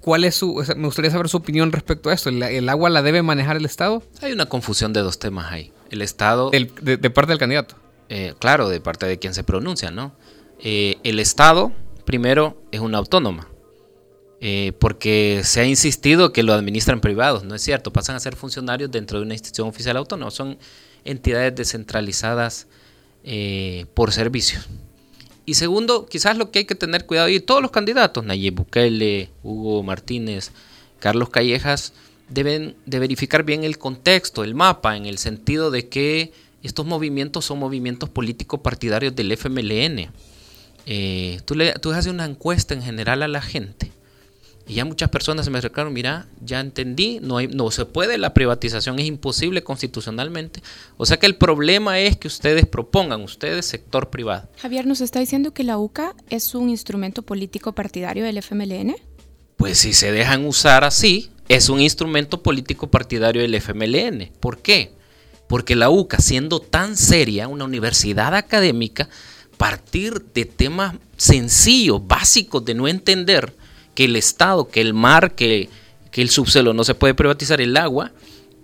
¿Cuál 0.00 0.24
es 0.24 0.34
su.? 0.34 0.54
o 0.56 0.64
sea, 0.64 0.74
me 0.74 0.86
gustaría 0.86 1.10
saber 1.10 1.28
su 1.28 1.36
opinión 1.38 1.72
respecto 1.72 2.10
a 2.10 2.14
esto. 2.14 2.28
¿El, 2.28 2.42
el 2.42 2.68
agua 2.68 2.90
la 2.90 3.02
debe 3.02 3.22
manejar 3.22 3.56
el 3.56 3.64
Estado? 3.64 4.02
Hay 4.20 4.32
una 4.32 4.46
confusión 4.46 4.92
de 4.92 5.00
dos 5.00 5.18
temas 5.18 5.50
ahí. 5.52 5.72
El 5.90 6.02
Estado, 6.02 6.50
de 6.50 7.10
parte 7.10 7.30
del 7.32 7.38
candidato. 7.38 7.76
eh, 8.08 8.34
claro, 8.38 8.68
de 8.68 8.80
parte 8.80 9.06
de 9.06 9.18
quien 9.18 9.32
se 9.34 9.44
pronuncia, 9.44 9.90
¿no? 9.90 10.12
Eh, 10.60 10.96
el 11.04 11.18
Estado, 11.20 11.72
primero, 12.04 12.62
es 12.72 12.80
una 12.80 12.98
autónoma. 12.98 13.48
eh, 14.40 14.72
porque 14.78 15.40
se 15.44 15.60
ha 15.60 15.64
insistido 15.64 16.32
que 16.32 16.42
lo 16.42 16.52
administran 16.52 17.00
privados, 17.00 17.44
no 17.44 17.54
es 17.54 17.62
cierto, 17.62 17.92
pasan 17.92 18.16
a 18.16 18.20
ser 18.20 18.36
funcionarios 18.36 18.90
dentro 18.90 19.18
de 19.18 19.24
una 19.24 19.32
institución 19.34 19.68
oficial 19.68 19.96
autónoma, 19.96 20.30
son 20.30 20.58
entidades 21.04 21.54
descentralizadas 21.54 22.66
eh, 23.24 23.86
por 23.94 24.12
servicios. 24.12 24.68
Y 25.46 25.54
segundo, 25.54 26.06
quizás 26.06 26.38
lo 26.38 26.50
que 26.50 26.60
hay 26.60 26.64
que 26.64 26.74
tener 26.74 27.06
cuidado, 27.06 27.28
y 27.28 27.40
todos 27.40 27.60
los 27.60 27.70
candidatos, 27.70 28.24
Nayib 28.24 28.54
Bukele, 28.54 29.30
Hugo 29.42 29.82
Martínez, 29.82 30.52
Carlos 30.98 31.28
Callejas, 31.28 31.92
deben 32.30 32.76
de 32.86 32.98
verificar 32.98 33.44
bien 33.44 33.64
el 33.64 33.76
contexto, 33.76 34.42
el 34.42 34.54
mapa, 34.54 34.96
en 34.96 35.04
el 35.04 35.18
sentido 35.18 35.70
de 35.70 35.88
que 35.88 36.32
estos 36.62 36.86
movimientos 36.86 37.44
son 37.44 37.58
movimientos 37.58 38.08
políticos 38.08 38.60
partidarios 38.60 39.14
del 39.14 39.32
FMLN. 39.32 40.08
Eh, 40.86 41.40
tú, 41.44 41.54
le, 41.54 41.74
tú 41.74 41.92
haces 41.92 42.10
una 42.10 42.24
encuesta 42.24 42.72
en 42.72 42.82
general 42.82 43.22
a 43.22 43.28
la 43.28 43.42
gente 43.42 43.90
y 44.66 44.74
ya 44.74 44.84
muchas 44.84 45.10
personas 45.10 45.44
se 45.44 45.50
me 45.50 45.58
acercaron, 45.58 45.92
mira, 45.92 46.26
ya 46.42 46.60
entendí, 46.60 47.18
no, 47.20 47.36
hay, 47.36 47.48
no 47.48 47.70
se 47.70 47.84
puede, 47.84 48.16
la 48.16 48.32
privatización 48.32 48.98
es 48.98 49.06
imposible 49.06 49.62
constitucionalmente. 49.62 50.62
O 50.96 51.04
sea 51.04 51.18
que 51.18 51.26
el 51.26 51.36
problema 51.36 52.00
es 52.00 52.16
que 52.16 52.28
ustedes 52.28 52.66
propongan, 52.66 53.20
ustedes 53.20 53.66
sector 53.66 54.08
privado. 54.08 54.48
Javier 54.58 54.86
nos 54.86 55.02
está 55.02 55.20
diciendo 55.20 55.52
que 55.52 55.64
la 55.64 55.76
UCA 55.76 56.14
es 56.30 56.54
un 56.54 56.70
instrumento 56.70 57.22
político 57.22 57.72
partidario 57.72 58.24
del 58.24 58.38
FMLN. 58.38 58.96
Pues 59.56 59.78
si 59.78 59.92
se 59.92 60.12
dejan 60.12 60.46
usar 60.46 60.84
así, 60.84 61.30
es 61.48 61.68
un 61.68 61.80
instrumento 61.80 62.42
político 62.42 62.90
partidario 62.90 63.42
del 63.42 63.54
FMLN. 63.54 64.32
¿Por 64.40 64.58
qué? 64.58 64.92
Porque 65.46 65.76
la 65.76 65.90
UCA, 65.90 66.18
siendo 66.20 66.60
tan 66.60 66.96
seria, 66.96 67.48
una 67.48 67.64
universidad 67.64 68.34
académica, 68.34 69.10
partir 69.58 70.24
de 70.32 70.46
temas 70.46 70.96
sencillos, 71.18 72.06
básicos 72.06 72.64
de 72.64 72.74
no 72.74 72.88
entender 72.88 73.54
que 73.94 74.04
el 74.04 74.16
Estado, 74.16 74.68
que 74.68 74.80
el 74.80 74.94
mar, 74.94 75.34
que, 75.34 75.68
que 76.10 76.22
el 76.22 76.30
subsuelo 76.30 76.72
no 76.74 76.84
se 76.84 76.94
puede 76.94 77.14
privatizar, 77.14 77.60
el 77.60 77.76
agua, 77.76 78.12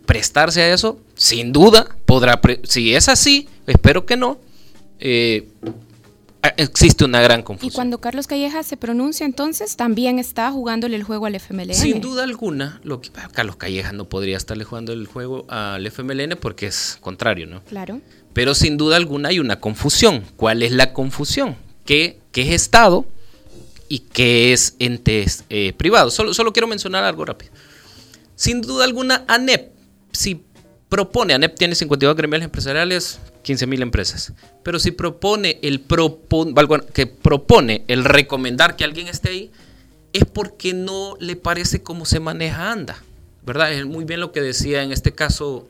prestarse 0.06 0.62
a 0.62 0.72
eso, 0.72 0.98
sin 1.14 1.52
duda, 1.52 1.96
podrá, 2.06 2.40
si 2.64 2.94
es 2.94 3.08
así, 3.08 3.48
espero 3.66 4.06
que 4.06 4.16
no, 4.16 4.38
eh, 4.98 5.48
existe 6.56 7.04
una 7.04 7.20
gran 7.20 7.40
Y 7.40 7.42
confusión. 7.42 7.74
cuando 7.74 7.98
Carlos 7.98 8.26
Calleja 8.26 8.62
se 8.62 8.76
pronuncia, 8.76 9.26
entonces 9.26 9.76
también 9.76 10.18
está 10.18 10.50
jugándole 10.50 10.96
el 10.96 11.02
juego 11.02 11.26
al 11.26 11.34
FMLN. 11.34 11.74
Sin 11.74 12.00
duda 12.00 12.24
alguna, 12.24 12.80
lo 12.82 13.00
que, 13.00 13.10
Carlos 13.32 13.56
Calleja 13.56 13.92
no 13.92 14.08
podría 14.08 14.36
estarle 14.36 14.64
jugando 14.64 14.92
el 14.92 15.06
juego 15.06 15.46
al 15.48 15.86
FMLN 15.86 16.36
porque 16.40 16.66
es 16.66 16.98
contrario, 17.00 17.46
¿no? 17.46 17.62
Claro. 17.64 18.00
Pero 18.32 18.54
sin 18.54 18.76
duda 18.76 18.96
alguna 18.96 19.30
hay 19.30 19.38
una 19.38 19.60
confusión. 19.60 20.24
¿Cuál 20.36 20.62
es 20.62 20.72
la 20.72 20.92
confusión? 20.92 21.56
¿Qué, 21.84 22.20
qué 22.32 22.42
es 22.42 22.62
Estado 22.62 23.06
y 23.90 23.98
qué 23.98 24.54
es 24.54 24.76
entes 24.78 25.44
eh, 25.50 25.74
privados? 25.74 26.14
Solo, 26.14 26.32
solo 26.32 26.54
quiero 26.54 26.66
mencionar 26.66 27.04
algo 27.04 27.26
rápido. 27.26 27.52
Sin 28.36 28.62
duda 28.62 28.84
alguna, 28.84 29.24
ANEP, 29.28 29.72
si 30.12 30.42
propone, 30.88 31.34
ANEP 31.34 31.58
tiene 31.58 31.74
52 31.74 32.16
gremiales 32.16 32.46
empresariales, 32.46 33.20
15 33.42 33.66
mil 33.66 33.82
empresas, 33.82 34.32
pero 34.62 34.78
si 34.78 34.92
propone 34.92 35.58
el 35.62 35.86
propon- 35.86 36.84
que 36.86 37.06
propone 37.06 37.84
el 37.88 38.04
recomendar 38.04 38.76
que 38.76 38.84
alguien 38.84 39.08
esté 39.08 39.28
ahí, 39.30 39.50
es 40.12 40.24
porque 40.24 40.72
no 40.72 41.16
le 41.20 41.36
parece 41.36 41.82
cómo 41.82 42.04
se 42.06 42.20
maneja 42.20 42.72
ANDA, 42.72 42.96
¿verdad? 43.44 43.72
Es 43.72 43.84
muy 43.86 44.04
bien 44.04 44.20
lo 44.20 44.32
que 44.32 44.40
decía 44.40 44.82
en 44.82 44.92
este 44.92 45.12
caso 45.12 45.68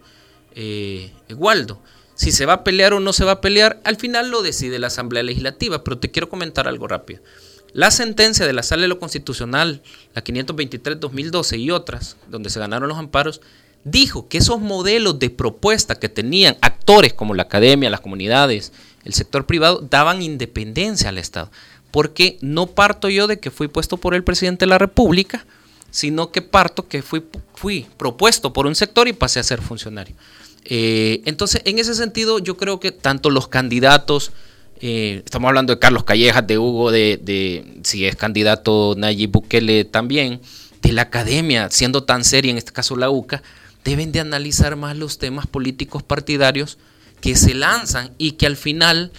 eh, 0.55 1.11
Waldo. 1.37 1.81
Si 2.15 2.33
se 2.33 2.45
va 2.45 2.53
a 2.55 2.65
pelear 2.65 2.93
o 2.93 3.01
no 3.01 3.13
se 3.15 3.25
va 3.25 3.33
a 3.33 3.41
pelear, 3.41 3.81
al 3.85 3.97
final 3.97 4.31
lo 4.31 4.43
decide 4.43 4.79
la 4.79 4.89
Asamblea 4.89 5.23
Legislativa, 5.23 5.83
pero 5.85 5.99
te 5.99 6.11
quiero 6.11 6.29
comentar 6.29 6.69
algo 6.69 6.87
rápido. 6.87 7.23
La 7.73 7.91
sentencia 7.91 8.47
de 8.47 8.53
la 8.53 8.63
Sala 8.63 8.83
de 8.83 8.89
lo 8.89 8.99
Constitucional, 8.99 9.83
la 10.15 10.25
523-2012 10.25 11.61
y 11.61 11.71
otras, 11.71 12.17
donde 12.29 12.51
se 12.51 12.59
ganaron 12.59 12.89
los 12.89 12.99
amparos, 12.99 13.41
dijo 13.85 14.29
que 14.29 14.39
esos 14.39 14.61
modelos 14.61 15.19
de 15.19 15.31
propuesta 15.31 15.95
que 15.95 16.09
tenían 16.09 16.57
actores 16.61 17.15
como 17.15 17.35
la 17.35 17.45
academia, 17.45 17.91
las 17.91 18.01
comunidades, 18.01 18.73
el 19.05 19.15
sector 19.15 19.47
privado, 19.47 19.87
daban 19.89 20.23
independencia 20.23 21.09
al 21.09 21.19
Estado. 21.19 21.51
Porque 21.91 22.39
no 22.41 22.67
parto 22.69 23.09
yo 23.09 23.27
de 23.27 23.41
que 23.41 23.51
fui 23.51 23.69
puesto 23.69 23.97
por 23.97 24.15
el 24.15 24.25
presidente 24.25 24.65
de 24.65 24.71
la 24.71 24.79
República, 24.79 25.47
sino 25.91 26.31
que 26.31 26.43
parto 26.43 26.89
que 26.89 27.03
fui, 27.03 27.87
propuesto 27.97 28.53
por 28.53 28.67
un 28.67 28.75
sector 28.75 29.09
y 29.09 29.13
pasé 29.13 29.41
a 29.41 29.45
ser 29.45 29.61
funcionario. 29.61 30.15
Eh, 30.65 31.23
entonces, 31.25 31.63
en 31.65 31.79
ese 31.79 31.95
sentido, 31.95 32.39
yo 32.39 32.57
creo 32.57 32.79
que 32.81 32.93
tanto 32.93 33.31
los 33.31 33.49
candidatos, 33.49 34.31
eh, 34.81 35.23
estamos 35.25 35.49
hablando 35.49 35.75
de 35.75 35.79
Carlos 35.79 36.05
Callejas, 36.05 36.47
de 36.47 36.59
Hugo, 36.59 36.91
de, 36.91 37.19
de 37.23 37.81
si 37.85 38.07
es 38.07 38.17
candidato 38.17 38.95
Nayib 38.97 39.31
Bukele 39.31 39.85
también, 39.85 40.41
de 40.83 40.93
la 40.93 41.03
academia, 41.03 41.71
siendo 41.71 42.05
tan 42.05 42.25
seria, 42.25 42.51
en 42.51 42.59
este 42.59 42.73
caso 42.73 42.97
la 42.97 43.11
UCA, 43.11 43.43
deben 43.85 44.13
de 44.13 44.21
analizar 44.21 44.77
más 44.77 44.97
los 44.97 45.19
temas 45.19 45.47
políticos 45.47 46.03
partidarios 46.03 46.79
que 47.21 47.37
se 47.37 47.55
lanzan 47.55 48.13
y 48.19 48.33
que 48.33 48.47
al 48.47 48.57
final 48.57 49.13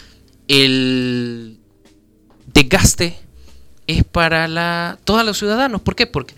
el 0.48 1.58
desgaste 2.48 3.18
es 3.88 4.04
para 4.04 4.48
la, 4.48 4.98
todos 5.04 5.26
los 5.26 5.38
ciudadanos. 5.38 5.82
¿Por 5.82 5.96
qué? 5.96 6.08
Porque 6.08 6.34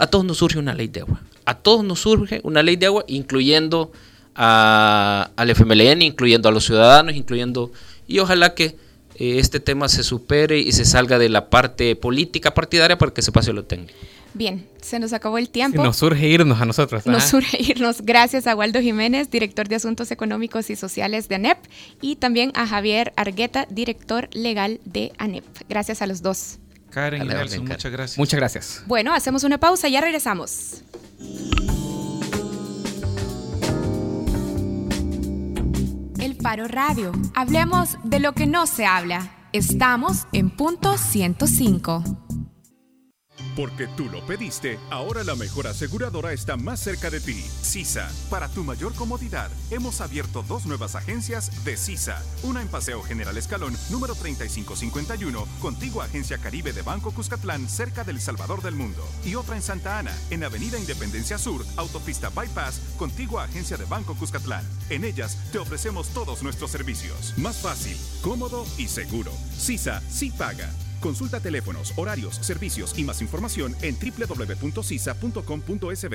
a 0.00 0.06
todos 0.06 0.24
nos 0.24 0.38
surge 0.38 0.58
una 0.58 0.74
ley 0.74 0.88
de 0.88 1.00
agua. 1.00 1.20
A 1.44 1.54
todos 1.58 1.84
nos 1.84 2.00
surge 2.00 2.40
una 2.42 2.62
ley 2.62 2.76
de 2.76 2.86
agua, 2.86 3.04
incluyendo 3.06 3.92
al 4.34 5.50
FMLN, 5.50 6.02
incluyendo 6.02 6.48
a 6.48 6.52
los 6.52 6.64
ciudadanos, 6.64 7.14
incluyendo... 7.14 7.70
Y 8.06 8.18
ojalá 8.18 8.54
que 8.54 8.76
eh, 9.16 9.38
este 9.38 9.60
tema 9.60 9.88
se 9.88 10.02
supere 10.02 10.58
y 10.58 10.72
se 10.72 10.84
salga 10.84 11.18
de 11.18 11.28
la 11.28 11.50
parte 11.50 11.96
política 11.96 12.54
partidaria 12.54 12.98
para 12.98 13.12
que 13.12 13.22
se 13.22 13.32
pase 13.32 13.52
lo 13.52 13.64
técnico. 13.64 13.94
Bien, 14.34 14.66
se 14.82 14.98
nos 14.98 15.12
acabó 15.12 15.38
el 15.38 15.48
tiempo. 15.48 15.82
nos 15.82 15.96
surge 15.96 16.26
irnos 16.26 16.60
a 16.60 16.64
nosotros. 16.64 17.06
Nos 17.06 17.22
surge 17.22 17.62
irnos. 17.62 18.02
Gracias 18.02 18.48
a 18.48 18.56
Waldo 18.56 18.80
Jiménez, 18.80 19.30
director 19.30 19.68
de 19.68 19.76
Asuntos 19.76 20.10
Económicos 20.10 20.70
y 20.70 20.76
Sociales 20.76 21.28
de 21.28 21.36
ANEP, 21.36 21.58
y 22.00 22.16
también 22.16 22.50
a 22.56 22.66
Javier 22.66 23.12
Argueta, 23.16 23.66
director 23.70 24.28
legal 24.32 24.80
de 24.84 25.12
ANEP. 25.18 25.44
Gracias 25.68 26.02
a 26.02 26.08
los 26.08 26.20
dos. 26.20 26.58
Karen 26.90 27.22
y 27.22 27.26
Nelson, 27.26 27.64
muchas 27.64 27.92
gracias. 27.92 28.18
Muchas 28.18 28.38
gracias. 28.38 28.82
Bueno, 28.86 29.14
hacemos 29.14 29.44
una 29.44 29.58
pausa, 29.58 29.88
y 29.88 29.92
ya 29.92 30.00
regresamos. 30.00 30.82
El 36.44 36.50
Paro 36.50 36.68
Radio. 36.68 37.10
Hablemos 37.34 37.96
de 38.04 38.20
lo 38.20 38.34
que 38.34 38.46
no 38.46 38.66
se 38.66 38.84
habla. 38.84 39.30
Estamos 39.54 40.26
en 40.32 40.50
punto 40.50 40.98
105. 40.98 42.23
Porque 43.56 43.86
tú 43.86 44.06
lo 44.06 44.24
pediste, 44.26 44.78
ahora 44.90 45.22
la 45.22 45.34
mejor 45.36 45.66
aseguradora 45.66 46.32
está 46.32 46.56
más 46.56 46.80
cerca 46.80 47.10
de 47.10 47.20
ti. 47.20 47.44
CISA. 47.62 48.10
Para 48.30 48.48
tu 48.48 48.64
mayor 48.64 48.94
comodidad, 48.94 49.50
hemos 49.70 50.00
abierto 50.00 50.42
dos 50.42 50.66
nuevas 50.66 50.94
agencias 50.94 51.64
de 51.64 51.76
CISA. 51.76 52.20
Una 52.42 52.62
en 52.62 52.68
Paseo 52.68 53.02
General 53.02 53.36
Escalón, 53.36 53.76
número 53.90 54.14
3551, 54.14 55.46
contigua 55.60 56.04
Agencia 56.06 56.38
Caribe 56.38 56.72
de 56.72 56.82
Banco 56.82 57.12
Cuscatlán, 57.12 57.68
cerca 57.68 58.02
del 58.02 58.20
Salvador 58.20 58.62
del 58.62 58.74
Mundo. 58.74 59.06
Y 59.24 59.36
otra 59.36 59.56
en 59.56 59.62
Santa 59.62 59.98
Ana, 59.98 60.16
en 60.30 60.44
Avenida 60.44 60.78
Independencia 60.78 61.38
Sur, 61.38 61.64
Autopista 61.76 62.30
Bypass, 62.30 62.80
contigua 62.98 63.44
Agencia 63.44 63.76
de 63.76 63.84
Banco 63.84 64.14
Cuscatlán. 64.14 64.64
En 64.90 65.04
ellas 65.04 65.38
te 65.52 65.58
ofrecemos 65.58 66.08
todos 66.08 66.42
nuestros 66.42 66.70
servicios. 66.70 67.34
Más 67.36 67.56
fácil, 67.56 67.96
cómodo 68.22 68.66
y 68.78 68.88
seguro. 68.88 69.32
CISA 69.56 70.02
sí 70.10 70.30
paga. 70.30 70.70
Consulta 71.04 71.38
teléfonos, 71.38 71.92
horarios, 71.96 72.36
servicios 72.36 72.98
y 72.98 73.04
más 73.04 73.20
información 73.20 73.76
en 73.82 73.94
www.cisa.com.sb. 73.94 76.12